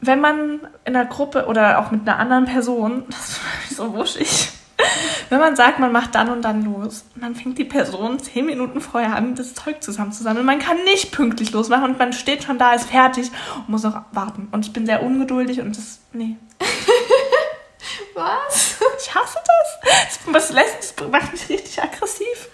Wenn 0.00 0.20
man 0.20 0.60
in 0.84 0.94
einer 0.94 1.06
Gruppe 1.06 1.46
oder 1.46 1.80
auch 1.80 1.90
mit 1.90 2.02
einer 2.02 2.18
anderen 2.18 2.46
Person, 2.46 3.04
das 3.10 3.40
ist 3.68 3.76
so 3.76 3.92
wuschig, 3.94 4.50
wenn 5.28 5.40
man 5.40 5.56
sagt, 5.56 5.78
man 5.78 5.92
macht 5.92 6.14
dann 6.14 6.30
und 6.30 6.42
dann 6.42 6.64
los 6.64 7.04
und 7.14 7.22
dann 7.22 7.34
fängt 7.34 7.58
die 7.58 7.64
Person 7.64 8.18
zehn 8.18 8.46
Minuten 8.46 8.80
vorher 8.80 9.14
an, 9.16 9.34
das 9.34 9.54
Zeug 9.54 9.82
zusammenzusammeln. 9.82 10.46
Man 10.46 10.58
kann 10.58 10.82
nicht 10.84 11.12
pünktlich 11.12 11.52
losmachen 11.52 11.90
und 11.90 11.98
man 11.98 12.12
steht 12.12 12.44
schon 12.44 12.58
da, 12.58 12.72
ist 12.72 12.90
fertig 12.90 13.30
und 13.58 13.68
muss 13.68 13.82
noch 13.82 14.02
warten. 14.12 14.48
Und 14.52 14.66
ich 14.66 14.72
bin 14.72 14.86
sehr 14.86 15.02
ungeduldig 15.02 15.60
und 15.60 15.76
das, 15.76 16.00
nee. 16.12 16.36
Was? 18.14 18.78
Ich 18.98 19.14
hasse 19.14 19.38
das. 19.44 20.32
Das, 20.32 20.50
lässt, 20.50 21.00
das 21.00 21.08
macht 21.08 21.32
mich 21.32 21.48
richtig 21.48 21.82
aggressiv. 21.82 22.48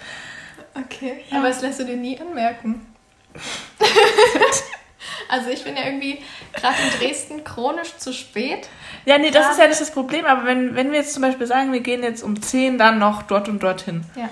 Okay, 0.75 1.25
ja. 1.31 1.39
aber 1.39 1.49
das 1.49 1.63
lässt 1.63 1.81
du 1.81 1.85
dir 1.85 1.97
nie 1.97 2.19
anmerken. 2.21 2.87
also 5.29 5.51
ich 5.51 5.65
bin 5.65 5.77
ja 5.77 5.85
irgendwie 5.85 6.23
gerade 6.53 6.77
in 6.83 6.99
Dresden 6.99 7.45
chronisch 7.45 7.97
zu 7.97 8.12
spät. 8.12 8.69
Ja, 9.05 9.19
nee, 9.19 9.31
das 9.31 9.47
ja. 9.47 9.51
ist 9.53 9.59
ja 9.59 9.69
nicht 9.69 9.81
das 9.81 9.91
Problem, 9.91 10.25
aber 10.27 10.45
wenn, 10.45 10.75
wenn 10.75 10.93
wir 10.93 10.99
jetzt 10.99 11.15
zum 11.15 11.23
Beispiel 11.23 11.47
sagen, 11.47 11.73
wir 11.73 11.81
gehen 11.81 12.03
jetzt 12.03 12.23
um 12.23 12.41
10 12.41 12.79
dann 12.79 12.99
noch 12.99 13.23
dort 13.23 13.49
und 13.49 13.62
dorthin. 13.62 14.05
Ja. 14.15 14.29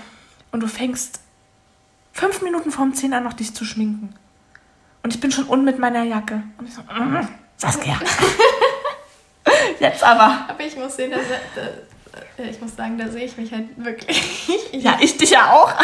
Und 0.53 0.61
du 0.61 0.67
fängst 0.67 1.21
fünf 2.13 2.43
Minuten 2.43 2.71
vorm 2.71 2.95
10 2.95 3.15
an, 3.15 3.25
noch 3.25 3.33
dich 3.33 3.55
zu 3.55 3.65
schminken. 3.65 4.15
Und 5.03 5.15
ich 5.15 5.21
bin 5.21 5.33
schon 5.33 5.45
unten 5.45 5.65
mit 5.65 5.79
meiner 5.79 6.03
Jacke. 6.05 6.43
Und 6.59 6.69
ich 6.69 6.75
so, 6.75 6.83
mm, 6.83 7.29
Saskia. 7.57 7.99
jetzt 9.81 10.05
aber. 10.05 10.47
Aber 10.49 10.61
ich 10.61 10.77
muss 10.77 10.97
sehen, 10.97 11.11
dass, 11.11 11.23
da, 11.55 12.43
ich 12.45 12.61
muss 12.61 12.77
sagen, 12.77 12.99
da 12.99 13.09
sehe 13.09 13.25
ich 13.25 13.37
mich 13.37 13.53
halt 13.53 13.69
wirklich. 13.77 14.49
ja, 14.73 14.99
ich 15.01 15.17
dich 15.17 15.31
ja 15.31 15.51
auch. 15.53 15.73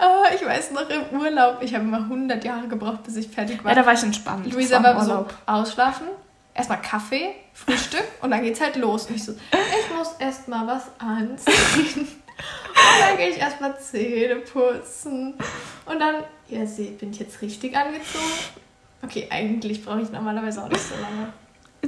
Oh, 0.00 0.24
ich 0.34 0.44
weiß 0.44 0.72
noch 0.72 0.88
im 0.88 1.18
Urlaub, 1.18 1.58
ich 1.60 1.74
habe 1.74 1.84
immer 1.84 1.98
100 1.98 2.44
Jahre 2.44 2.68
gebraucht, 2.68 3.04
bis 3.04 3.16
ich 3.16 3.28
fertig 3.28 3.62
war. 3.64 3.72
Ja, 3.72 3.80
da 3.80 3.86
war 3.86 3.94
ich 3.94 4.02
entspannt. 4.02 4.52
Luisa 4.52 4.82
war, 4.82 5.04
so 5.04 5.26
ausschlafen, 5.46 6.06
erstmal 6.54 6.80
Kaffee, 6.80 7.34
Frühstück 7.52 8.04
und 8.22 8.30
dann 8.30 8.42
geht's 8.42 8.60
halt 8.60 8.76
los. 8.76 9.06
Und 9.06 9.16
ich 9.16 9.24
so, 9.24 9.32
ich 9.32 9.96
muss 9.96 10.12
erstmal 10.18 10.66
was 10.66 10.84
anziehen. 10.98 12.08
Und 12.40 13.06
dann 13.06 13.18
gehe 13.18 13.28
ich 13.28 13.38
erstmal 13.38 13.78
Zähne 13.78 14.36
putzen. 14.36 15.34
Und 15.84 16.00
dann, 16.00 16.24
ja, 16.48 16.64
seht, 16.64 16.98
bin 16.98 17.10
ich 17.10 17.18
jetzt 17.18 17.42
richtig 17.42 17.76
angezogen? 17.76 18.24
Okay, 19.02 19.28
eigentlich 19.30 19.84
brauche 19.84 20.00
ich 20.00 20.10
normalerweise 20.10 20.62
auch 20.62 20.68
nicht 20.68 20.80
so 20.80 20.94
lange. 20.94 21.32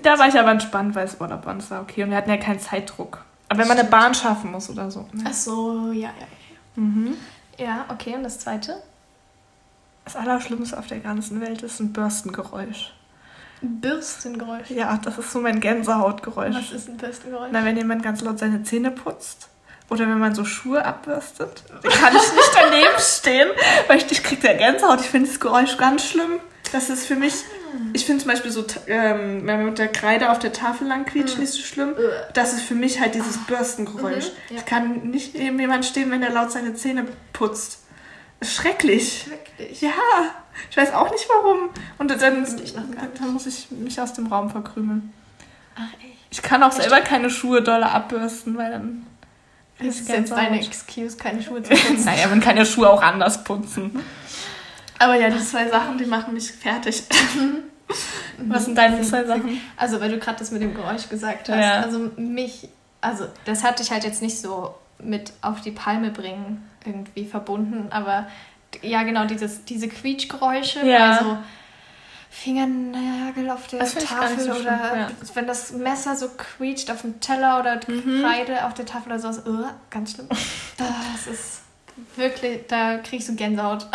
Da 0.02 0.18
war 0.18 0.28
ich 0.28 0.38
aber 0.38 0.50
entspannt, 0.50 0.94
weil 0.94 1.06
es 1.06 1.20
Urlaub 1.20 1.46
war 1.46 1.54
und 1.54 1.62
es 1.62 1.70
war 1.70 1.80
okay. 1.80 2.02
Und 2.02 2.10
wir 2.10 2.16
hatten 2.16 2.30
ja 2.30 2.36
keinen 2.36 2.60
Zeitdruck. 2.60 3.24
Aber 3.48 3.60
wenn 3.60 3.68
man 3.68 3.78
eine 3.78 3.88
Bahn 3.88 4.14
schaffen 4.14 4.50
muss 4.50 4.70
oder 4.70 4.90
so. 4.90 5.08
Ne? 5.12 5.24
Ach 5.26 5.32
so, 5.32 5.92
ja, 5.92 6.08
ja, 6.08 6.08
ja. 6.08 6.82
Mhm. 6.82 7.16
Ja, 7.58 7.84
okay. 7.88 8.14
Und 8.14 8.22
das 8.22 8.38
zweite? 8.38 8.82
Das 10.04 10.16
Allerschlimmste 10.16 10.78
auf 10.78 10.86
der 10.86 10.98
ganzen 10.98 11.40
Welt 11.40 11.62
ist 11.62 11.80
ein 11.80 11.92
Bürstengeräusch. 11.92 12.92
Bürstengeräusch? 13.60 14.70
Ja, 14.70 14.98
das 15.02 15.18
ist 15.18 15.30
so 15.30 15.40
mein 15.40 15.60
Gänsehautgeräusch. 15.60 16.56
Was 16.56 16.72
ist 16.72 16.88
ein 16.88 16.96
Bürstengeräusch? 16.96 17.50
Na, 17.52 17.64
wenn 17.64 17.76
jemand 17.76 18.02
ganz 18.02 18.20
laut 18.20 18.38
seine 18.38 18.64
Zähne 18.64 18.90
putzt. 18.90 19.48
Oder 19.88 20.08
wenn 20.08 20.18
man 20.18 20.34
so 20.34 20.44
Schuhe 20.44 20.84
abbürstet. 20.84 21.62
Kann 21.82 22.16
ich 22.16 22.32
nicht 22.32 22.52
daneben 22.54 22.98
stehen, 22.98 23.48
weil 23.86 23.98
ich, 23.98 24.10
ich 24.10 24.22
krieg 24.22 24.40
der 24.40 24.54
Gänsehaut. 24.54 25.00
Ich 25.00 25.08
finde 25.08 25.28
das 25.28 25.38
Geräusch 25.38 25.76
ganz 25.76 26.06
schlimm. 26.06 26.40
Das 26.72 26.90
ist 26.90 27.06
für 27.06 27.16
mich 27.16 27.34
ich 27.92 28.04
finde 28.04 28.22
zum 28.22 28.30
Beispiel 28.30 28.50
so, 28.50 28.64
ähm, 28.86 29.46
wenn 29.46 29.56
man 29.56 29.64
mit 29.66 29.78
der 29.78 29.88
Kreide 29.88 30.30
auf 30.30 30.38
der 30.38 30.52
Tafel 30.52 30.86
lang 30.86 31.04
quietscht, 31.04 31.36
mhm. 31.36 31.42
nicht 31.42 31.52
so 31.52 31.62
schlimm. 31.62 31.94
Das 32.34 32.52
ist 32.52 32.62
für 32.62 32.74
mich 32.74 33.00
halt 33.00 33.14
dieses 33.14 33.38
Bürstengeräusch. 33.46 34.26
Mhm, 34.26 34.54
ja. 34.54 34.56
Ich 34.58 34.66
kann 34.66 35.10
nicht 35.10 35.34
neben 35.34 35.58
jemand 35.58 35.84
stehen, 35.84 36.10
wenn 36.10 36.20
der 36.20 36.30
laut 36.30 36.52
seine 36.52 36.74
Zähne 36.74 37.06
putzt. 37.32 37.80
Schrecklich. 38.42 39.26
Schrecklich. 39.28 39.80
Ja, 39.80 39.90
ich 40.70 40.76
weiß 40.76 40.92
auch 40.92 41.10
nicht 41.10 41.28
warum. 41.28 41.70
Und 41.98 42.10
dann, 42.10 42.18
dann, 42.18 42.46
dann 43.18 43.32
muss 43.32 43.46
ich 43.46 43.70
mich 43.70 44.00
aus 44.00 44.12
dem 44.14 44.26
Raum 44.26 44.50
verkrümeln. 44.50 45.12
Ach, 45.76 45.92
echt? 46.00 46.18
Ich 46.30 46.42
kann 46.42 46.62
auch 46.62 46.72
selber 46.72 47.00
keine 47.00 47.30
Schuhe 47.30 47.62
dolle 47.62 47.90
abbürsten, 47.90 48.56
weil 48.56 48.70
dann. 48.72 49.06
Das 49.78 49.96
ist 50.00 50.08
jetzt 50.08 50.30
deine 50.30 50.60
Excuse, 50.60 51.16
keine 51.16 51.42
Schuhe 51.42 51.62
zu 51.62 51.70
putzen. 51.74 52.04
naja, 52.04 52.28
man 52.28 52.40
kann 52.40 52.56
ja 52.56 52.64
Schuhe 52.64 52.88
auch 52.88 53.02
anders 53.02 53.42
putzen. 53.44 54.04
Aber 55.02 55.16
ja, 55.16 55.30
die 55.30 55.38
zwei 55.40 55.68
Sachen, 55.68 55.98
die 55.98 56.04
machen 56.04 56.32
mich 56.32 56.52
fertig. 56.52 57.02
Was 58.38 58.66
sind 58.66 58.78
deine 58.78 59.02
zwei 59.02 59.24
Sachen? 59.24 59.60
Also, 59.76 60.00
weil 60.00 60.10
du 60.10 60.18
gerade 60.18 60.38
das 60.38 60.52
mit 60.52 60.62
dem 60.62 60.74
Geräusch 60.74 61.08
gesagt 61.08 61.48
hast. 61.48 61.58
Ja. 61.58 61.80
Also, 61.80 62.10
mich, 62.16 62.68
also, 63.00 63.26
das 63.44 63.64
hatte 63.64 63.82
ich 63.82 63.90
halt 63.90 64.04
jetzt 64.04 64.22
nicht 64.22 64.40
so 64.40 64.74
mit 64.98 65.32
auf 65.42 65.60
die 65.60 65.72
Palme 65.72 66.10
bringen 66.10 66.68
irgendwie 66.84 67.24
verbunden, 67.24 67.88
aber 67.90 68.28
ja, 68.80 69.02
genau, 69.02 69.24
dieses, 69.24 69.64
diese 69.64 69.88
Quietschgeräusche, 69.88 70.86
ja. 70.86 71.10
also 71.10 71.38
Fingernagel 72.30 73.50
auf 73.50 73.66
der 73.66 73.80
Tafel 73.80 74.40
so 74.40 74.52
oder 74.52 74.96
ja. 74.96 75.08
wenn 75.34 75.46
das 75.46 75.72
Messer 75.72 76.16
so 76.16 76.28
quietscht 76.28 76.90
auf 76.90 77.02
dem 77.02 77.20
Teller 77.20 77.60
oder 77.60 77.80
mhm. 77.86 78.22
Kreide 78.22 78.64
auf 78.64 78.74
der 78.74 78.86
Tafel 78.86 79.12
oder 79.12 79.18
sowas, 79.18 79.42
uh, 79.46 79.66
ganz 79.90 80.12
schlimm. 80.12 80.28
Das 80.78 81.26
ist 81.26 81.61
wirklich, 82.16 82.66
da 82.68 82.98
kriegst 82.98 83.28
du 83.28 83.34
Gänsehaut. 83.34 83.86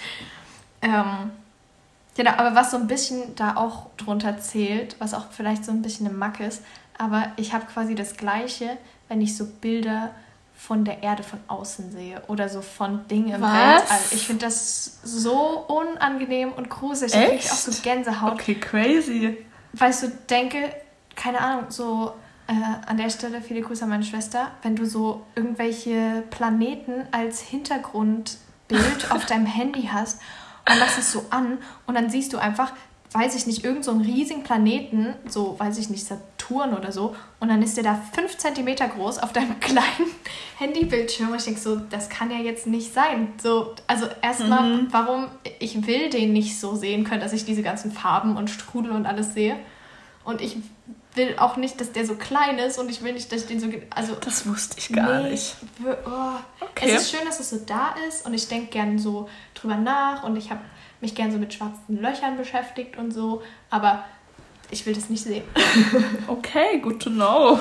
ähm, 0.82 1.30
Genau, 2.16 2.30
aber 2.30 2.54
was 2.54 2.70
so 2.70 2.78
ein 2.78 2.86
bisschen 2.86 3.34
da 3.36 3.56
auch 3.56 3.90
drunter 3.98 4.38
zählt, 4.38 4.96
was 4.98 5.12
auch 5.12 5.26
vielleicht 5.30 5.66
so 5.66 5.70
ein 5.70 5.82
bisschen 5.82 6.06
eine 6.06 6.16
Macke 6.16 6.44
ist, 6.44 6.62
aber 6.96 7.30
ich 7.36 7.52
habe 7.52 7.66
quasi 7.66 7.94
das 7.94 8.16
Gleiche, 8.16 8.78
wenn 9.08 9.20
ich 9.20 9.36
so 9.36 9.44
Bilder 9.44 10.12
von 10.56 10.86
der 10.86 11.02
Erde 11.02 11.22
von 11.22 11.38
außen 11.48 11.92
sehe 11.92 12.22
oder 12.28 12.48
so 12.48 12.62
von 12.62 13.06
Dingen 13.08 13.34
im? 13.34 13.42
Weltall. 13.42 14.00
Ich 14.12 14.26
finde 14.26 14.46
das 14.46 14.98
so 15.04 15.66
unangenehm 15.68 16.52
und 16.52 16.70
gruselig. 16.70 17.14
Echt? 17.14 17.22
Da 17.22 17.28
kriege 17.28 17.42
ich 17.44 17.50
auch 17.50 17.56
so 17.56 17.82
Gänsehaut. 17.82 18.32
Okay, 18.32 18.54
crazy. 18.54 19.36
Weil 19.74 19.90
ich 19.90 19.96
so 19.96 20.06
denke, 20.30 20.74
keine 21.14 21.38
Ahnung, 21.40 21.66
so 21.68 22.14
äh, 22.46 22.52
an 22.86 22.96
der 22.96 23.10
Stelle 23.10 23.40
viele 23.40 23.60
Grüße 23.60 23.84
an 23.84 23.90
meine 23.90 24.04
Schwester, 24.04 24.52
wenn 24.62 24.76
du 24.76 24.86
so 24.86 25.22
irgendwelche 25.34 26.22
Planeten 26.30 26.92
als 27.10 27.40
Hintergrundbild 27.40 29.10
auf 29.10 29.26
deinem 29.26 29.46
Handy 29.46 29.88
hast 29.92 30.20
und 30.68 30.78
machst 30.78 30.98
es 30.98 31.12
so 31.12 31.24
an 31.30 31.58
und 31.86 31.94
dann 31.94 32.10
siehst 32.10 32.32
du 32.32 32.38
einfach, 32.38 32.72
weiß 33.12 33.34
ich 33.36 33.46
nicht, 33.46 33.64
irgendeinen 33.64 33.82
so 33.82 33.90
einen 33.92 34.00
riesigen 34.00 34.42
Planeten, 34.42 35.14
so, 35.26 35.58
weiß 35.58 35.78
ich 35.78 35.90
nicht, 35.90 36.04
Saturn 36.04 36.74
oder 36.74 36.92
so, 36.92 37.16
und 37.40 37.48
dann 37.48 37.62
ist 37.62 37.76
der 37.76 37.84
da 37.84 38.00
fünf 38.12 38.36
Zentimeter 38.36 38.88
groß 38.88 39.18
auf 39.18 39.32
deinem 39.32 39.58
kleinen 39.60 40.10
Handybildschirm. 40.58 41.30
Und 41.30 41.36
ich 41.36 41.44
denke 41.44 41.60
so, 41.60 41.76
das 41.76 42.08
kann 42.08 42.30
ja 42.30 42.38
jetzt 42.38 42.66
nicht 42.66 42.92
sein. 42.92 43.32
So, 43.42 43.74
also 43.86 44.06
erstmal, 44.22 44.82
mhm. 44.82 44.88
warum 44.90 45.28
ich 45.58 45.86
will 45.86 46.10
den 46.10 46.32
nicht 46.32 46.58
so 46.58 46.74
sehen 46.74 47.04
können, 47.04 47.20
dass 47.20 47.32
ich 47.32 47.44
diese 47.44 47.62
ganzen 47.62 47.92
Farben 47.92 48.36
und 48.36 48.50
Strudel 48.50 48.92
und 48.92 49.06
alles 49.06 49.34
sehe. 49.34 49.56
Und 50.24 50.40
ich 50.40 50.56
will 51.16 51.34
auch 51.38 51.56
nicht, 51.56 51.80
dass 51.80 51.92
der 51.92 52.06
so 52.06 52.14
klein 52.14 52.58
ist 52.58 52.78
und 52.78 52.90
ich 52.90 53.02
will 53.02 53.12
nicht, 53.12 53.30
dass 53.32 53.42
ich 53.42 53.46
den 53.46 53.60
so. 53.60 53.68
Also, 53.90 54.14
das 54.14 54.46
wusste 54.46 54.78
ich 54.78 54.92
gar 54.92 55.22
nee, 55.22 55.30
nicht. 55.30 55.56
Oh. 55.84 56.64
Okay. 56.64 56.90
Es 56.90 57.02
ist 57.02 57.10
schön, 57.10 57.26
dass 57.26 57.40
es 57.40 57.50
so 57.50 57.58
da 57.66 57.94
ist 58.08 58.26
und 58.26 58.34
ich 58.34 58.48
denke 58.48 58.68
gern 58.68 58.98
so 58.98 59.28
drüber 59.54 59.76
nach 59.76 60.24
und 60.24 60.36
ich 60.36 60.50
habe 60.50 60.60
mich 61.00 61.14
gern 61.14 61.32
so 61.32 61.38
mit 61.38 61.52
schwarzen 61.52 62.00
Löchern 62.00 62.36
beschäftigt 62.36 62.96
und 62.96 63.12
so, 63.12 63.42
aber 63.70 64.04
ich 64.70 64.84
will 64.84 64.94
das 64.94 65.08
nicht 65.08 65.22
sehen. 65.22 65.44
okay, 66.26 66.78
good 66.80 67.00
to 67.00 67.10
know. 67.10 67.58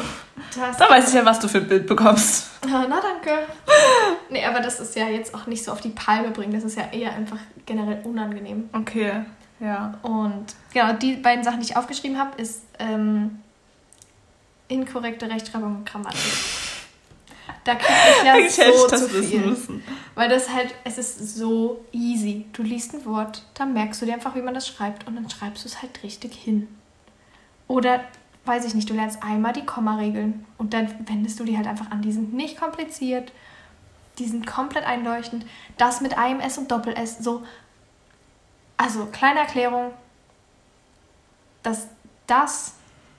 Das 0.56 0.78
da 0.78 0.90
weiß 0.90 1.10
ich 1.10 1.14
ja, 1.14 1.26
was 1.26 1.40
du 1.40 1.48
für 1.48 1.60
ein 1.60 1.68
Bild 1.68 1.86
bekommst. 1.86 2.50
Na, 2.68 2.88
danke. 2.88 3.46
Nee, 4.30 4.44
aber 4.44 4.60
das 4.60 4.80
ist 4.80 4.96
ja 4.96 5.08
jetzt 5.08 5.36
auch 5.36 5.46
nicht 5.46 5.64
so 5.64 5.72
auf 5.72 5.82
die 5.82 5.90
Palme 5.90 6.32
bringen. 6.32 6.52
Das 6.52 6.64
ist 6.64 6.78
ja 6.78 6.92
eher 6.92 7.14
einfach 7.14 7.38
generell 7.66 8.02
unangenehm. 8.04 8.70
Okay, 8.74 9.24
ja. 9.60 9.94
Und 10.02 10.46
genau, 10.74 10.94
die 10.94 11.14
beiden 11.14 11.44
Sachen, 11.44 11.60
die 11.60 11.68
ich 11.68 11.78
aufgeschrieben 11.78 12.18
habe, 12.18 12.42
ist 12.42 12.64
ähm, 12.80 13.40
inkorrekte 14.68 15.30
Rechtschreibung 15.30 15.78
und 15.78 15.86
Grammatik. 15.86 16.20
Da 17.64 17.76
kriege 17.76 18.00
ich 18.18 18.26
ja 18.26 18.38
ich 18.68 18.78
so 18.78 18.88
zu 18.88 19.10
viel. 19.24 19.42
Müssen. 19.42 19.84
Weil 20.14 20.30
das 20.30 20.50
halt, 20.50 20.74
es 20.84 20.98
ist 20.98 21.36
so 21.36 21.84
easy. 21.92 22.46
Du 22.54 22.64
liest 22.64 22.94
ein 22.94 23.06
Wort, 23.06 23.44
dann 23.56 23.74
merkst 23.74 24.02
du 24.02 24.06
dir 24.06 24.14
einfach, 24.14 24.36
wie 24.36 24.42
man 24.42 24.54
das 24.54 24.68
schreibt 24.68 25.08
und 25.08 25.16
dann 25.16 25.30
schreibst 25.30 25.64
du 25.64 25.68
es 25.68 25.82
halt 25.82 26.04
richtig 26.04 26.34
hin. 26.34 26.68
Oder, 27.68 28.06
weiß 28.46 28.66
ich 28.66 28.76
nicht, 28.76 28.90
du 28.90 28.94
lernst 28.94 29.24
einmal 29.24 29.54
die 29.54 29.66
Komma-Regeln 29.66 30.46
und 30.58 30.74
dann 30.74 30.94
wendest 31.10 31.40
du 31.40 31.44
die 31.44 31.58
halt 31.58 31.68
einfach 31.68 31.90
an. 31.90 32.04
Die 32.04 32.12
sind 32.12 32.34
nicht 32.34 32.60
kompliziert, 32.60 33.32
die 34.20 34.28
sind 34.28 34.46
komplett 34.46 34.86
einleuchtend. 34.86 35.46
Das 35.78 36.02
mit 36.02 36.18
einem 36.18 36.40
S 36.40 36.58
und 36.58 36.72
Doppel-S, 36.72 37.18
so. 37.20 37.44
Also, 38.78 39.08
kleine 39.08 39.40
Erklärung, 39.40 39.92
dass 41.64 41.88
das 42.28 42.76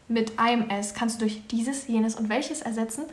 mit 0.09 0.39
einem 0.39 0.71
S 0.71 0.95
kannst 0.95 1.17
du 1.17 1.27
durch 1.27 1.47
dieses, 1.49 1.89
jenes 1.89 2.15
und 2.15 2.29
welches 2.29 2.63
ersetzen 2.63 3.05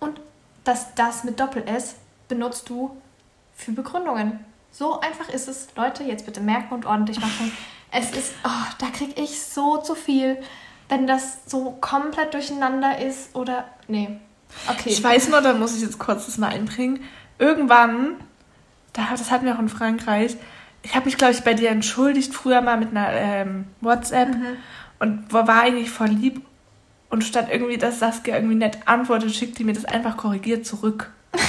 und 0.00 0.20
dass 0.64 0.94
das 0.94 1.24
mit 1.24 1.38
Doppel-S 1.38 1.94
benutzt 2.28 2.68
du 2.68 2.96
für 3.54 3.72
Begründungen. 3.72 4.44
So 4.72 5.00
einfach 5.00 5.28
ist 5.28 5.48
es. 5.48 5.68
Leute, 5.76 6.02
jetzt 6.02 6.26
bitte 6.26 6.40
merken 6.40 6.74
und 6.74 6.86
ordentlich 6.86 7.20
machen. 7.20 7.52
Es 7.92 8.10
ist, 8.10 8.34
oh, 8.44 8.74
da 8.78 8.88
kriege 8.88 9.22
ich 9.22 9.40
so 9.40 9.78
zu 9.78 9.94
viel, 9.94 10.36
wenn 10.88 11.06
das 11.06 11.38
so 11.46 11.78
komplett 11.80 12.34
durcheinander 12.34 12.98
ist 12.98 13.34
oder. 13.34 13.64
Nee. 13.86 14.18
Okay. 14.68 14.90
Ich 14.90 15.02
weiß 15.02 15.28
nur, 15.28 15.40
da 15.40 15.54
muss 15.54 15.76
ich 15.76 15.82
jetzt 15.82 15.98
kurz 15.98 16.26
das 16.26 16.36
mal 16.36 16.48
einbringen. 16.48 17.00
Irgendwann, 17.38 18.16
das 18.92 19.30
hatten 19.30 19.46
wir 19.46 19.54
auch 19.54 19.60
in 19.60 19.68
Frankreich, 19.68 20.36
ich 20.86 20.94
habe 20.94 21.06
mich, 21.06 21.16
glaube 21.16 21.32
ich, 21.32 21.42
bei 21.42 21.54
dir 21.54 21.70
entschuldigt, 21.70 22.32
früher 22.32 22.60
mal 22.60 22.76
mit 22.76 22.90
einer 22.90 23.12
ähm, 23.12 23.66
WhatsApp 23.80 24.28
mhm. 24.28 24.56
Und 24.98 25.32
war 25.32 25.48
eigentlich 25.62 25.90
voll 25.90 26.08
lieb. 26.08 26.40
Und 27.08 27.22
statt 27.22 27.46
irgendwie, 27.50 27.78
dass 27.78 28.00
Saskia 28.00 28.34
irgendwie 28.34 28.56
nett 28.56 28.78
antwortet, 28.86 29.34
schickt 29.34 29.58
die 29.58 29.64
mir 29.64 29.74
das 29.74 29.84
einfach 29.84 30.16
korrigiert 30.16 30.66
zurück. 30.66 31.10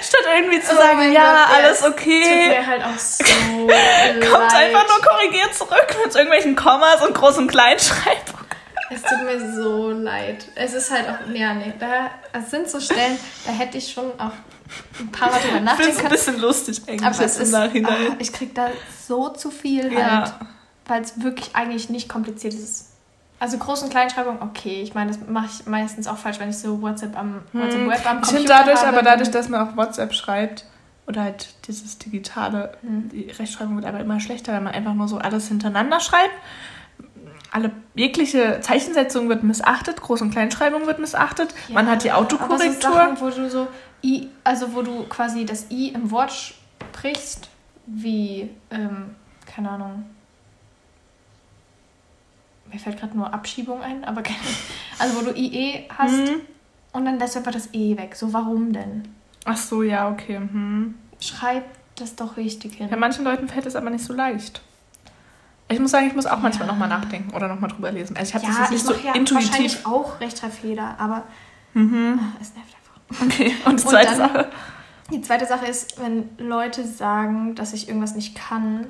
Statt 0.00 0.20
irgendwie 0.36 0.60
zu 0.60 0.74
oh 0.74 0.76
sagen, 0.76 1.12
ja, 1.12 1.46
Gott, 1.46 1.56
alles 1.56 1.84
okay. 1.84 2.22
Tut 2.22 2.48
mir 2.48 2.66
halt 2.66 2.82
auch 2.84 2.98
so 2.98 3.24
Kommt 3.24 3.68
leid. 3.68 4.54
einfach 4.54 4.86
nur 4.88 5.00
korrigiert 5.06 5.54
zurück 5.54 5.96
mit 6.04 6.14
irgendwelchen 6.14 6.56
Kommas 6.56 7.02
und 7.06 7.16
Groß- 7.16 7.38
und 7.38 7.48
Kleinschreibung. 7.48 8.40
Es 8.90 9.02
tut 9.02 9.22
mir 9.24 9.54
so 9.54 9.90
leid. 9.90 10.46
Es 10.54 10.72
ist 10.72 10.90
halt 10.90 11.06
auch, 11.08 11.34
ja, 11.34 11.52
nee, 11.54 11.74
da 11.78 12.10
es 12.32 12.50
sind 12.50 12.70
so 12.70 12.80
Stellen, 12.80 13.18
da 13.46 13.52
hätte 13.52 13.76
ich 13.78 13.92
schon 13.92 14.18
auch 14.18 14.32
ein 14.98 15.12
paar 15.12 15.30
Mal 15.30 15.40
drüber 15.40 15.60
nachdenken 15.60 15.94
können. 15.94 16.06
ein 16.06 16.12
bisschen 16.12 16.40
lustig 16.40 16.80
eigentlich 16.86 17.02
aber 17.04 17.24
es 17.24 17.38
ist, 17.38 17.52
Nachhinein. 17.52 18.08
Oh, 18.10 18.16
ich 18.18 18.32
krieg 18.32 18.54
da 18.54 18.70
so 19.06 19.28
zu 19.30 19.50
viel 19.50 19.92
ja. 19.92 20.38
Weil 20.88 21.02
es 21.02 21.22
wirklich 21.22 21.54
eigentlich 21.54 21.90
nicht 21.90 22.08
kompliziert 22.08 22.54
ist. 22.54 22.88
Also 23.40 23.56
Groß- 23.56 23.84
und 23.84 23.90
Kleinschreibung, 23.90 24.42
okay. 24.42 24.82
Ich 24.82 24.94
meine, 24.94 25.12
das 25.12 25.20
mache 25.28 25.46
ich 25.46 25.66
meistens 25.66 26.08
auch 26.08 26.16
falsch, 26.16 26.40
wenn 26.40 26.50
ich 26.50 26.58
so 26.58 26.82
WhatsApp 26.82 27.16
am 27.16 27.42
hm. 27.52 27.60
WhatsApp 27.60 27.88
Web 27.88 28.06
am 28.10 28.20
Computer 28.20 28.22
Ich 28.22 28.28
finde 28.30 28.48
dadurch, 28.48 28.80
habe, 28.80 28.88
aber 28.88 29.02
dadurch, 29.02 29.30
dass 29.30 29.48
man 29.48 29.68
auch 29.68 29.76
WhatsApp 29.76 30.12
schreibt 30.12 30.64
oder 31.06 31.22
halt 31.22 31.54
dieses 31.66 31.98
digitale, 31.98 32.72
hm. 32.80 33.08
die 33.10 33.30
Rechtschreibung 33.30 33.76
wird 33.76 33.86
aber 33.86 34.00
immer 34.00 34.18
schlechter, 34.18 34.52
wenn 34.54 34.64
man 34.64 34.74
einfach 34.74 34.94
nur 34.94 35.06
so 35.06 35.18
alles 35.18 35.48
hintereinander 35.48 36.00
schreibt. 36.00 36.34
Alle 37.50 37.70
jegliche 37.94 38.60
Zeichensetzung 38.60 39.28
wird 39.28 39.42
missachtet, 39.42 40.00
Groß- 40.00 40.20
und 40.20 40.32
Kleinschreibung 40.32 40.86
wird 40.86 40.98
missachtet. 40.98 41.54
Ja, 41.68 41.74
man 41.74 41.86
hat 41.88 42.04
die 42.04 42.12
Autokorrektur. 42.12 42.90
Aber 42.90 43.16
so 43.16 43.20
Sachen, 43.20 43.20
wo 43.20 43.30
du 43.30 43.48
so 43.48 43.68
I, 44.02 44.28
also 44.44 44.74
wo 44.74 44.82
du 44.82 45.04
quasi 45.04 45.46
das 45.46 45.70
I 45.70 45.88
im 45.88 46.10
Wort 46.10 46.32
sprichst, 46.32 47.48
wie 47.86 48.50
ähm, 48.70 49.14
keine 49.46 49.70
Ahnung 49.70 50.04
mir 52.72 52.78
fällt 52.78 52.98
gerade 52.98 53.16
nur 53.16 53.32
Abschiebung 53.32 53.82
ein, 53.82 54.04
aber 54.04 54.22
keine, 54.22 54.38
also 54.98 55.16
wo 55.16 55.30
du 55.30 55.38
IE 55.38 55.84
hast 55.96 56.12
mhm. 56.12 56.40
und 56.92 57.04
dann 57.04 57.18
lässt 57.18 57.34
du 57.34 57.40
einfach 57.40 57.52
das 57.52 57.72
E 57.72 57.96
weg. 57.96 58.14
So, 58.14 58.32
warum 58.32 58.72
denn? 58.72 59.08
Ach 59.44 59.56
so, 59.56 59.82
ja, 59.82 60.10
okay. 60.10 60.38
Mhm. 60.38 60.94
Schreib 61.20 61.64
das 61.96 62.14
doch 62.14 62.36
richtig 62.36 62.74
hin. 62.74 62.88
Ja, 62.90 62.96
manchen 62.96 63.24
Leuten 63.24 63.48
fällt 63.48 63.66
es 63.66 63.76
aber 63.76 63.90
nicht 63.90 64.04
so 64.04 64.12
leicht. 64.12 64.62
Ich 65.70 65.78
muss 65.80 65.90
sagen, 65.90 66.06
ich 66.06 66.14
muss 66.14 66.26
auch 66.26 66.38
manchmal 66.38 66.66
ja. 66.66 66.72
nochmal 66.72 66.88
nachdenken 66.88 67.34
oder 67.34 67.48
nochmal 67.48 67.70
drüber 67.70 67.92
lesen. 67.92 68.16
Also 68.16 68.30
ich 68.30 68.34
habe 68.34 68.44
ja, 68.44 68.50
das 68.50 68.58
jetzt 68.58 68.70
nicht 68.70 68.86
so 68.86 68.94
ja 68.94 69.14
intuitiv. 69.14 69.48
wahrscheinlich 69.48 69.86
auch 69.86 70.20
Rechtschreibfehler, 70.20 70.96
aber 70.98 71.24
mhm. 71.74 72.18
Ah, 72.22 72.36
es 72.40 72.54
nervt 72.54 72.74
einfach. 72.74 73.26
Okay, 73.26 73.54
und 73.66 73.78
die 73.78 73.84
zweite 73.84 74.12
und 74.12 74.18
dann, 74.18 74.28
Sache? 74.32 74.50
Die 75.10 75.20
zweite 75.22 75.46
Sache 75.46 75.66
ist, 75.66 76.00
wenn 76.00 76.28
Leute 76.38 76.86
sagen, 76.86 77.54
dass 77.54 77.72
ich 77.72 77.88
irgendwas 77.88 78.14
nicht 78.14 78.34
kann, 78.34 78.86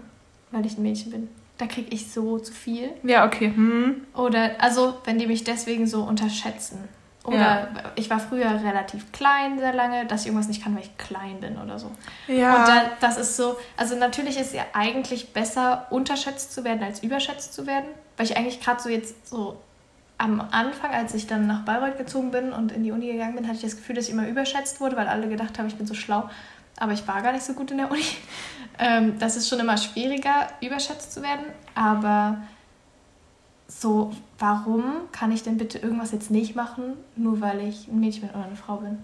weil 0.50 0.66
ich 0.66 0.76
ein 0.76 0.82
Mädchen 0.82 1.10
bin 1.10 1.28
da 1.58 1.66
kriege 1.66 1.88
ich 1.94 2.10
so 2.10 2.38
zu 2.38 2.52
viel. 2.52 2.90
Ja, 3.02 3.26
okay. 3.26 3.52
Hm. 3.54 4.06
Oder, 4.14 4.52
also, 4.58 4.94
wenn 5.04 5.18
die 5.18 5.26
mich 5.26 5.44
deswegen 5.44 5.86
so 5.86 6.02
unterschätzen. 6.02 6.88
Oder 7.24 7.36
ja. 7.36 7.68
ich 7.96 8.08
war 8.08 8.20
früher 8.20 8.62
relativ 8.64 9.12
klein, 9.12 9.58
sehr 9.58 9.74
lange, 9.74 10.06
dass 10.06 10.22
ich 10.22 10.28
irgendwas 10.28 10.48
nicht 10.48 10.62
kann, 10.62 10.74
weil 10.74 10.84
ich 10.84 10.96
klein 10.96 11.40
bin 11.40 11.58
oder 11.58 11.78
so. 11.78 11.90
Ja. 12.26 12.56
Und 12.56 12.68
dann, 12.68 12.82
das 13.00 13.18
ist 13.18 13.36
so, 13.36 13.58
also 13.76 13.96
natürlich 13.96 14.38
ist 14.38 14.48
es 14.48 14.52
ja 14.54 14.64
eigentlich 14.72 15.34
besser, 15.34 15.86
unterschätzt 15.90 16.54
zu 16.54 16.64
werden, 16.64 16.82
als 16.82 17.02
überschätzt 17.02 17.52
zu 17.52 17.66
werden. 17.66 17.86
Weil 18.16 18.26
ich 18.26 18.36
eigentlich 18.36 18.60
gerade 18.60 18.80
so 18.80 18.88
jetzt 18.88 19.28
so 19.28 19.58
am 20.16 20.40
Anfang, 20.40 20.92
als 20.92 21.14
ich 21.14 21.26
dann 21.26 21.46
nach 21.46 21.64
Bayreuth 21.64 21.98
gezogen 21.98 22.30
bin 22.30 22.52
und 22.52 22.72
in 22.72 22.82
die 22.82 22.92
Uni 22.92 23.12
gegangen 23.12 23.36
bin, 23.36 23.46
hatte 23.46 23.56
ich 23.56 23.62
das 23.62 23.76
Gefühl, 23.76 23.96
dass 23.96 24.06
ich 24.06 24.12
immer 24.12 24.26
überschätzt 24.26 24.80
wurde, 24.80 24.96
weil 24.96 25.06
alle 25.06 25.28
gedacht 25.28 25.58
haben, 25.58 25.66
ich 25.68 25.76
bin 25.76 25.86
so 25.86 25.94
schlau 25.94 26.28
aber 26.78 26.92
ich 26.92 27.06
war 27.06 27.22
gar 27.22 27.32
nicht 27.32 27.44
so 27.44 27.52
gut 27.54 27.70
in 27.70 27.78
der 27.78 27.90
Uni. 27.90 28.02
Ähm, 28.80 29.18
das 29.18 29.36
ist 29.36 29.48
schon 29.48 29.58
immer 29.58 29.76
schwieriger, 29.76 30.46
überschätzt 30.60 31.12
zu 31.12 31.20
werden. 31.20 31.46
Aber 31.74 32.36
so, 33.66 34.12
warum 34.38 34.84
kann 35.10 35.32
ich 35.32 35.42
denn 35.42 35.58
bitte 35.58 35.78
irgendwas 35.78 36.12
jetzt 36.12 36.30
nicht 36.30 36.54
machen, 36.54 36.92
nur 37.16 37.40
weil 37.40 37.66
ich 37.66 37.88
ein 37.88 37.98
Mädchen 37.98 38.28
bin 38.28 38.30
oder 38.30 38.44
eine 38.44 38.54
Frau 38.54 38.76
bin? 38.76 38.98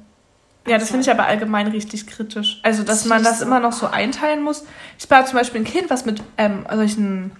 Ja, 0.68 0.78
das 0.78 0.90
finde 0.90 1.02
ich 1.02 1.10
aber 1.10 1.26
allgemein 1.26 1.66
richtig 1.66 2.06
kritisch. 2.06 2.60
Also, 2.62 2.84
dass 2.84 3.04
man 3.04 3.24
das 3.24 3.40
immer 3.42 3.58
noch 3.58 3.72
so 3.72 3.88
einteilen 3.88 4.44
muss. 4.44 4.64
Ich 4.96 5.10
war 5.10 5.26
zum 5.26 5.38
Beispiel 5.38 5.62
ein 5.62 5.66
Kind, 5.66 5.90
was 5.90 6.06
mit 6.06 6.22
ähm, 6.38 6.64
solchen 6.72 7.32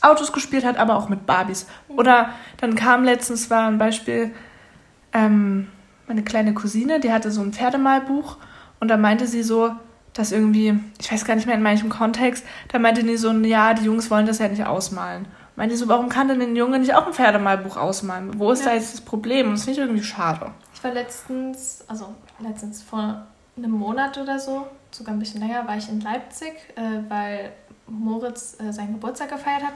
Autos 0.00 0.32
gespielt 0.32 0.64
hat, 0.64 0.78
aber 0.78 0.96
auch 0.96 1.08
mit 1.08 1.26
Barbies. 1.26 1.66
Oder 1.88 2.30
dann 2.58 2.76
kam 2.76 3.02
letztens, 3.02 3.50
war 3.50 3.66
ein 3.66 3.78
Beispiel, 3.78 4.32
ähm, 5.12 5.68
meine 6.06 6.22
kleine 6.22 6.54
Cousine, 6.54 7.00
die 7.00 7.12
hatte 7.12 7.30
so 7.30 7.42
ein 7.42 7.52
Pferdemalbuch 7.52 8.36
und 8.80 8.88
da 8.88 8.96
meinte 8.96 9.26
sie 9.26 9.42
so, 9.42 9.72
dass 10.14 10.32
irgendwie, 10.32 10.78
ich 10.98 11.12
weiß 11.12 11.24
gar 11.24 11.36
nicht 11.36 11.46
mehr 11.46 11.54
in 11.54 11.62
manchem 11.62 11.88
Kontext, 11.88 12.44
da 12.68 12.78
meinte 12.78 13.04
die 13.04 13.16
so, 13.16 13.30
ja, 13.30 13.74
die 13.74 13.84
Jungs 13.84 14.10
wollen 14.10 14.26
das 14.26 14.38
ja 14.38 14.48
nicht 14.48 14.64
ausmalen. 14.64 15.26
Meinte 15.56 15.76
so, 15.76 15.88
warum 15.88 16.08
kann 16.08 16.28
denn 16.28 16.40
ein 16.40 16.56
Junge 16.56 16.78
nicht 16.78 16.94
auch 16.94 17.06
ein 17.06 17.12
Pferdemalbuch 17.12 17.76
ausmalen? 17.76 18.38
Wo 18.38 18.50
ist 18.50 18.64
ja. 18.64 18.70
da 18.70 18.74
jetzt 18.74 18.94
das 18.94 19.00
Problem? 19.02 19.46
Und 19.46 19.52
das 19.52 19.64
finde 19.64 19.80
ich 19.80 19.86
irgendwie 19.86 20.02
schade. 20.02 20.52
Ich 20.74 20.82
war 20.82 20.92
letztens, 20.92 21.84
also 21.86 22.14
letztens 22.38 22.82
vor 22.82 23.26
einem 23.56 23.70
Monat 23.72 24.16
oder 24.16 24.38
so, 24.38 24.66
sogar 24.90 25.14
ein 25.14 25.18
bisschen 25.18 25.40
länger, 25.40 25.66
war 25.68 25.76
ich 25.76 25.88
in 25.88 26.00
Leipzig, 26.00 26.54
äh, 26.76 27.08
weil 27.08 27.52
Moritz 27.86 28.56
äh, 28.58 28.72
seinen 28.72 28.94
Geburtstag 28.94 29.28
gefeiert 29.28 29.62
hat. 29.62 29.74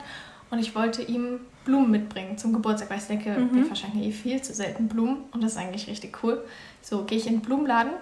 Und 0.51 0.59
ich 0.59 0.75
wollte 0.75 1.03
ihm 1.03 1.41
Blumen 1.65 1.91
mitbringen 1.91 2.39
zum 2.39 2.53
Geburtstag, 2.53 2.91
weil 2.91 2.99
ich 2.99 3.05
denke, 3.05 3.31
mhm. 3.31 3.55
wir 3.55 3.67
verschenken 3.67 4.03
eh 4.03 4.13
viel 4.13 4.41
zu 4.41 4.55
selten 4.55 4.89
Blumen. 4.89 5.25
Und 5.33 5.43
das 5.43 5.53
ist 5.53 5.59
eigentlich 5.59 5.89
richtig 5.89 6.23
cool. 6.23 6.43
So, 6.81 7.05
gehe 7.05 7.19
ich 7.19 7.27
in 7.27 7.35
den 7.35 7.43
Blumenladen 7.43 7.93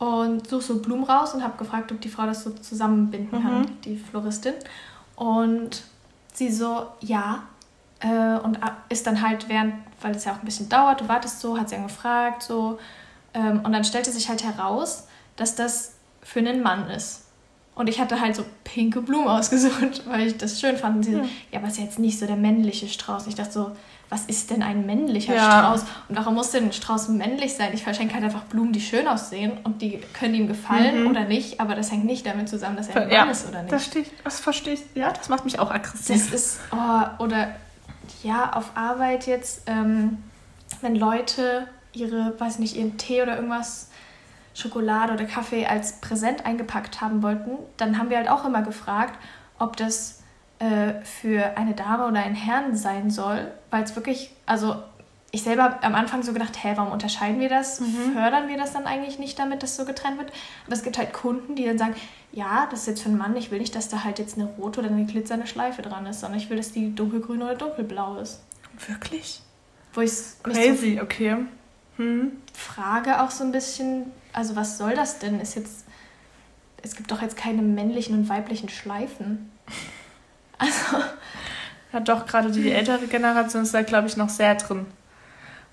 und 0.00 0.48
suche 0.48 0.62
so 0.62 0.78
Blumen 0.78 1.04
raus 1.04 1.34
und 1.34 1.44
habe 1.44 1.58
gefragt, 1.58 1.92
ob 1.92 2.00
die 2.00 2.08
Frau 2.08 2.24
das 2.24 2.42
so 2.42 2.50
zusammenbinden 2.50 3.38
mhm. 3.38 3.42
kann, 3.42 3.70
die 3.84 3.98
Floristin. 3.98 4.54
Und 5.14 5.82
sie 6.32 6.50
so, 6.50 6.86
ja. 7.00 7.42
Äh, 8.00 8.38
und 8.38 8.58
ist 8.88 9.06
dann 9.06 9.20
halt 9.20 9.50
während, 9.50 9.74
weil 10.00 10.16
es 10.16 10.24
ja 10.24 10.32
auch 10.32 10.38
ein 10.38 10.46
bisschen 10.46 10.70
dauert, 10.70 11.02
du 11.02 11.08
wartest 11.08 11.40
so, 11.40 11.58
hat 11.58 11.68
sie 11.68 11.74
dann 11.74 11.86
gefragt, 11.86 12.42
so. 12.42 12.78
Ähm, 13.34 13.60
und 13.62 13.72
dann 13.72 13.84
stellte 13.84 14.10
sich 14.10 14.30
halt 14.30 14.42
heraus, 14.42 15.06
dass 15.36 15.54
das 15.54 15.96
für 16.22 16.38
einen 16.38 16.62
Mann 16.62 16.88
ist. 16.88 17.26
Und 17.74 17.90
ich 17.90 18.00
hatte 18.00 18.22
halt 18.22 18.34
so 18.34 18.44
pinke 18.64 19.02
Blumen 19.02 19.28
ausgesucht, 19.28 20.02
weil 20.08 20.28
ich 20.28 20.38
das 20.38 20.58
schön 20.58 20.78
fand. 20.78 20.96
Und 20.96 21.02
sie 21.02 21.12
so, 21.12 21.28
ja, 21.52 21.58
aber 21.58 21.68
ist 21.68 21.78
jetzt 21.78 21.98
nicht 21.98 22.18
so 22.18 22.26
der 22.26 22.36
männliche 22.36 22.88
Strauß. 22.88 23.24
Und 23.24 23.28
ich 23.28 23.34
dachte 23.34 23.52
so, 23.52 23.72
was 24.10 24.24
ist 24.26 24.50
denn 24.50 24.62
ein 24.62 24.84
männlicher 24.84 25.34
ja. 25.34 25.60
Strauß? 25.60 25.82
Und 26.08 26.16
warum 26.16 26.34
muss 26.34 26.50
denn 26.50 26.64
ein 26.64 26.72
Strauß 26.72 27.08
männlich 27.08 27.54
sein? 27.54 27.70
Ich 27.72 27.84
verschenke 27.84 28.14
halt 28.14 28.24
einfach 28.24 28.42
Blumen, 28.42 28.72
die 28.72 28.80
schön 28.80 29.06
aussehen 29.06 29.52
und 29.62 29.80
die 29.82 30.00
können 30.12 30.34
ihm 30.34 30.48
gefallen 30.48 31.02
mhm. 31.04 31.10
oder 31.10 31.24
nicht, 31.24 31.60
aber 31.60 31.76
das 31.76 31.92
hängt 31.92 32.04
nicht 32.04 32.26
damit 32.26 32.48
zusammen, 32.48 32.76
dass 32.76 32.88
er 32.88 33.02
ein 33.02 33.10
ja, 33.10 33.20
Mann 33.20 33.30
ist 33.30 33.48
oder 33.48 33.62
nicht. 33.62 33.72
Das, 33.72 33.86
steht, 33.86 34.10
das 34.24 34.40
verstehe 34.40 34.74
ich, 34.74 34.82
ja, 34.94 35.12
das 35.12 35.28
macht 35.28 35.44
mich 35.44 35.60
auch 35.60 35.70
aggressiv. 35.70 36.30
Das 36.30 36.34
ist, 36.34 36.60
oh, 36.72 37.22
oder 37.22 37.54
ja, 38.24 38.52
auf 38.52 38.72
Arbeit 38.74 39.28
jetzt, 39.28 39.62
ähm, 39.66 40.18
wenn 40.80 40.96
Leute 40.96 41.68
ihre, 41.92 42.34
weiß 42.38 42.58
nicht, 42.58 42.76
ihren 42.76 42.98
Tee 42.98 43.22
oder 43.22 43.36
irgendwas, 43.36 43.90
Schokolade 44.54 45.12
oder 45.12 45.24
Kaffee 45.24 45.66
als 45.66 46.00
Präsent 46.00 46.44
eingepackt 46.44 47.00
haben 47.00 47.22
wollten, 47.22 47.52
dann 47.76 47.96
haben 47.96 48.10
wir 48.10 48.16
halt 48.16 48.28
auch 48.28 48.44
immer 48.44 48.62
gefragt, 48.62 49.16
ob 49.60 49.76
das 49.76 50.19
äh, 50.60 51.02
für 51.04 51.56
eine 51.56 51.74
Dame 51.74 52.06
oder 52.06 52.20
einen 52.20 52.34
Herrn 52.34 52.76
sein 52.76 53.10
soll, 53.10 53.50
weil 53.70 53.82
es 53.82 53.96
wirklich, 53.96 54.30
also 54.46 54.76
ich 55.32 55.42
selber 55.42 55.62
habe 55.62 55.82
am 55.82 55.94
Anfang 55.94 56.22
so 56.22 56.32
gedacht, 56.32 56.62
hä, 56.62 56.72
warum 56.76 56.92
unterscheiden 56.92 57.40
wir 57.40 57.48
das? 57.48 57.80
Mhm. 57.80 58.12
Fördern 58.12 58.48
wir 58.48 58.56
das 58.56 58.72
dann 58.72 58.86
eigentlich 58.86 59.18
nicht 59.18 59.38
damit, 59.38 59.62
dass 59.62 59.76
so 59.76 59.84
getrennt 59.84 60.18
wird? 60.18 60.30
Aber 60.66 60.74
es 60.74 60.82
gibt 60.82 60.98
halt 60.98 61.12
Kunden, 61.12 61.54
die 61.54 61.64
dann 61.64 61.78
sagen, 61.78 61.94
ja, 62.32 62.68
das 62.70 62.80
ist 62.80 62.86
jetzt 62.86 63.02
für 63.02 63.08
einen 63.08 63.18
Mann, 63.18 63.36
ich 63.36 63.50
will 63.50 63.58
nicht, 63.58 63.74
dass 63.74 63.88
da 63.88 64.04
halt 64.04 64.18
jetzt 64.18 64.36
eine 64.36 64.48
rote 64.58 64.80
oder 64.80 64.90
eine 64.90 65.06
glitzernde 65.06 65.46
Schleife 65.46 65.82
dran 65.82 66.06
ist, 66.06 66.20
sondern 66.20 66.38
ich 66.38 66.50
will, 66.50 66.56
dass 66.56 66.72
die 66.72 66.94
dunkelgrün 66.94 67.42
oder 67.42 67.54
dunkelblau 67.54 68.18
ist. 68.18 68.40
Wirklich? 68.86 69.40
Wo 69.94 70.00
ich 70.00 70.12
Crazy, 70.42 70.96
so 70.96 71.02
okay. 71.02 71.36
Hm. 71.96 72.32
Frage 72.52 73.22
auch 73.22 73.30
so 73.30 73.44
ein 73.44 73.52
bisschen, 73.52 74.12
also 74.32 74.56
was 74.56 74.78
soll 74.78 74.94
das 74.94 75.18
denn? 75.18 75.40
Ist 75.40 75.54
jetzt, 75.54 75.84
es 76.82 76.96
gibt 76.96 77.10
doch 77.10 77.22
jetzt 77.22 77.36
keine 77.36 77.62
männlichen 77.62 78.14
und 78.14 78.28
weiblichen 78.28 78.68
Schleifen. 78.68 79.50
Also. 80.60 81.04
Ja, 81.92 81.98
doch, 81.98 82.24
gerade 82.24 82.52
die 82.52 82.70
ältere 82.70 83.08
Generation 83.08 83.64
ist 83.64 83.74
da, 83.74 83.82
glaube 83.82 84.06
ich, 84.06 84.16
noch 84.16 84.28
sehr 84.28 84.54
drin. 84.54 84.86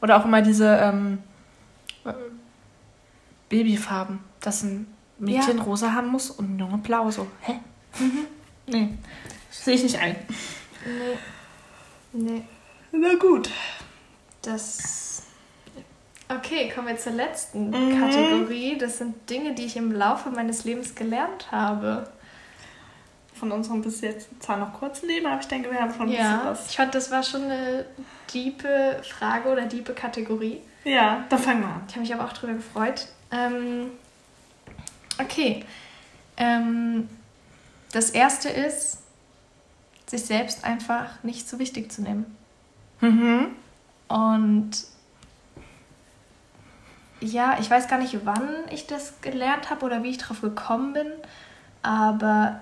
Oder 0.02 0.18
auch 0.18 0.26
immer 0.26 0.42
diese 0.42 0.66
ähm, 0.66 1.20
Babyfarben, 3.50 4.20
dass 4.42 4.64
ein 4.64 4.88
Mädchen 5.20 5.58
ja. 5.58 5.64
rosa 5.64 5.94
haben 5.94 6.08
muss 6.08 6.30
und 6.30 6.56
ein 6.56 6.60
Junge 6.60 6.80
blau. 6.80 7.12
So, 7.12 7.28
hä? 7.42 7.60
Mhm. 8.00 8.26
Nee, 8.68 8.90
sehe 9.52 9.76
ich 9.76 9.84
nicht 9.84 10.00
ein. 10.00 10.16
Nee. 10.86 11.18
Nee. 12.14 12.42
Na 12.92 13.16
gut. 13.16 13.50
Das. 14.42 15.24
Okay, 16.30 16.70
kommen 16.74 16.88
wir 16.88 16.98
zur 16.98 17.14
letzten 17.14 17.70
mhm. 17.70 18.00
Kategorie. 18.00 18.78
Das 18.78 18.98
sind 18.98 19.30
Dinge, 19.30 19.56
die 19.56 19.66
ich 19.66 19.78
im 19.78 19.92
Laufe 19.92 20.30
meines 20.30 20.66
Lebens 20.66 20.96
gelernt 20.96 21.52
habe. 21.52 22.10
Von 23.40 23.52
unserem 23.52 23.82
bis 23.82 24.02
jetzt 24.02 24.30
zwar 24.42 24.58
noch 24.58 24.74
kurzen 24.74 25.08
Leben, 25.08 25.26
aber 25.28 25.40
ich 25.40 25.48
denke, 25.48 25.72
wir 25.72 25.80
haben 25.80 25.94
schon 25.94 26.08
ein 26.08 26.10
ja, 26.10 26.38
bisschen 26.38 26.46
was. 26.46 26.70
Ich 26.70 26.76
fand, 26.76 26.96
das 26.96 27.12
war 27.12 27.24
schon 27.24 27.44
eine 27.44 27.86
diepe 28.34 29.02
Frage 29.04 29.50
oder 29.50 29.66
diepe 29.66 29.94
Kategorie. 29.94 30.62
Ja, 30.84 31.26
dann 31.30 31.40
fangen 31.40 31.62
wir 31.62 31.68
an. 31.68 31.82
Ich 31.88 31.94
habe 31.94 32.02
mich 32.02 32.14
aber 32.14 32.26
auch 32.26 32.34
darüber 32.34 32.54
gefreut. 32.54 33.08
Ähm, 33.32 33.92
okay. 35.20 35.66
Ähm, 36.38 37.10
das 37.92 38.10
erste 38.12 38.50
ist, 38.50 39.00
sich 40.08 40.24
selbst 40.26 40.64
einfach 40.64 41.24
nicht 41.24 41.48
so 41.50 41.60
wichtig 41.60 41.92
zu 41.92 42.02
nehmen. 42.02 42.38
Mhm. 43.02 43.48
Und 44.08 44.72
ja, 47.20 47.58
ich 47.60 47.70
weiß 47.70 47.88
gar 47.88 48.00
nicht, 48.00 48.26
wann 48.26 48.50
ich 48.72 48.88
das 48.88 49.22
gelernt 49.22 49.70
habe 49.70 49.86
oder 49.86 50.04
wie 50.04 50.10
ich 50.10 50.18
drauf 50.18 50.42
gekommen 50.42 50.94
bin, 50.94 51.12
aber 51.82 52.62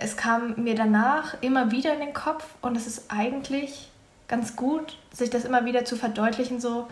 es 0.00 0.16
kam 0.16 0.54
mir 0.56 0.74
danach 0.74 1.40
immer 1.42 1.70
wieder 1.70 1.92
in 1.92 2.00
den 2.00 2.14
Kopf 2.14 2.44
und 2.62 2.76
es 2.76 2.86
ist 2.86 3.10
eigentlich 3.10 3.90
ganz 4.28 4.56
gut, 4.56 4.98
sich 5.12 5.28
das 5.28 5.44
immer 5.44 5.64
wieder 5.64 5.84
zu 5.84 5.96
verdeutlichen, 5.96 6.60
so 6.60 6.88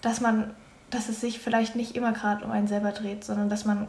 dass 0.00 0.20
man, 0.20 0.54
dass 0.90 1.08
es 1.08 1.20
sich 1.20 1.40
vielleicht 1.40 1.76
nicht 1.76 1.96
immer 1.96 2.12
gerade 2.12 2.44
um 2.44 2.52
einen 2.52 2.68
selber 2.68 2.92
dreht, 2.92 3.24
sondern 3.24 3.48
dass 3.48 3.64
man 3.64 3.88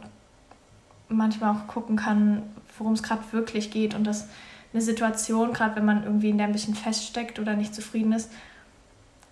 manchmal 1.08 1.54
auch 1.54 1.66
gucken 1.68 1.96
kann, 1.96 2.42
worum 2.78 2.94
es 2.94 3.02
gerade 3.02 3.22
wirklich 3.30 3.70
geht 3.70 3.94
und 3.94 4.04
dass 4.04 4.28
eine 4.72 4.82
Situation, 4.82 5.52
gerade 5.52 5.76
wenn 5.76 5.84
man 5.84 6.04
irgendwie 6.04 6.30
in 6.30 6.38
der 6.38 6.48
ein 6.48 6.52
bisschen 6.52 6.74
feststeckt 6.74 7.38
oder 7.38 7.54
nicht 7.54 7.74
zufrieden 7.74 8.12
ist, 8.12 8.30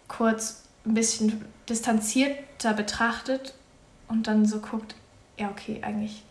kurz 0.06 0.64
ein 0.86 0.94
bisschen 0.94 1.44
distanzierter 1.68 2.74
betrachtet 2.74 3.54
und 4.08 4.26
dann 4.26 4.44
so 4.46 4.60
guckt, 4.60 4.94
ja, 5.38 5.48
okay, 5.48 5.80
eigentlich, 5.82 6.22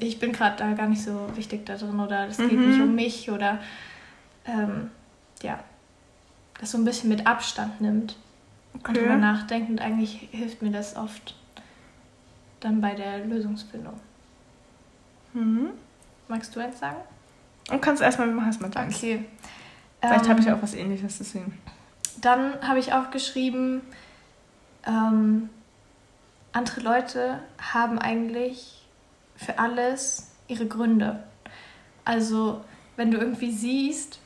ich 0.00 0.18
bin 0.18 0.32
gerade 0.32 0.56
da 0.56 0.72
gar 0.72 0.88
nicht 0.88 1.02
so 1.02 1.28
wichtig 1.34 1.66
da 1.66 1.76
drin 1.76 1.98
oder 1.98 2.28
es 2.28 2.36
geht 2.36 2.52
mhm. 2.52 2.70
nicht 2.70 2.80
um 2.80 2.94
mich 2.94 3.30
oder 3.30 3.58
ähm, 4.44 4.90
ja, 5.42 5.58
das 6.60 6.72
so 6.72 6.78
ein 6.78 6.84
bisschen 6.84 7.08
mit 7.08 7.26
Abstand 7.26 7.80
nimmt 7.80 8.16
okay. 8.74 8.88
und 8.88 8.96
darüber 8.96 9.16
nachdenkt 9.16 9.70
und 9.70 9.80
eigentlich 9.80 10.28
hilft 10.30 10.62
mir 10.62 10.70
das 10.70 10.96
oft 10.96 11.34
dann 12.60 12.80
bei 12.80 12.94
der 12.94 13.24
Lösungsfindung. 13.24 13.98
Mhm. 15.32 15.70
Magst 16.28 16.54
du 16.54 16.60
eins 16.60 16.78
sagen? 16.78 16.98
Und 17.70 17.80
kannst 17.80 18.02
erstmal, 18.02 18.28
wir 18.28 18.34
machen 18.34 18.48
erstmal 18.48 18.70
deins. 18.70 18.96
Okay. 18.96 19.24
Vielleicht 20.00 20.24
ähm, 20.24 20.30
habe 20.30 20.40
ich 20.40 20.50
auch 20.50 20.62
was 20.62 20.74
ähnliches, 20.74 21.18
deswegen. 21.18 21.58
Dann 22.20 22.60
habe 22.62 22.78
ich 22.78 22.92
aufgeschrieben, 22.92 23.82
ähm, 24.86 25.48
andere 26.52 26.80
Leute 26.80 27.40
haben 27.72 27.98
eigentlich 27.98 28.79
für 29.40 29.58
alles 29.58 30.30
ihre 30.48 30.66
Gründe. 30.66 31.22
Also, 32.04 32.60
wenn 32.96 33.10
du 33.10 33.18
irgendwie 33.18 33.52
siehst, 33.52 34.18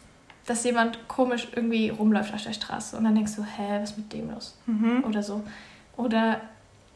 dass 0.46 0.64
jemand 0.64 1.08
komisch 1.08 1.48
irgendwie 1.54 1.88
rumläuft 1.88 2.34
auf 2.34 2.42
der 2.42 2.52
Straße 2.52 2.96
und 2.96 3.04
dann 3.04 3.14
denkst 3.14 3.36
du, 3.36 3.42
hä, 3.42 3.80
was 3.80 3.92
ist 3.92 3.98
mit 3.98 4.12
dem 4.12 4.30
los? 4.30 4.56
Mhm. 4.66 5.04
Oder 5.06 5.22
so. 5.22 5.42
Oder 5.96 6.40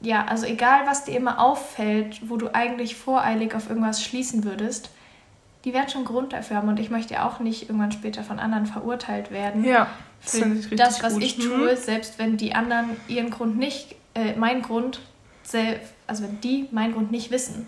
ja, 0.00 0.24
also 0.26 0.46
egal, 0.46 0.86
was 0.86 1.04
dir 1.04 1.16
immer 1.16 1.40
auffällt, 1.40 2.28
wo 2.28 2.36
du 2.36 2.54
eigentlich 2.54 2.96
voreilig 2.96 3.54
auf 3.54 3.68
irgendwas 3.68 4.02
schließen 4.02 4.44
würdest, 4.44 4.90
die 5.64 5.74
werden 5.74 5.88
schon 5.88 6.04
Grund 6.04 6.32
dafür 6.32 6.58
haben 6.58 6.68
und 6.68 6.78
ich 6.78 6.90
möchte 6.90 7.14
ja 7.14 7.28
auch 7.28 7.40
nicht 7.40 7.64
irgendwann 7.64 7.92
später 7.92 8.22
von 8.22 8.38
anderen 8.38 8.66
verurteilt 8.66 9.30
werden. 9.30 9.64
Ja, 9.64 9.88
für 10.20 10.44
das, 10.76 10.96
das 10.96 11.02
was 11.02 11.14
gut. 11.14 11.22
ich 11.22 11.36
tue, 11.38 11.72
mhm. 11.72 11.76
selbst 11.76 12.18
wenn 12.18 12.36
die 12.36 12.54
anderen 12.54 12.90
ihren 13.08 13.30
Grund 13.30 13.58
nicht, 13.58 13.96
äh, 14.14 14.34
meinen 14.34 14.62
Grund, 14.62 15.00
also 16.06 16.22
wenn 16.22 16.40
die 16.40 16.68
meinen 16.70 16.92
Grund 16.92 17.10
nicht 17.10 17.30
wissen. 17.30 17.66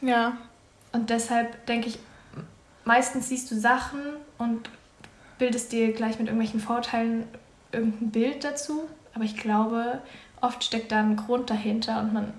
Ja. 0.00 0.36
Und 0.92 1.10
deshalb 1.10 1.66
denke 1.66 1.88
ich, 1.88 1.98
meistens 2.84 3.28
siehst 3.28 3.50
du 3.50 3.58
Sachen 3.58 4.00
und 4.38 4.70
bildest 5.38 5.72
dir 5.72 5.92
gleich 5.92 6.18
mit 6.18 6.28
irgendwelchen 6.28 6.60
Vorteilen 6.60 7.26
irgendein 7.72 8.10
Bild 8.10 8.44
dazu. 8.44 8.88
Aber 9.14 9.24
ich 9.24 9.36
glaube, 9.36 10.00
oft 10.40 10.64
steckt 10.64 10.92
da 10.92 11.00
ein 11.00 11.16
Grund 11.16 11.50
dahinter 11.50 12.00
und 12.00 12.12
man 12.12 12.32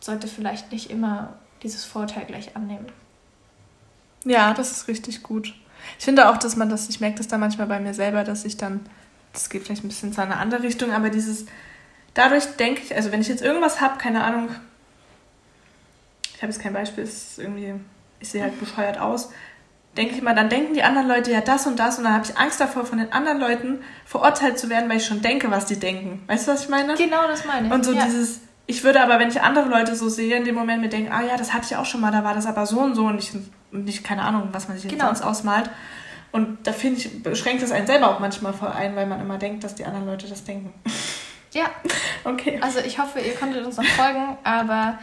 sollte 0.00 0.26
vielleicht 0.26 0.72
nicht 0.72 0.90
immer 0.90 1.34
dieses 1.62 1.84
Vorteil 1.84 2.24
gleich 2.26 2.56
annehmen. 2.56 2.86
Ja, 4.24 4.52
das 4.54 4.70
ist 4.72 4.88
richtig 4.88 5.22
gut. 5.22 5.54
Ich 5.98 6.04
finde 6.04 6.28
auch, 6.28 6.36
dass 6.36 6.56
man 6.56 6.68
das, 6.68 6.88
ich 6.88 7.00
merke 7.00 7.18
das 7.18 7.28
dann 7.28 7.40
manchmal 7.40 7.66
bei 7.66 7.80
mir 7.80 7.94
selber, 7.94 8.24
dass 8.24 8.44
ich 8.44 8.56
dann, 8.56 8.80
das 9.32 9.50
geht 9.50 9.64
vielleicht 9.64 9.84
ein 9.84 9.88
bisschen 9.88 10.12
zu 10.12 10.22
einer 10.22 10.38
anderen 10.38 10.62
Richtung, 10.62 10.92
aber 10.92 11.10
dieses, 11.10 11.46
dadurch 12.14 12.44
denke 12.56 12.82
ich, 12.82 12.94
also 12.94 13.10
wenn 13.10 13.20
ich 13.20 13.28
jetzt 13.28 13.42
irgendwas 13.42 13.80
habe, 13.80 13.98
keine 13.98 14.22
Ahnung, 14.22 14.48
ich 16.42 16.44
habe 16.44 16.52
jetzt 16.52 16.60
kein 16.60 16.72
Beispiel, 16.72 17.04
ist 17.04 17.38
irgendwie, 17.38 17.72
ich 18.18 18.28
sehe 18.28 18.42
halt 18.42 18.58
bescheuert 18.58 18.98
aus, 18.98 19.30
denke 19.96 20.16
ich 20.16 20.22
mal, 20.22 20.34
dann 20.34 20.48
denken 20.48 20.74
die 20.74 20.82
anderen 20.82 21.06
Leute 21.06 21.30
ja 21.30 21.40
das 21.40 21.68
und 21.68 21.78
das 21.78 21.98
und 21.98 22.04
dann 22.04 22.14
habe 22.14 22.24
ich 22.24 22.36
Angst 22.36 22.60
davor, 22.60 22.84
von 22.84 22.98
den 22.98 23.12
anderen 23.12 23.38
Leuten 23.38 23.78
verurteilt 24.04 24.58
zu 24.58 24.68
werden, 24.68 24.90
weil 24.90 24.96
ich 24.96 25.06
schon 25.06 25.22
denke, 25.22 25.52
was 25.52 25.66
die 25.66 25.78
denken. 25.78 26.24
Weißt 26.26 26.48
du, 26.48 26.52
was 26.52 26.64
ich 26.64 26.68
meine? 26.68 26.96
Genau, 26.96 27.28
das 27.28 27.44
meine 27.44 27.68
ich. 27.68 27.72
Und 27.72 27.84
so 27.84 27.92
ja. 27.92 28.04
dieses, 28.04 28.40
ich 28.66 28.82
würde 28.82 29.00
aber, 29.04 29.20
wenn 29.20 29.28
ich 29.28 29.40
andere 29.40 29.68
Leute 29.68 29.94
so 29.94 30.08
sehe, 30.08 30.34
in 30.34 30.44
dem 30.44 30.56
Moment 30.56 30.82
mir 30.82 30.88
denken, 30.88 31.12
ah 31.12 31.22
ja, 31.22 31.36
das 31.36 31.52
hatte 31.52 31.66
ich 31.70 31.76
auch 31.76 31.86
schon 31.86 32.00
mal, 32.00 32.10
da 32.10 32.24
war 32.24 32.34
das 32.34 32.46
aber 32.46 32.66
so 32.66 32.80
und 32.80 32.96
so 32.96 33.04
und 33.04 33.18
ich 33.18 33.30
nicht, 33.70 34.02
keine 34.02 34.22
Ahnung, 34.22 34.48
was 34.50 34.66
man 34.66 34.76
sich 34.76 34.90
genau. 34.90 35.06
sonst 35.06 35.22
ausmalt. 35.22 35.70
Und 36.32 36.66
da 36.66 36.72
finde 36.72 36.98
ich, 36.98 37.22
beschränkt 37.22 37.62
es 37.62 37.70
einen 37.70 37.86
selber 37.86 38.10
auch 38.10 38.18
manchmal 38.18 38.52
vor 38.52 38.74
ein, 38.74 38.96
weil 38.96 39.06
man 39.06 39.20
immer 39.20 39.38
denkt, 39.38 39.62
dass 39.62 39.76
die 39.76 39.84
anderen 39.84 40.06
Leute 40.06 40.26
das 40.26 40.42
denken. 40.42 40.72
Ja. 41.52 41.70
Okay. 42.24 42.58
Also 42.62 42.78
ich 42.80 42.98
hoffe, 42.98 43.20
ihr 43.20 43.34
konntet 43.34 43.64
uns 43.64 43.76
noch 43.76 43.84
folgen, 43.84 44.36
aber 44.42 44.98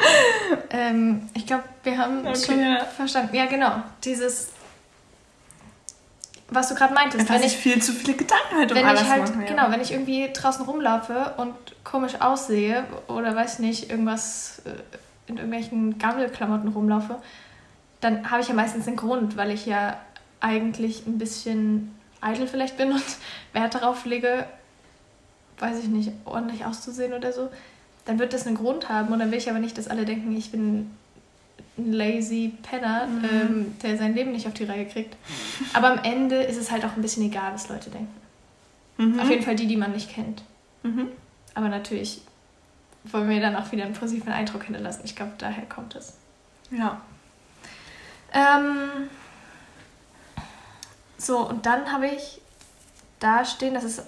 ähm, 0.71 1.29
ich 1.33 1.45
glaube, 1.45 1.63
wir 1.83 1.97
haben 1.97 2.25
okay, 2.25 2.45
schon 2.45 2.59
ja. 2.59 2.85
verstanden. 2.85 3.35
Ja, 3.35 3.45
genau. 3.45 3.83
Dieses, 4.03 4.49
was 6.49 6.69
du 6.69 6.75
gerade 6.75 6.93
meintest. 6.93 7.29
Dass 7.29 7.35
wenn 7.35 7.45
ich 7.45 7.55
viel 7.55 7.81
zu 7.81 7.93
viele 7.93 8.15
Gedanken 8.15 8.57
halt 8.57 8.71
um 8.71 8.77
wenn 8.77 8.85
alles 8.85 9.03
ich 9.03 9.09
halt, 9.09 9.35
mache, 9.35 9.43
ja. 9.43 9.47
Genau, 9.47 9.69
wenn 9.69 9.81
ich 9.81 9.91
irgendwie 9.91 10.31
draußen 10.33 10.65
rumlaufe 10.65 11.33
und 11.37 11.53
komisch 11.83 12.13
aussehe 12.19 12.83
oder 13.07 13.35
weiß 13.35 13.59
nicht, 13.59 13.89
irgendwas 13.89 14.61
äh, 14.65 14.71
in 15.27 15.37
irgendwelchen 15.37 15.99
Gammelklamotten 15.99 16.69
rumlaufe, 16.69 17.21
dann 18.01 18.31
habe 18.31 18.41
ich 18.41 18.47
ja 18.47 18.55
meistens 18.55 18.87
einen 18.87 18.95
Grund, 18.95 19.37
weil 19.37 19.51
ich 19.51 19.65
ja 19.65 19.99
eigentlich 20.39 21.05
ein 21.05 21.17
bisschen 21.17 21.95
eitel 22.21 22.47
vielleicht 22.47 22.77
bin 22.77 22.93
und 22.93 23.03
Wert 23.53 23.75
darauf 23.75 24.05
lege, 24.05 24.45
weiß 25.60 25.80
ich 25.80 25.88
nicht, 25.88 26.12
ordentlich 26.26 26.66
auszusehen 26.66 27.14
oder 27.14 27.32
so, 27.32 27.49
dann 28.05 28.20
wird 28.20 28.34
das 28.34 28.47
einen 28.47 28.55
Grund 28.55 28.89
haben 28.89 29.14
und 29.14 29.20
dann 29.20 29.32
will 29.32 29.38
ich 29.38 29.49
aber 29.49 29.60
nicht, 29.60 29.78
dass 29.78 29.88
alle 29.88 30.05
denken, 30.05 30.36
ich 30.36 30.51
bin 30.51 30.89
ein 31.78 31.93
lazy 31.93 32.53
Penner, 32.64 33.07
mhm. 33.07 33.26
ähm, 33.32 33.76
der 33.82 33.97
sein 33.97 34.16
Leben 34.16 34.32
nicht 34.32 34.47
auf 34.47 34.53
die 34.53 34.64
Reihe 34.64 34.86
kriegt. 34.86 35.16
Aber 35.74 35.91
am 35.91 36.03
Ende 36.03 36.38
ist 36.38 36.57
es 36.57 36.72
halt 36.72 36.86
auch 36.86 36.95
ein 36.95 37.01
bisschen 37.01 37.24
egal, 37.24 37.53
was 37.53 37.70
Leute 37.70 37.89
denken. 37.89 38.14
Mhm. 38.97 39.20
Auf 39.20 39.30
jeden 39.30 39.43
Fall 39.43 39.55
die, 39.55 39.68
die 39.68 39.78
man 39.78 39.91
nicht 39.91 40.10
kennt. 40.10 40.43
Mhm. 40.84 41.07
Aber 41.53 41.70
natürlich 41.70 42.22
wollen 43.05 43.30
wir 43.30 43.39
dann 43.39 43.55
auch 43.55 43.72
wieder 43.72 43.86
einen 43.86 43.93
positiven 43.93 44.32
Eindruck 44.32 44.64
hinterlassen. 44.64 45.01
Ich 45.05 45.16
glaube, 45.16 45.34
daher 45.38 45.66
kommt 45.66 45.95
es. 45.95 46.16
Ja. 46.72 47.01
Ähm, 48.34 49.10
so, 51.18 51.47
und 51.47 51.66
dann 51.66 51.91
habe 51.91 52.07
ich 52.07 52.41
da 53.20 53.43
stehen, 53.45 53.74
das 53.74 53.84
ist 53.84 54.03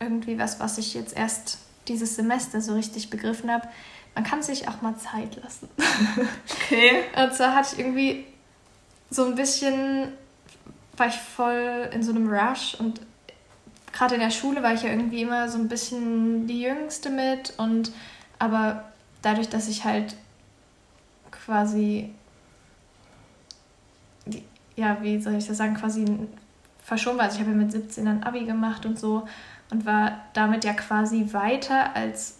irgendwie 0.00 0.38
was, 0.38 0.60
was 0.60 0.78
ich 0.78 0.94
jetzt 0.94 1.16
erst 1.16 1.58
dieses 1.88 2.16
Semester 2.16 2.60
so 2.60 2.74
richtig 2.74 3.10
begriffen 3.10 3.50
habe. 3.50 3.68
Man 4.14 4.24
kann 4.24 4.42
sich 4.42 4.68
auch 4.68 4.82
mal 4.82 4.96
Zeit 4.96 5.36
lassen. 5.42 5.68
Okay. 6.70 7.04
und 7.16 7.32
zwar 7.32 7.54
hatte 7.54 7.70
ich 7.72 7.78
irgendwie 7.78 8.26
so 9.10 9.24
ein 9.24 9.34
bisschen, 9.34 10.12
war 10.96 11.06
ich 11.06 11.16
voll 11.16 11.88
in 11.94 12.02
so 12.02 12.10
einem 12.10 12.28
Rush 12.28 12.76
und 12.78 13.00
gerade 13.92 14.16
in 14.16 14.20
der 14.20 14.30
Schule 14.30 14.62
war 14.62 14.74
ich 14.74 14.82
ja 14.82 14.90
irgendwie 14.90 15.22
immer 15.22 15.48
so 15.48 15.56
ein 15.56 15.68
bisschen 15.68 16.46
die 16.46 16.60
Jüngste 16.60 17.08
mit 17.08 17.54
und 17.56 17.90
aber 18.38 18.84
dadurch, 19.22 19.48
dass 19.48 19.66
ich 19.66 19.84
halt 19.84 20.14
quasi 21.30 22.12
ja, 24.78 24.96
wie 25.02 25.20
soll 25.20 25.34
ich 25.34 25.46
das 25.46 25.56
sagen, 25.56 25.74
quasi 25.74 26.04
verschoben 26.84 27.18
war. 27.18 27.24
Also 27.24 27.36
ich 27.36 27.40
habe 27.40 27.50
ja 27.50 27.56
mit 27.56 27.72
17 27.72 28.04
dann 28.04 28.22
Abi 28.22 28.44
gemacht 28.44 28.86
und 28.86 28.98
so 28.98 29.26
und 29.70 29.86
war 29.86 30.20
damit 30.32 30.64
ja 30.64 30.72
quasi 30.72 31.32
weiter 31.32 31.94
als 31.94 32.38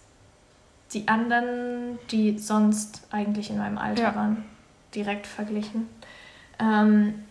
die 0.92 1.06
anderen, 1.08 1.98
die 2.10 2.38
sonst 2.38 3.06
eigentlich 3.10 3.50
in 3.50 3.58
meinem 3.58 3.78
Alter 3.78 4.02
ja. 4.02 4.14
waren, 4.14 4.44
direkt 4.94 5.26
verglichen. 5.26 5.88
Ähm, 6.58 7.24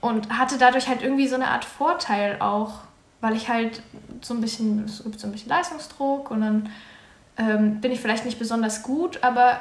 und 0.00 0.36
hatte 0.36 0.58
dadurch 0.58 0.88
halt 0.88 1.02
irgendwie 1.02 1.28
so 1.28 1.34
eine 1.34 1.48
Art 1.48 1.64
Vorteil 1.64 2.40
auch, 2.40 2.80
weil 3.20 3.36
ich 3.36 3.48
halt 3.48 3.82
so 4.20 4.34
ein 4.34 4.40
bisschen, 4.40 4.84
es 4.84 5.04
gibt 5.04 5.20
so 5.20 5.26
ein 5.26 5.32
bisschen 5.32 5.50
Leistungsdruck 5.50 6.30
und 6.30 6.40
dann 6.40 6.70
ähm, 7.36 7.80
bin 7.80 7.92
ich 7.92 8.00
vielleicht 8.00 8.24
nicht 8.24 8.38
besonders 8.38 8.82
gut, 8.82 9.22
aber 9.22 9.60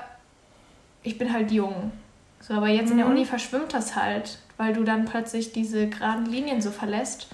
ich 1.04 1.18
bin 1.18 1.32
halt 1.32 1.52
jung. 1.52 1.92
So, 2.40 2.54
aber 2.56 2.70
jetzt 2.70 2.86
mhm. 2.86 2.92
in 2.92 2.98
der 2.98 3.06
mhm. 3.06 3.12
Uni 3.12 3.26
verschwimmt 3.26 3.74
das 3.74 3.96
halt 3.96 4.40
weil 4.62 4.74
du 4.74 4.84
dann 4.84 5.06
plötzlich 5.06 5.54
diese 5.54 5.88
geraden 5.88 6.28
Linien 6.28 6.62
so 6.62 6.70
verlässt. 6.70 7.28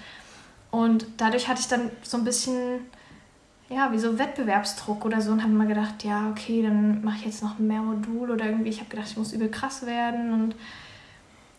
Und 0.70 1.06
dadurch 1.16 1.48
hatte 1.48 1.60
ich 1.60 1.68
dann 1.68 1.90
so 2.02 2.16
ein 2.18 2.24
bisschen 2.24 2.80
ja, 3.70 3.92
wie 3.92 3.98
so 3.98 4.18
Wettbewerbsdruck 4.18 5.04
oder 5.04 5.20
so 5.20 5.30
und 5.30 5.42
habe 5.42 5.52
mir 5.52 5.66
gedacht, 5.66 6.02
ja, 6.02 6.30
okay, 6.30 6.62
dann 6.62 7.04
mache 7.04 7.18
ich 7.18 7.26
jetzt 7.26 7.42
noch 7.42 7.58
mehr 7.58 7.82
Modul 7.82 8.30
oder 8.30 8.46
irgendwie, 8.46 8.70
ich 8.70 8.80
habe 8.80 8.88
gedacht, 8.88 9.08
ich 9.10 9.16
muss 9.16 9.32
übel 9.32 9.50
krass 9.50 9.84
werden 9.84 10.32
und 10.32 10.54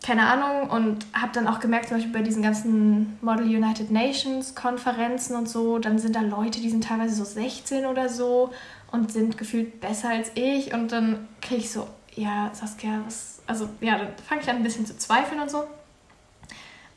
keine 0.04 0.26
Ahnung. 0.26 0.70
Und 0.70 1.06
habe 1.12 1.32
dann 1.32 1.46
auch 1.46 1.60
gemerkt, 1.60 1.88
zum 1.88 1.98
Beispiel 1.98 2.12
bei 2.12 2.22
diesen 2.22 2.42
ganzen 2.42 3.18
Model 3.20 3.44
United 3.44 3.90
Nations 3.90 4.54
Konferenzen 4.54 5.36
und 5.36 5.48
so, 5.48 5.78
dann 5.78 5.98
sind 5.98 6.16
da 6.16 6.20
Leute, 6.20 6.60
die 6.60 6.70
sind 6.70 6.84
teilweise 6.84 7.14
so 7.14 7.24
16 7.24 7.86
oder 7.86 8.08
so 8.08 8.50
und 8.90 9.12
sind 9.12 9.38
gefühlt 9.38 9.80
besser 9.80 10.08
als 10.08 10.32
ich. 10.34 10.72
Und 10.74 10.90
dann 10.90 11.28
kriege 11.40 11.60
ich 11.60 11.70
so, 11.70 11.86
ja, 12.14 12.50
Saskia, 12.52 13.02
was, 13.04 13.40
also 13.46 13.68
ja, 13.80 13.98
dann 13.98 14.08
fange 14.26 14.40
ich 14.40 14.50
an 14.50 14.56
ein 14.56 14.62
bisschen 14.62 14.86
zu 14.86 14.96
zweifeln 14.96 15.40
und 15.40 15.50
so. 15.50 15.64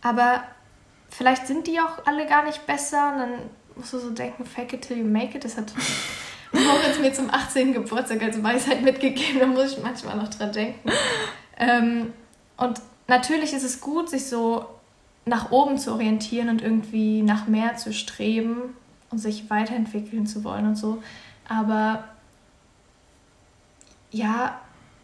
Aber 0.01 0.43
vielleicht 1.15 1.47
sind 1.47 1.67
die 1.67 1.79
auch 1.79 2.05
alle 2.05 2.25
gar 2.25 2.43
nicht 2.43 2.65
besser 2.65 3.13
und 3.13 3.19
dann 3.19 3.33
musst 3.75 3.93
du 3.93 3.99
so 3.99 4.09
denken, 4.09 4.45
fake 4.45 4.73
it 4.73 4.81
till 4.81 4.97
you 4.97 5.05
make 5.05 5.37
it. 5.37 5.45
Das 5.45 5.57
hat 5.57 5.73
Moritz 6.51 6.99
mir 6.99 7.13
zum 7.13 7.29
18. 7.29 7.73
Geburtstag 7.73 8.21
als 8.21 8.41
Weisheit 8.41 8.81
mitgegeben, 8.81 9.39
da 9.39 9.45
muss 9.47 9.73
ich 9.73 9.83
manchmal 9.83 10.17
noch 10.17 10.29
dran 10.29 10.51
denken. 10.51 10.91
Ähm, 11.57 12.13
und 12.57 12.81
natürlich 13.07 13.53
ist 13.53 13.63
es 13.63 13.81
gut, 13.81 14.09
sich 14.09 14.27
so 14.27 14.65
nach 15.25 15.51
oben 15.51 15.77
zu 15.77 15.93
orientieren 15.93 16.49
und 16.49 16.61
irgendwie 16.61 17.21
nach 17.21 17.47
mehr 17.47 17.77
zu 17.77 17.93
streben 17.93 18.75
und 19.09 19.19
sich 19.19 19.49
weiterentwickeln 19.49 20.27
zu 20.27 20.43
wollen 20.43 20.67
und 20.67 20.75
so. 20.75 21.01
Aber 21.47 22.03
ja, 24.11 24.59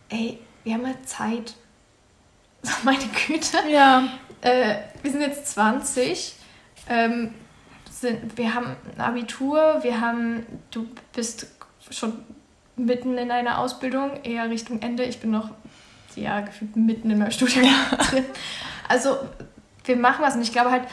ey, 0.09 0.39
wir 0.63 0.73
haben 0.73 0.85
halt 0.85 1.07
Zeit. 1.07 1.55
Meine 2.83 3.05
Güte. 3.27 3.57
Ja. 3.69 4.03
Äh, 4.41 4.75
wir 5.01 5.11
sind 5.11 5.21
jetzt 5.21 5.47
20. 5.47 6.35
Ähm, 6.87 7.33
sind, 7.89 8.37
wir 8.37 8.53
haben 8.55 8.75
ein 8.95 9.01
Abitur, 9.01 9.79
wir 9.81 9.99
haben, 9.99 10.45
du 10.71 10.87
bist 11.13 11.47
schon 11.89 12.13
mitten 12.75 13.17
in 13.17 13.31
einer 13.31 13.59
Ausbildung, 13.59 14.23
eher 14.23 14.49
Richtung 14.49 14.81
Ende. 14.81 15.03
Ich 15.03 15.19
bin 15.19 15.31
noch, 15.31 15.49
ja, 16.15 16.41
gefühlt 16.41 16.75
mitten 16.75 17.11
in 17.11 17.19
meinem 17.19 17.31
Studium 17.31 17.65
drin. 18.09 18.25
Also, 18.87 19.17
wir 19.85 19.97
machen 19.97 20.25
was 20.25 20.35
und 20.35 20.41
ich 20.41 20.51
glaube 20.51 20.71
halt, 20.71 20.87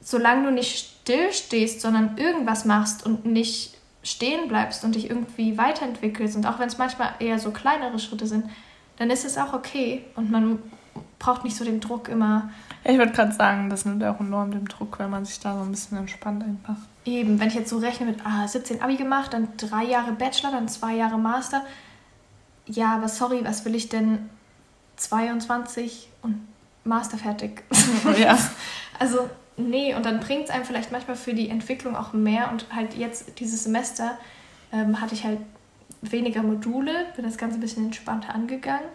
solange 0.00 0.48
du 0.48 0.50
nicht 0.50 0.76
still 0.76 1.32
stehst, 1.32 1.80
sondern 1.80 2.18
irgendwas 2.18 2.64
machst 2.64 3.06
und 3.06 3.24
nicht 3.24 3.76
stehen 4.02 4.48
bleibst 4.48 4.82
und 4.82 4.96
dich 4.96 5.08
irgendwie 5.08 5.56
weiterentwickelst 5.56 6.34
und 6.34 6.46
auch 6.46 6.58
wenn 6.58 6.66
es 6.66 6.78
manchmal 6.78 7.14
eher 7.20 7.38
so 7.38 7.52
kleinere 7.52 8.00
Schritte 8.00 8.26
sind, 8.26 8.50
dann 8.96 9.10
ist 9.10 9.24
es 9.24 9.38
auch 9.38 9.52
okay 9.52 10.04
und 10.16 10.32
man 10.32 10.58
braucht 11.20 11.44
nicht 11.44 11.54
so 11.54 11.64
den 11.64 11.80
Druck 11.80 12.08
immer. 12.08 12.50
Ich 12.82 12.98
würde 12.98 13.12
gerade 13.12 13.32
sagen, 13.32 13.70
das 13.70 13.84
nimmt 13.84 14.02
auch 14.02 14.18
enorm 14.18 14.50
den 14.50 14.64
Druck, 14.64 14.98
wenn 14.98 15.10
man 15.10 15.24
sich 15.24 15.38
da 15.38 15.54
so 15.54 15.60
ein 15.60 15.70
bisschen 15.70 15.98
entspannt 15.98 16.42
einfach. 16.42 16.76
Eben, 17.04 17.38
wenn 17.38 17.48
ich 17.48 17.54
jetzt 17.54 17.70
so 17.70 17.78
rechne 17.78 18.06
mit 18.06 18.26
ah, 18.26 18.48
17 18.48 18.82
Abi 18.82 18.96
gemacht, 18.96 19.32
dann 19.32 19.48
drei 19.56 19.84
Jahre 19.84 20.12
Bachelor, 20.12 20.50
dann 20.50 20.66
zwei 20.66 20.96
Jahre 20.96 21.18
Master. 21.18 21.62
Ja, 22.66 22.96
aber 22.96 23.08
sorry, 23.08 23.44
was 23.44 23.64
will 23.64 23.74
ich 23.74 23.88
denn 23.88 24.30
22 24.96 26.08
und 26.22 26.40
Master 26.84 27.18
fertig? 27.18 27.62
Ja. 28.18 28.38
also 28.98 29.28
nee, 29.58 29.94
und 29.94 30.06
dann 30.06 30.20
bringt 30.20 30.44
es 30.44 30.50
einem 30.50 30.64
vielleicht 30.64 30.90
manchmal 30.90 31.16
für 31.16 31.34
die 31.34 31.50
Entwicklung 31.50 31.96
auch 31.96 32.14
mehr. 32.14 32.50
Und 32.50 32.66
halt 32.74 32.94
jetzt 32.94 33.38
dieses 33.40 33.64
Semester 33.64 34.16
ähm, 34.72 35.00
hatte 35.02 35.14
ich 35.14 35.24
halt 35.24 35.40
weniger 36.00 36.42
Module, 36.42 36.92
bin 37.14 37.26
das 37.26 37.36
Ganze 37.36 37.58
ein 37.58 37.60
bisschen 37.60 37.84
entspannter 37.84 38.34
angegangen. 38.34 38.88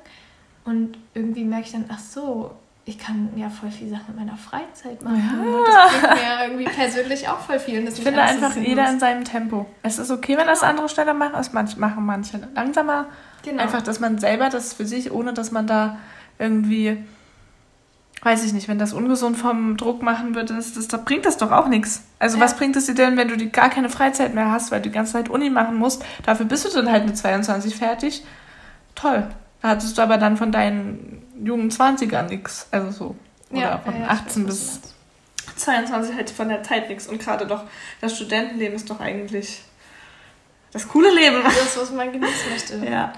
Und 0.65 0.97
irgendwie 1.13 1.43
merke 1.43 1.65
ich 1.65 1.71
dann, 1.71 1.85
ach 1.89 1.99
so, 1.99 2.51
ich 2.85 2.99
kann 2.99 3.29
ja 3.35 3.49
voll 3.49 3.71
viel 3.71 3.89
Sachen 3.89 4.09
in 4.09 4.15
meiner 4.15 4.37
Freizeit 4.37 5.01
machen. 5.01 5.43
Ja. 5.43 5.65
Das 5.65 6.01
bringt 6.01 6.15
mir 6.15 6.45
irgendwie 6.45 6.65
persönlich 6.65 7.27
auch 7.27 7.39
voll 7.39 7.59
viel. 7.59 7.87
ich 7.87 7.95
finde 7.95 8.21
einfach 8.21 8.55
jeder 8.55 8.89
in 8.89 8.99
seinem 8.99 9.23
Tempo. 9.23 9.65
Es 9.81 9.97
ist 9.97 10.11
okay, 10.11 10.37
wenn 10.37 10.47
das 10.47 10.63
andere 10.63 10.89
schneller 10.89 11.13
machen, 11.13 11.35
es 11.39 11.53
machen 11.53 12.05
manche 12.05 12.39
langsamer. 12.53 13.07
Genau. 13.43 13.61
Einfach, 13.61 13.81
dass 13.81 13.99
man 13.99 14.17
selber 14.19 14.49
das 14.49 14.73
für 14.73 14.85
sich, 14.85 15.11
ohne 15.11 15.33
dass 15.33 15.51
man 15.51 15.67
da 15.67 15.97
irgendwie 16.37 16.97
weiß 18.25 18.43
ich 18.43 18.53
nicht, 18.53 18.67
wenn 18.67 18.79
das 18.79 18.91
ungesund 18.91 19.37
vom 19.37 19.77
Druck 19.77 20.01
machen 20.01 20.33
wird, 20.33 20.49
das, 20.49 20.73
das, 20.73 20.87
das 20.87 21.05
bringt 21.05 21.27
das 21.27 21.37
doch 21.37 21.51
auch 21.51 21.67
nichts. 21.67 22.01
Also 22.17 22.37
ja. 22.37 22.43
was 22.43 22.57
bringt 22.57 22.75
es 22.75 22.87
dir 22.87 22.95
denn, 22.95 23.17
wenn 23.17 23.27
du 23.27 23.37
die 23.37 23.51
gar 23.51 23.69
keine 23.69 23.87
Freizeit 23.87 24.33
mehr 24.33 24.51
hast, 24.51 24.71
weil 24.71 24.81
du 24.81 24.89
die 24.89 24.95
ganze 24.95 25.13
Zeit 25.13 25.29
Uni 25.29 25.51
machen 25.51 25.75
musst? 25.75 26.03
Dafür 26.25 26.47
bist 26.47 26.65
du 26.65 26.69
dann 26.69 26.91
halt 26.91 27.05
mit 27.05 27.15
22 27.15 27.75
fertig. 27.75 28.25
Toll. 28.95 29.27
Da 29.61 29.69
hattest 29.69 29.97
du 29.97 30.01
aber 30.01 30.17
dann 30.17 30.37
von 30.37 30.51
deinen 30.51 31.23
jungen 31.43 31.69
20ern 31.69 32.23
nichts. 32.23 32.67
Also 32.71 32.91
so. 32.91 33.15
Oder 33.51 33.61
ja, 33.61 33.77
von 33.79 33.99
ja, 33.99 34.07
18 34.07 34.45
bis 34.45 34.81
22 35.55 36.15
halt 36.15 36.29
von 36.29 36.49
der 36.49 36.63
Zeit 36.63 36.89
nichts. 36.89 37.07
Und 37.07 37.19
gerade 37.19 37.47
doch, 37.47 37.63
das 38.01 38.15
Studentenleben 38.15 38.75
ist 38.75 38.89
doch 38.89 38.99
eigentlich 38.99 39.63
das 40.71 40.87
coole 40.87 41.13
Leben. 41.13 41.41
Das, 41.43 41.77
was 41.77 41.91
man 41.91 42.11
genießen 42.11 42.49
möchte. 42.51 42.75
Ja. 42.85 43.13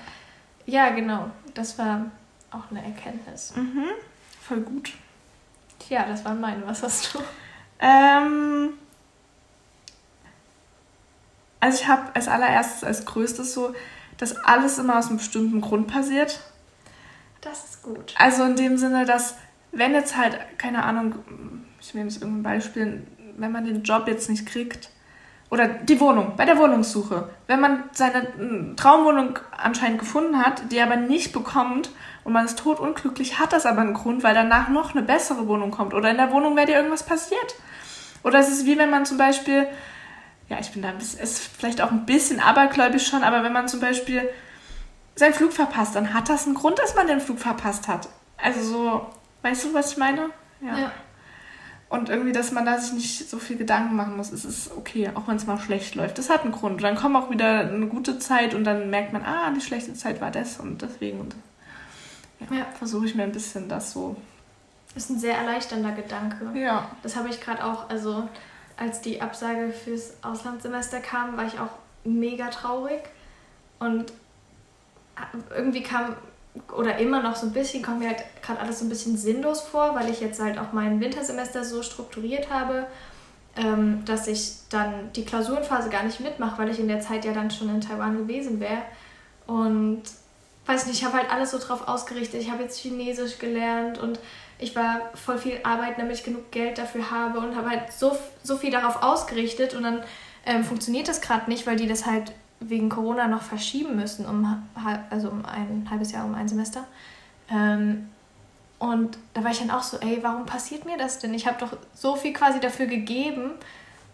Ja, 0.65 0.89
genau. 0.89 1.31
Das 1.53 1.79
war 1.79 2.11
auch 2.51 2.69
eine 2.69 2.83
Erkenntnis. 2.83 3.53
Mhm. 3.55 3.85
Voll 4.41 4.59
gut. 4.59 4.93
Tja, 5.79 6.05
das 6.07 6.25
waren 6.25 6.41
meine. 6.41 6.67
Was 6.67 6.83
hast 6.83 7.13
du? 7.13 7.19
Ähm, 7.79 8.73
also 11.59 11.81
ich 11.81 11.87
habe 11.87 12.13
als 12.13 12.27
allererstes, 12.27 12.83
als 12.83 13.05
größtes 13.05 13.53
so, 13.53 13.73
dass 14.17 14.35
alles 14.35 14.77
immer 14.77 14.97
aus 14.97 15.07
einem 15.07 15.17
bestimmten 15.17 15.61
Grund 15.61 15.87
passiert. 15.87 16.39
Das 17.41 17.65
ist 17.65 17.83
gut. 17.83 18.15
Also 18.17 18.43
in 18.43 18.55
dem 18.55 18.77
Sinne, 18.77 19.05
dass 19.05 19.35
wenn 19.71 19.93
jetzt 19.93 20.17
halt, 20.17 20.37
keine 20.57 20.83
Ahnung, 20.83 21.15
ich 21.79 21.93
nehme 21.93 22.09
jetzt 22.09 22.21
irgendein 22.21 22.43
Beispiel, 22.43 23.05
wenn 23.37 23.51
man 23.51 23.65
den 23.65 23.83
Job 23.83 24.07
jetzt 24.07 24.29
nicht 24.29 24.45
kriegt, 24.45 24.89
oder 25.49 25.67
die 25.67 25.99
Wohnung, 26.01 26.33
bei 26.35 26.43
der 26.43 26.57
Wohnungssuche. 26.57 27.29
Wenn 27.47 27.61
man 27.61 27.83
seine 27.93 28.27
hm, 28.37 28.75
Traumwohnung 28.75 29.39
anscheinend 29.55 29.99
gefunden 29.99 30.39
hat, 30.39 30.71
die 30.71 30.81
aber 30.81 30.97
nicht 30.97 31.31
bekommt 31.31 31.91
und 32.25 32.33
man 32.33 32.45
ist 32.45 32.59
totunglücklich, 32.59 33.39
hat 33.39 33.53
das 33.53 33.65
aber 33.65 33.81
einen 33.81 33.93
Grund, 33.93 34.23
weil 34.23 34.33
danach 34.33 34.67
noch 34.67 34.93
eine 34.93 35.03
bessere 35.03 35.47
Wohnung 35.47 35.71
kommt. 35.71 35.93
Oder 35.93 36.11
in 36.11 36.17
der 36.17 36.31
Wohnung 36.31 36.57
wäre 36.57 36.67
dir 36.67 36.75
irgendwas 36.75 37.03
passiert. 37.03 37.55
Oder 38.23 38.39
es 38.39 38.49
ist 38.49 38.65
wie 38.65 38.77
wenn 38.77 38.89
man 38.89 39.05
zum 39.05 39.17
Beispiel, 39.17 39.67
ja, 40.49 40.59
ich 40.59 40.71
bin 40.71 40.81
da 40.81 40.89
ein 40.89 40.97
bisschen, 40.97 41.19
ist 41.19 41.39
vielleicht 41.39 41.81
auch 41.81 41.91
ein 41.91 42.05
bisschen 42.05 42.39
abergläubisch 42.39 43.07
schon, 43.07 43.23
aber 43.23 43.43
wenn 43.43 43.53
man 43.53 43.67
zum 43.67 43.79
Beispiel 43.79 44.29
seinen 45.15 45.33
Flug 45.33 45.51
verpasst, 45.53 45.95
dann 45.95 46.13
hat 46.13 46.29
das 46.29 46.45
einen 46.45 46.55
Grund, 46.55 46.79
dass 46.79 46.95
man 46.95 47.07
den 47.07 47.19
Flug 47.19 47.39
verpasst 47.39 47.87
hat. 47.87 48.07
Also 48.37 48.61
so, 48.61 49.07
weißt 49.41 49.65
du, 49.65 49.73
was 49.73 49.91
ich 49.91 49.97
meine? 49.97 50.29
ja. 50.61 50.77
ja. 50.77 50.91
Und 51.89 52.09
irgendwie, 52.09 52.33
dass 52.33 52.51
man 52.51 52.65
da 52.65 52.77
sich 52.77 52.91
nicht 52.91 53.29
so 53.29 53.39
viel 53.39 53.55
Gedanken 53.55 53.95
machen 53.95 54.17
muss, 54.17 54.31
es 54.31 54.43
ist 54.43 54.75
okay, 54.75 55.09
auch 55.15 55.27
wenn 55.27 55.37
es 55.37 55.47
mal 55.47 55.57
schlecht 55.57 55.95
läuft. 55.95 56.17
Das 56.17 56.29
hat 56.29 56.43
einen 56.43 56.51
Grund. 56.51 56.77
Und 56.77 56.83
dann 56.83 56.95
kommt 56.95 57.15
auch 57.15 57.29
wieder 57.29 57.61
eine 57.61 57.87
gute 57.87 58.19
Zeit 58.19 58.53
und 58.53 58.65
dann 58.65 58.89
merkt 58.89 59.13
man, 59.13 59.23
ah, 59.23 59.51
die 59.51 59.61
schlechte 59.61 59.93
Zeit 59.93 60.19
war 60.19 60.29
das 60.29 60.59
und 60.59 60.81
deswegen. 60.81 61.21
Und 61.21 61.35
ja, 62.41 62.57
ja. 62.57 62.65
versuche 62.77 63.05
ich 63.05 63.15
mir 63.15 63.23
ein 63.23 63.31
bisschen 63.31 63.69
das 63.69 63.93
so. 63.93 64.17
Das 64.93 65.05
ist 65.05 65.11
ein 65.11 65.19
sehr 65.19 65.37
erleichternder 65.37 65.93
Gedanke. 65.93 66.51
Ja. 66.59 66.91
Das 67.03 67.15
habe 67.15 67.29
ich 67.29 67.39
gerade 67.39 67.63
auch, 67.63 67.89
also 67.89 68.27
als 68.77 69.01
die 69.01 69.21
Absage 69.21 69.71
fürs 69.71 70.13
Auslandssemester 70.21 70.99
kam, 70.99 71.35
war 71.35 71.45
ich 71.45 71.59
auch 71.59 71.71
mega 72.03 72.49
traurig. 72.49 73.01
Und 73.79 74.13
irgendwie 75.55 75.83
kam 75.83 76.15
oder 76.75 76.97
immer 76.97 77.21
noch 77.21 77.35
so 77.35 77.47
ein 77.47 77.53
bisschen, 77.53 77.83
kommt 77.83 77.99
mir 77.99 78.09
halt 78.09 78.23
gerade 78.41 78.59
alles 78.59 78.79
so 78.79 78.85
ein 78.85 78.89
bisschen 78.89 79.17
sinnlos 79.17 79.61
vor, 79.61 79.95
weil 79.95 80.09
ich 80.09 80.19
jetzt 80.21 80.41
halt 80.41 80.57
auch 80.57 80.73
mein 80.73 80.99
Wintersemester 80.99 81.63
so 81.63 81.83
strukturiert 81.83 82.49
habe, 82.49 82.87
ähm, 83.55 84.03
dass 84.05 84.27
ich 84.27 84.53
dann 84.69 85.11
die 85.13 85.25
Klausurenphase 85.25 85.89
gar 85.89 86.03
nicht 86.03 86.19
mitmache, 86.19 86.59
weil 86.59 86.69
ich 86.69 86.79
in 86.79 86.87
der 86.87 86.99
Zeit 86.99 87.25
ja 87.25 87.33
dann 87.33 87.51
schon 87.51 87.69
in 87.69 87.81
Taiwan 87.81 88.17
gewesen 88.17 88.59
wäre. 88.59 88.81
Und 89.45 90.03
weiß 90.67 90.87
nicht, 90.87 90.99
ich 90.99 91.05
habe 91.05 91.17
halt 91.17 91.31
alles 91.31 91.51
so 91.51 91.59
drauf 91.59 91.87
ausgerichtet. 91.87 92.41
Ich 92.41 92.51
habe 92.51 92.63
jetzt 92.63 92.79
Chinesisch 92.79 93.39
gelernt 93.39 93.97
und 93.97 94.19
ich 94.59 94.75
war 94.75 95.11
voll 95.13 95.37
viel 95.37 95.59
arbeiten, 95.63 96.01
damit 96.01 96.17
ich 96.17 96.23
genug 96.23 96.51
Geld 96.51 96.77
dafür 96.77 97.11
habe 97.11 97.39
und 97.39 97.55
habe 97.55 97.69
halt 97.69 97.91
so, 97.91 98.17
so 98.43 98.57
viel 98.57 98.71
darauf 98.71 99.03
ausgerichtet 99.03 99.73
und 99.73 99.83
dann 99.83 100.03
ähm, 100.45 100.63
funktioniert 100.63 101.07
das 101.07 101.21
gerade 101.21 101.49
nicht, 101.49 101.67
weil 101.67 101.75
die 101.75 101.87
das 101.87 102.05
halt 102.05 102.33
wegen 102.59 102.89
Corona 102.89 103.27
noch 103.27 103.43
verschieben 103.43 103.95
müssen, 103.95 104.25
um, 104.25 104.67
also 105.09 105.29
um 105.29 105.45
ein 105.45 105.87
halbes 105.89 106.11
Jahr, 106.11 106.25
um 106.25 106.33
ein 106.33 106.47
Semester. 106.47 106.85
Ähm, 107.51 108.09
und 108.79 109.17
da 109.33 109.43
war 109.43 109.51
ich 109.51 109.59
dann 109.59 109.71
auch 109.71 109.83
so, 109.83 109.97
ey, 109.97 110.19
warum 110.21 110.45
passiert 110.45 110.85
mir 110.85 110.97
das 110.97 111.19
denn? 111.19 111.33
Ich 111.33 111.47
habe 111.47 111.57
doch 111.59 111.77
so 111.93 112.15
viel 112.15 112.33
quasi 112.33 112.59
dafür 112.59 112.85
gegeben. 112.85 113.51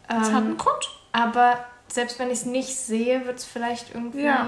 Das 0.08 0.30
ähm, 0.30 0.36
hat 0.36 0.44
einen 0.44 0.58
Grund. 0.58 0.90
Aber 1.12 1.66
selbst 1.88 2.20
wenn 2.20 2.28
ich 2.28 2.40
es 2.40 2.46
nicht 2.46 2.76
sehe, 2.76 3.26
wird 3.26 3.40
es 3.40 3.46
vielleicht 3.46 3.94
irgendwie. 3.94 4.24
Ja. 4.24 4.48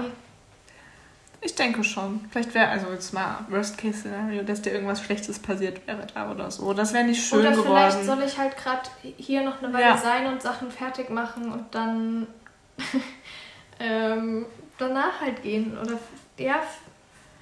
Ich 1.40 1.54
denke 1.54 1.84
schon. 1.84 2.24
Vielleicht 2.30 2.54
wäre, 2.54 2.68
also 2.68 2.90
jetzt 2.90 3.12
mal 3.12 3.44
Worst-Case-Szenario, 3.48 4.42
dass 4.42 4.62
dir 4.62 4.72
irgendwas 4.72 5.02
Schlechtes 5.02 5.38
passiert 5.38 5.86
wäre 5.86 6.06
da 6.12 6.30
oder 6.30 6.50
so. 6.50 6.72
Das 6.72 6.92
wäre 6.92 7.04
nicht 7.04 7.24
schön 7.24 7.40
oder 7.40 7.50
geworden. 7.50 7.70
Oder 7.70 7.90
vielleicht 7.90 8.06
soll 8.06 8.22
ich 8.22 8.38
halt 8.38 8.56
gerade 8.56 8.82
hier 9.16 9.42
noch 9.42 9.62
eine 9.62 9.72
Weile 9.72 9.84
ja. 9.84 9.96
sein 9.96 10.26
und 10.26 10.42
Sachen 10.42 10.70
fertig 10.70 11.10
machen 11.10 11.52
und 11.52 11.74
dann 11.74 12.26
ähm, 13.80 14.46
danach 14.78 15.20
halt 15.20 15.42
gehen. 15.42 15.78
Oder 15.78 15.98
ja. 16.38 16.56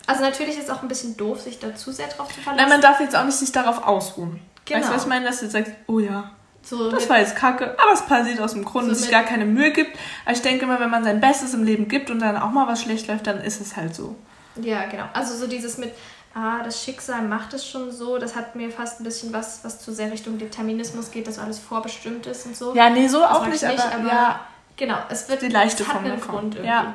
Also 0.07 0.23
natürlich 0.23 0.59
ist 0.59 0.65
es 0.65 0.71
auch 0.71 0.83
ein 0.83 0.89
bisschen 0.89 1.17
doof, 1.17 1.41
sich 1.41 1.59
da 1.59 1.75
zu 1.75 1.93
sehr 1.93 2.09
drauf 2.09 2.29
zu 2.29 2.41
verlassen. 2.41 2.69
Nein, 2.69 2.69
man 2.69 2.81
darf 2.81 3.01
jetzt 3.01 3.17
auch 3.17 3.25
nicht 3.25 3.39
sich 3.39 3.53
darauf 3.53 3.87
ausruhen. 3.87 4.41
Genau. 4.65 4.81
Weißt 4.81 4.91
du, 4.91 4.95
was 4.95 5.03
ich 5.03 5.09
meine, 5.09 5.25
dass 5.25 5.39
du 5.39 5.45
jetzt 5.45 5.53
sagst, 5.53 5.73
oh 5.87 5.99
ja, 5.99 6.31
so 6.65 6.91
das 6.91 7.09
war 7.09 7.19
jetzt 7.19 7.37
kacke, 7.37 7.77
aber 7.79 7.93
es 7.93 8.03
passiert 8.03 8.41
aus 8.41 8.53
dem 8.53 8.65
Grund, 8.65 8.85
so 8.85 8.91
dass 8.91 9.01
es 9.01 9.11
gar 9.11 9.23
keine 9.23 9.45
Mühe 9.45 9.71
gibt. 9.71 9.97
Aber 10.25 10.35
ich 10.35 10.43
denke 10.43 10.65
immer, 10.65 10.81
wenn 10.81 10.91
man 10.91 11.05
sein 11.05 11.21
Bestes 11.21 11.55
im 11.55 11.65
Leben 11.65 11.89
gibt 11.89 12.11
und 12.11 12.21
dann 12.21 12.37
auch 12.37 12.51
mal 12.51 12.67
was 12.67 12.83
schlecht 12.83 13.07
läuft, 13.09 13.27
dann 13.27 13.41
ist 13.41 13.61
es 13.61 13.77
halt 13.77 13.95
so. 13.95 14.17
Ja, 14.57 14.87
genau. 14.87 15.05
Also 15.13 15.35
so 15.37 15.47
dieses 15.47 15.79
mit, 15.79 15.93
ah, 16.35 16.63
das 16.63 16.83
Schicksal 16.83 17.23
macht 17.23 17.53
es 17.55 17.67
schon 17.69 17.91
so, 17.91 18.19
das 18.19 18.35
hat 18.35 18.57
mir 18.57 18.71
fast 18.71 19.01
ein 19.01 19.05
bisschen 19.05 19.33
was, 19.33 19.63
was 19.63 19.81
zu 19.81 19.93
sehr 19.93 20.11
Richtung 20.11 20.39
Determinismus 20.39 21.11
geht, 21.11 21.27
dass 21.27 21.39
alles 21.39 21.59
vorbestimmt 21.59 22.27
ist 22.27 22.47
und 22.47 22.57
so. 22.57 22.75
Ja, 22.75 22.89
nee, 22.91 23.09
so 23.09 23.21
das 23.21 23.31
auch 23.31 23.47
nicht, 23.47 23.63
nicht, 23.63 23.81
aber, 23.81 23.95
aber 23.95 24.09
ja, 24.09 24.41
genau, 24.77 24.99
es 25.09 25.29
wird 25.29 25.43
die 25.43 25.49
leichte 25.49 25.85
Form 25.85 26.05
davon. 26.05 26.21
Grund 26.21 26.55
irgendwie. 26.55 26.71
Ja. 26.71 26.95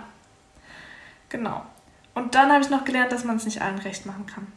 Genau. 1.29 1.63
Und 2.15 2.33
dann 2.33 2.51
habe 2.51 2.63
ich 2.63 2.69
noch 2.69 2.85
gelernt, 2.85 3.11
dass 3.11 3.23
man 3.23 3.37
es 3.37 3.45
nicht 3.45 3.61
allen 3.61 3.79
recht 3.79 4.05
machen 4.05 4.25
kann. 4.25 4.47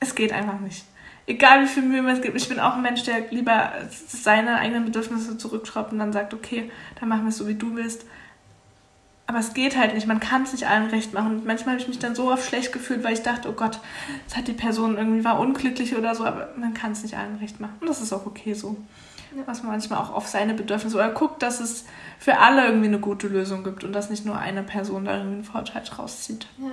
Es 0.00 0.14
geht 0.14 0.32
einfach 0.32 0.58
nicht. 0.60 0.84
Egal 1.26 1.62
wie 1.62 1.68
viel 1.68 1.84
Mühe 1.84 2.02
man 2.02 2.16
es 2.16 2.22
gibt. 2.22 2.36
Ich 2.36 2.48
bin 2.48 2.58
auch 2.58 2.74
ein 2.74 2.82
Mensch, 2.82 3.04
der 3.04 3.30
lieber 3.30 3.72
seine 4.08 4.56
eigenen 4.56 4.84
Bedürfnisse 4.84 5.38
zurückschraubt 5.38 5.92
und 5.92 5.98
dann 5.98 6.12
sagt, 6.12 6.34
okay, 6.34 6.70
dann 6.98 7.08
machen 7.08 7.22
wir 7.22 7.28
es 7.28 7.38
so, 7.38 7.46
wie 7.46 7.54
du 7.54 7.76
willst. 7.76 8.04
Aber 9.28 9.38
es 9.38 9.54
geht 9.54 9.76
halt 9.76 9.94
nicht. 9.94 10.06
Man 10.06 10.20
kann 10.20 10.42
es 10.42 10.52
nicht 10.52 10.66
allen 10.66 10.90
recht 10.90 11.14
machen. 11.14 11.36
Und 11.36 11.46
manchmal 11.46 11.74
habe 11.74 11.82
ich 11.82 11.88
mich 11.88 12.00
dann 12.00 12.14
so 12.14 12.30
oft 12.30 12.46
schlecht 12.46 12.72
gefühlt, 12.72 13.04
weil 13.04 13.12
ich 13.12 13.22
dachte, 13.22 13.48
oh 13.48 13.52
Gott, 13.52 13.78
jetzt 14.24 14.36
hat 14.36 14.48
die 14.48 14.52
Person 14.52 14.98
irgendwie 14.98 15.24
war 15.24 15.38
unglücklich 15.38 15.96
oder 15.96 16.14
so. 16.14 16.24
Aber 16.24 16.50
man 16.56 16.74
kann 16.74 16.92
es 16.92 17.02
nicht 17.02 17.16
allen 17.16 17.36
recht 17.36 17.60
machen. 17.60 17.76
Und 17.80 17.88
das 17.88 18.00
ist 18.00 18.12
auch 18.12 18.26
okay 18.26 18.54
so. 18.54 18.76
Ja. 19.36 19.44
Was 19.46 19.62
man 19.62 19.72
manchmal 19.72 20.00
auch 20.00 20.12
auf 20.12 20.26
seine 20.26 20.54
Bedürfnisse 20.54 20.96
oder 20.96 21.10
guckt, 21.10 21.42
dass 21.42 21.60
es 21.60 21.84
für 22.18 22.38
alle 22.38 22.66
irgendwie 22.66 22.88
eine 22.88 22.98
gute 22.98 23.28
Lösung 23.28 23.64
gibt 23.64 23.84
und 23.84 23.92
dass 23.92 24.10
nicht 24.10 24.26
nur 24.26 24.36
eine 24.36 24.62
Person 24.62 25.04
da 25.04 25.16
irgendwie 25.16 25.36
einen 25.36 25.44
Vorteil 25.44 25.82
rauszieht. 25.96 26.46
Ja. 26.58 26.72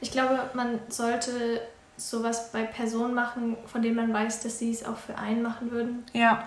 Ich 0.00 0.10
glaube, 0.10 0.50
man 0.52 0.80
sollte 0.88 1.62
sowas 1.96 2.50
bei 2.52 2.64
Personen 2.64 3.14
machen, 3.14 3.56
von 3.66 3.82
denen 3.82 3.96
man 3.96 4.12
weiß, 4.12 4.42
dass 4.42 4.58
sie 4.58 4.70
es 4.70 4.84
auch 4.84 4.96
für 4.96 5.16
einen 5.16 5.42
machen 5.42 5.70
würden. 5.70 6.04
Ja. 6.12 6.46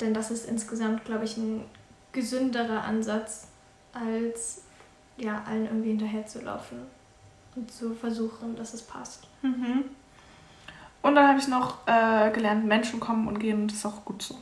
Denn 0.00 0.14
das 0.14 0.30
ist 0.30 0.48
insgesamt, 0.48 1.04
glaube 1.04 1.24
ich, 1.24 1.36
ein 1.36 1.64
gesünderer 2.12 2.82
Ansatz, 2.82 3.48
als 3.92 4.62
ja, 5.16 5.42
allen 5.46 5.66
irgendwie 5.66 5.90
hinterherzulaufen 5.90 6.78
und 7.54 7.70
zu 7.70 7.94
versuchen, 7.94 8.56
dass 8.56 8.74
es 8.74 8.82
passt. 8.82 9.28
Mhm. 9.42 9.84
Und 11.02 11.14
dann 11.14 11.28
habe 11.28 11.38
ich 11.38 11.48
noch 11.48 11.86
äh, 11.86 12.30
gelernt, 12.30 12.64
Menschen 12.64 13.00
kommen 13.00 13.28
und 13.28 13.38
gehen 13.38 13.62
und 13.62 13.68
das 13.68 13.78
ist 13.78 13.86
auch 13.86 14.04
gut 14.04 14.22
so. 14.22 14.38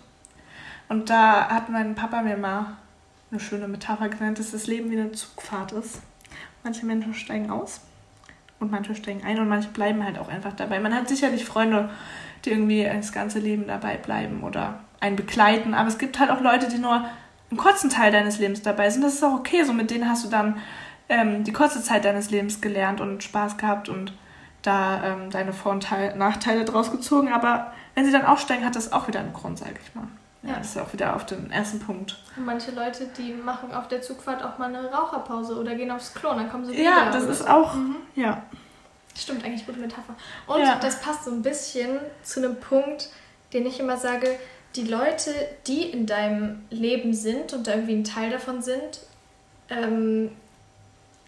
Und 0.89 1.11
da 1.11 1.49
hat 1.49 1.69
mein 1.69 1.95
Papa 1.95 2.23
mir 2.23 2.37
mal 2.37 2.77
eine 3.31 3.41
schöne 3.41 3.69
Metapher 3.69 4.09
genannt, 4.09 4.39
dass 4.39 4.51
das 4.53 4.67
Leben 4.67 4.91
wie 4.91 4.99
eine 4.99 5.13
Zugfahrt 5.13 5.73
ist. 5.73 6.01
Manche 6.63 6.85
Menschen 6.87 7.15
steigen 7.15 7.51
aus 7.51 7.81
und 8.61 8.71
manche 8.71 8.95
steigen 8.95 9.25
ein 9.25 9.39
und 9.41 9.49
manche 9.49 9.71
bleiben 9.71 10.05
halt 10.05 10.19
auch 10.19 10.29
einfach 10.29 10.53
dabei. 10.53 10.79
Man 10.79 10.95
hat 10.95 11.09
sicherlich 11.09 11.45
Freunde, 11.45 11.91
die 12.45 12.51
irgendwie 12.51 12.85
das 12.85 13.13
ganze 13.13 13.39
Leben 13.39 13.67
dabei 13.67 13.97
bleiben 13.97 14.43
oder 14.43 14.81
einen 15.01 15.17
begleiten, 15.17 15.75
aber 15.75 15.89
es 15.89 15.99
gibt 15.99 16.19
halt 16.19 16.31
auch 16.31 16.41
Leute, 16.41 16.69
die 16.69 16.79
nur 16.79 17.05
einen 17.51 17.57
kurzen 17.57 17.91
Teil 17.91 18.13
deines 18.13 18.39
Lebens 18.39 18.63
dabei 18.63 18.91
sind. 18.91 19.03
Das 19.03 19.15
ist 19.15 19.25
auch 19.25 19.35
okay, 19.35 19.65
so 19.65 19.73
mit 19.73 19.91
denen 19.91 20.09
hast 20.09 20.25
du 20.25 20.29
dann 20.29 20.59
ähm, 21.09 21.43
die 21.43 21.53
kurze 21.53 21.83
Zeit 21.83 22.05
deines 22.05 22.31
Lebens 22.31 22.61
gelernt 22.61 23.01
und 23.01 23.25
Spaß 23.25 23.57
gehabt 23.57 23.89
und 23.89 24.13
da 24.63 25.03
ähm, 25.05 25.31
deine 25.31 25.53
Vor- 25.53 25.73
und 25.73 25.83
Teil 25.83 26.17
Nachteile 26.17 26.65
draus 26.65 26.93
gezogen, 26.93 27.33
aber 27.33 27.73
wenn 27.95 28.05
sie 28.05 28.13
dann 28.13 28.27
aussteigen, 28.27 28.65
hat 28.65 28.77
das 28.77 28.93
auch 28.93 29.09
wieder 29.09 29.21
einen 29.21 29.33
Grund, 29.33 29.59
sag 29.59 29.73
ich 29.83 29.95
mal. 29.95 30.07
Ja, 30.43 30.55
das 30.57 30.69
ist 30.69 30.79
auch 30.79 30.93
wieder 30.93 31.15
auf 31.15 31.27
den 31.27 31.51
ersten 31.51 31.81
Punkt. 31.81 32.17
Und 32.37 32.47
manche 32.47 32.71
Leute, 32.71 33.07
die 33.19 33.35
machen 33.35 33.73
auf 33.75 33.89
der 33.89 34.01
Zugfahrt 34.01 34.43
auch 34.43 34.57
mal 34.57 34.75
eine 34.75 34.91
Raucherpause 34.91 35.59
oder 35.59 35.75
gehen 35.75 35.91
aufs 35.91 36.15
Klo, 36.15 36.31
dann 36.31 36.51
kommen 36.51 36.65
sie 36.65 36.73
wieder. 36.73 36.85
Ja, 36.85 37.11
das 37.11 37.25
ist 37.25 37.47
auch, 37.47 37.75
mhm. 37.75 37.97
ja. 38.15 38.43
Stimmt, 39.19 39.45
eigentlich 39.45 39.67
gute 39.67 39.79
Metapher. 39.81 40.15
Und 40.47 40.61
ja. 40.61 40.79
das 40.81 41.01
passt 41.03 41.25
so 41.25 41.31
ein 41.31 41.43
bisschen 41.43 41.99
zu 42.23 42.41
einem 42.41 42.57
Punkt, 42.57 43.11
den 43.53 43.67
ich 43.67 43.81
immer 43.81 43.99
sage, 43.99 44.39
die 44.77 44.85
Leute, 44.85 45.35
die 45.67 45.83
in 45.83 46.07
deinem 46.07 46.65
Leben 46.71 47.13
sind 47.13 47.53
und 47.53 47.67
da 47.67 47.73
irgendwie 47.73 47.97
ein 47.97 48.05
Teil 48.05 48.31
davon 48.31 48.63
sind, 48.63 49.01
ähm, 49.69 50.31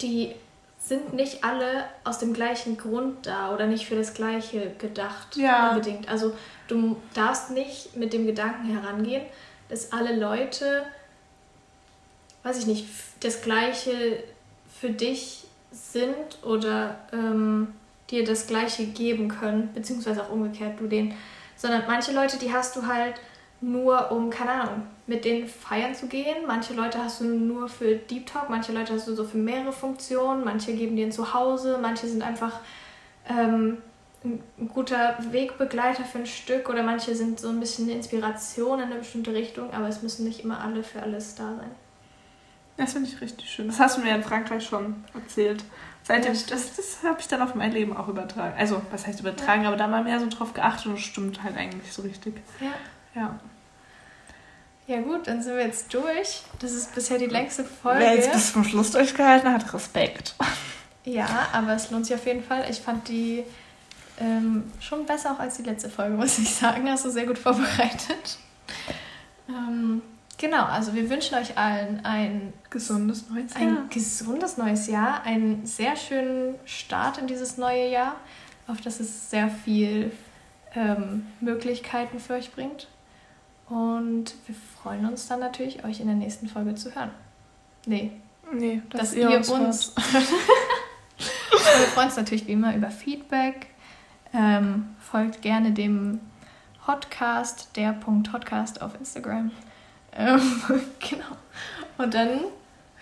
die 0.00 0.34
sind 0.78 1.12
nicht 1.12 1.44
alle 1.44 1.84
aus 2.04 2.18
dem 2.18 2.32
gleichen 2.32 2.76
Grund 2.76 3.26
da 3.26 3.54
oder 3.54 3.66
nicht 3.66 3.86
für 3.86 3.94
das 3.94 4.14
Gleiche 4.14 4.72
gedacht 4.78 5.36
ja. 5.36 5.70
unbedingt. 5.70 6.08
Also 6.08 6.34
du 6.72 6.96
darfst 7.14 7.50
nicht 7.50 7.96
mit 7.96 8.12
dem 8.12 8.26
Gedanken 8.26 8.66
herangehen, 8.66 9.22
dass 9.68 9.92
alle 9.92 10.18
Leute, 10.18 10.84
weiß 12.42 12.58
ich 12.58 12.66
nicht, 12.66 12.86
das 13.20 13.42
Gleiche 13.42 14.22
für 14.80 14.90
dich 14.90 15.44
sind 15.70 16.42
oder 16.44 16.98
ähm, 17.12 17.68
dir 18.10 18.24
das 18.24 18.46
Gleiche 18.46 18.86
geben 18.86 19.28
können, 19.28 19.70
beziehungsweise 19.74 20.22
auch 20.22 20.30
umgekehrt 20.30 20.80
du 20.80 20.86
den. 20.86 21.14
Sondern 21.56 21.84
manche 21.86 22.12
Leute, 22.12 22.38
die 22.38 22.52
hast 22.52 22.76
du 22.76 22.86
halt 22.86 23.14
nur 23.60 24.10
um, 24.10 24.28
keine 24.28 24.50
Ahnung, 24.50 24.82
mit 25.06 25.24
denen 25.24 25.46
feiern 25.46 25.94
zu 25.94 26.08
gehen. 26.08 26.46
Manche 26.46 26.74
Leute 26.74 26.98
hast 26.98 27.20
du 27.20 27.24
nur 27.24 27.68
für 27.68 27.94
Deep 27.94 28.26
Talk, 28.26 28.50
manche 28.50 28.72
Leute 28.72 28.94
hast 28.94 29.06
du 29.06 29.14
so 29.14 29.24
für 29.24 29.38
mehrere 29.38 29.72
Funktionen, 29.72 30.44
manche 30.44 30.74
geben 30.74 30.96
dir 30.96 31.06
ein 31.06 31.12
Zuhause, 31.12 31.78
manche 31.80 32.08
sind 32.08 32.22
einfach 32.22 32.60
ähm, 33.28 33.78
ein 34.24 34.68
guter 34.68 35.16
Wegbegleiter 35.30 36.04
für 36.04 36.18
ein 36.18 36.26
Stück 36.26 36.68
oder 36.68 36.82
manche 36.82 37.14
sind 37.14 37.40
so 37.40 37.48
ein 37.48 37.60
bisschen 37.60 37.86
eine 37.86 37.96
Inspiration 37.96 38.78
in 38.78 38.86
eine 38.86 38.96
bestimmte 38.96 39.32
Richtung, 39.32 39.72
aber 39.72 39.88
es 39.88 40.02
müssen 40.02 40.24
nicht 40.24 40.40
immer 40.40 40.60
alle 40.60 40.84
für 40.84 41.02
alles 41.02 41.34
da 41.34 41.54
sein. 41.56 41.70
Das 42.76 42.92
finde 42.92 43.08
ich 43.08 43.20
richtig 43.20 43.50
schön. 43.50 43.66
Das 43.66 43.78
hast 43.78 43.98
du 43.98 44.00
mir 44.00 44.14
in 44.14 44.22
Frankreich 44.22 44.64
schon 44.64 45.04
erzählt. 45.14 45.62
Seitdem, 46.04 46.34
ja. 46.34 46.40
das, 46.48 46.74
das 46.74 47.02
habe 47.04 47.20
ich 47.20 47.28
dann 47.28 47.42
auf 47.42 47.54
mein 47.54 47.72
Leben 47.72 47.96
auch 47.96 48.08
übertragen. 48.08 48.54
Also, 48.58 48.80
was 48.90 49.06
heißt 49.06 49.20
übertragen, 49.20 49.62
ja. 49.62 49.68
aber 49.68 49.76
da 49.76 49.86
mal 49.86 50.02
mehr 50.02 50.18
so 50.18 50.28
drauf 50.28 50.52
geachtet 50.54 50.86
und 50.86 50.94
es 50.94 51.00
stimmt 51.00 51.42
halt 51.42 51.56
eigentlich 51.56 51.92
so 51.92 52.02
richtig. 52.02 52.34
Ja. 52.60 53.20
Ja. 53.20 53.40
Ja 54.88 55.00
gut, 55.00 55.28
dann 55.28 55.42
sind 55.42 55.56
wir 55.56 55.64
jetzt 55.64 55.94
durch. 55.94 56.42
Das 56.58 56.72
ist 56.72 56.94
bisher 56.94 57.18
die 57.18 57.26
längste 57.26 57.64
Folge. 57.64 58.00
Wer 58.00 58.16
jetzt 58.16 58.32
bis 58.32 58.52
zum 58.52 58.64
Schluss 58.64 58.90
durchgehalten 58.90 59.52
hat, 59.52 59.72
Respekt. 59.72 60.34
Ja, 61.04 61.48
aber 61.52 61.74
es 61.74 61.90
lohnt 61.90 62.06
sich 62.06 62.14
auf 62.14 62.26
jeden 62.26 62.42
Fall. 62.42 62.66
Ich 62.68 62.80
fand 62.80 63.08
die 63.08 63.44
ähm, 64.20 64.64
schon 64.80 65.06
besser 65.06 65.32
auch 65.32 65.38
als 65.38 65.56
die 65.56 65.62
letzte 65.62 65.88
Folge, 65.88 66.16
muss 66.16 66.38
ich 66.38 66.54
sagen. 66.54 66.88
Hast 66.88 67.04
du 67.04 67.10
sehr 67.10 67.26
gut 67.26 67.38
vorbereitet. 67.38 68.38
Ähm, 69.48 70.02
genau, 70.38 70.64
also 70.64 70.94
wir 70.94 71.08
wünschen 71.10 71.36
euch 71.36 71.56
allen 71.56 72.04
ein 72.04 72.52
gesundes 72.70 73.28
neues 73.30 73.54
Jahr. 73.54 73.62
Ein 73.62 73.90
gesundes 73.90 74.56
neues 74.56 74.86
Jahr, 74.86 75.22
einen 75.24 75.66
sehr 75.66 75.96
schönen 75.96 76.54
Start 76.64 77.18
in 77.18 77.26
dieses 77.26 77.56
neue 77.56 77.90
Jahr, 77.90 78.16
auf 78.66 78.80
das 78.80 79.00
es 79.00 79.30
sehr 79.30 79.48
viel 79.48 80.12
ähm, 80.74 81.26
Möglichkeiten 81.40 82.18
für 82.18 82.34
euch 82.34 82.52
bringt. 82.52 82.88
Und 83.68 84.34
wir 84.46 84.54
freuen 84.82 85.06
uns 85.06 85.26
dann 85.28 85.40
natürlich, 85.40 85.84
euch 85.84 86.00
in 86.00 86.06
der 86.06 86.16
nächsten 86.16 86.48
Folge 86.48 86.74
zu 86.74 86.94
hören. 86.94 87.10
Nee. 87.86 88.12
Nee, 88.52 88.82
dass, 88.90 89.00
dass 89.00 89.14
ihr, 89.14 89.30
uns. 89.30 89.48
uns 89.48 89.94
wir 91.48 91.86
freuen 91.94 92.08
uns 92.08 92.16
natürlich 92.16 92.46
wie 92.46 92.52
immer 92.52 92.74
über 92.76 92.90
Feedback. 92.90 93.68
Ähm, 94.34 94.94
folgt 95.00 95.42
gerne 95.42 95.72
dem 95.72 96.20
Podcast, 96.84 97.70
der 97.76 97.92
Punkt 97.92 98.30
Podcast 98.30 98.82
auf 98.82 98.94
Instagram. 98.98 99.50
Ähm, 100.16 100.40
genau. 100.98 101.36
Und 101.98 102.14
dann 102.14 102.40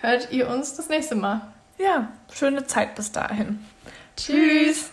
hört 0.01 0.31
ihr 0.31 0.49
uns 0.49 0.75
das 0.75 0.89
nächste 0.89 1.15
Mal. 1.15 1.41
Ja, 1.77 2.09
schöne 2.31 2.65
Zeit 2.65 2.95
bis 2.95 3.11
dahin. 3.11 3.65
Tschüss. 4.15 4.91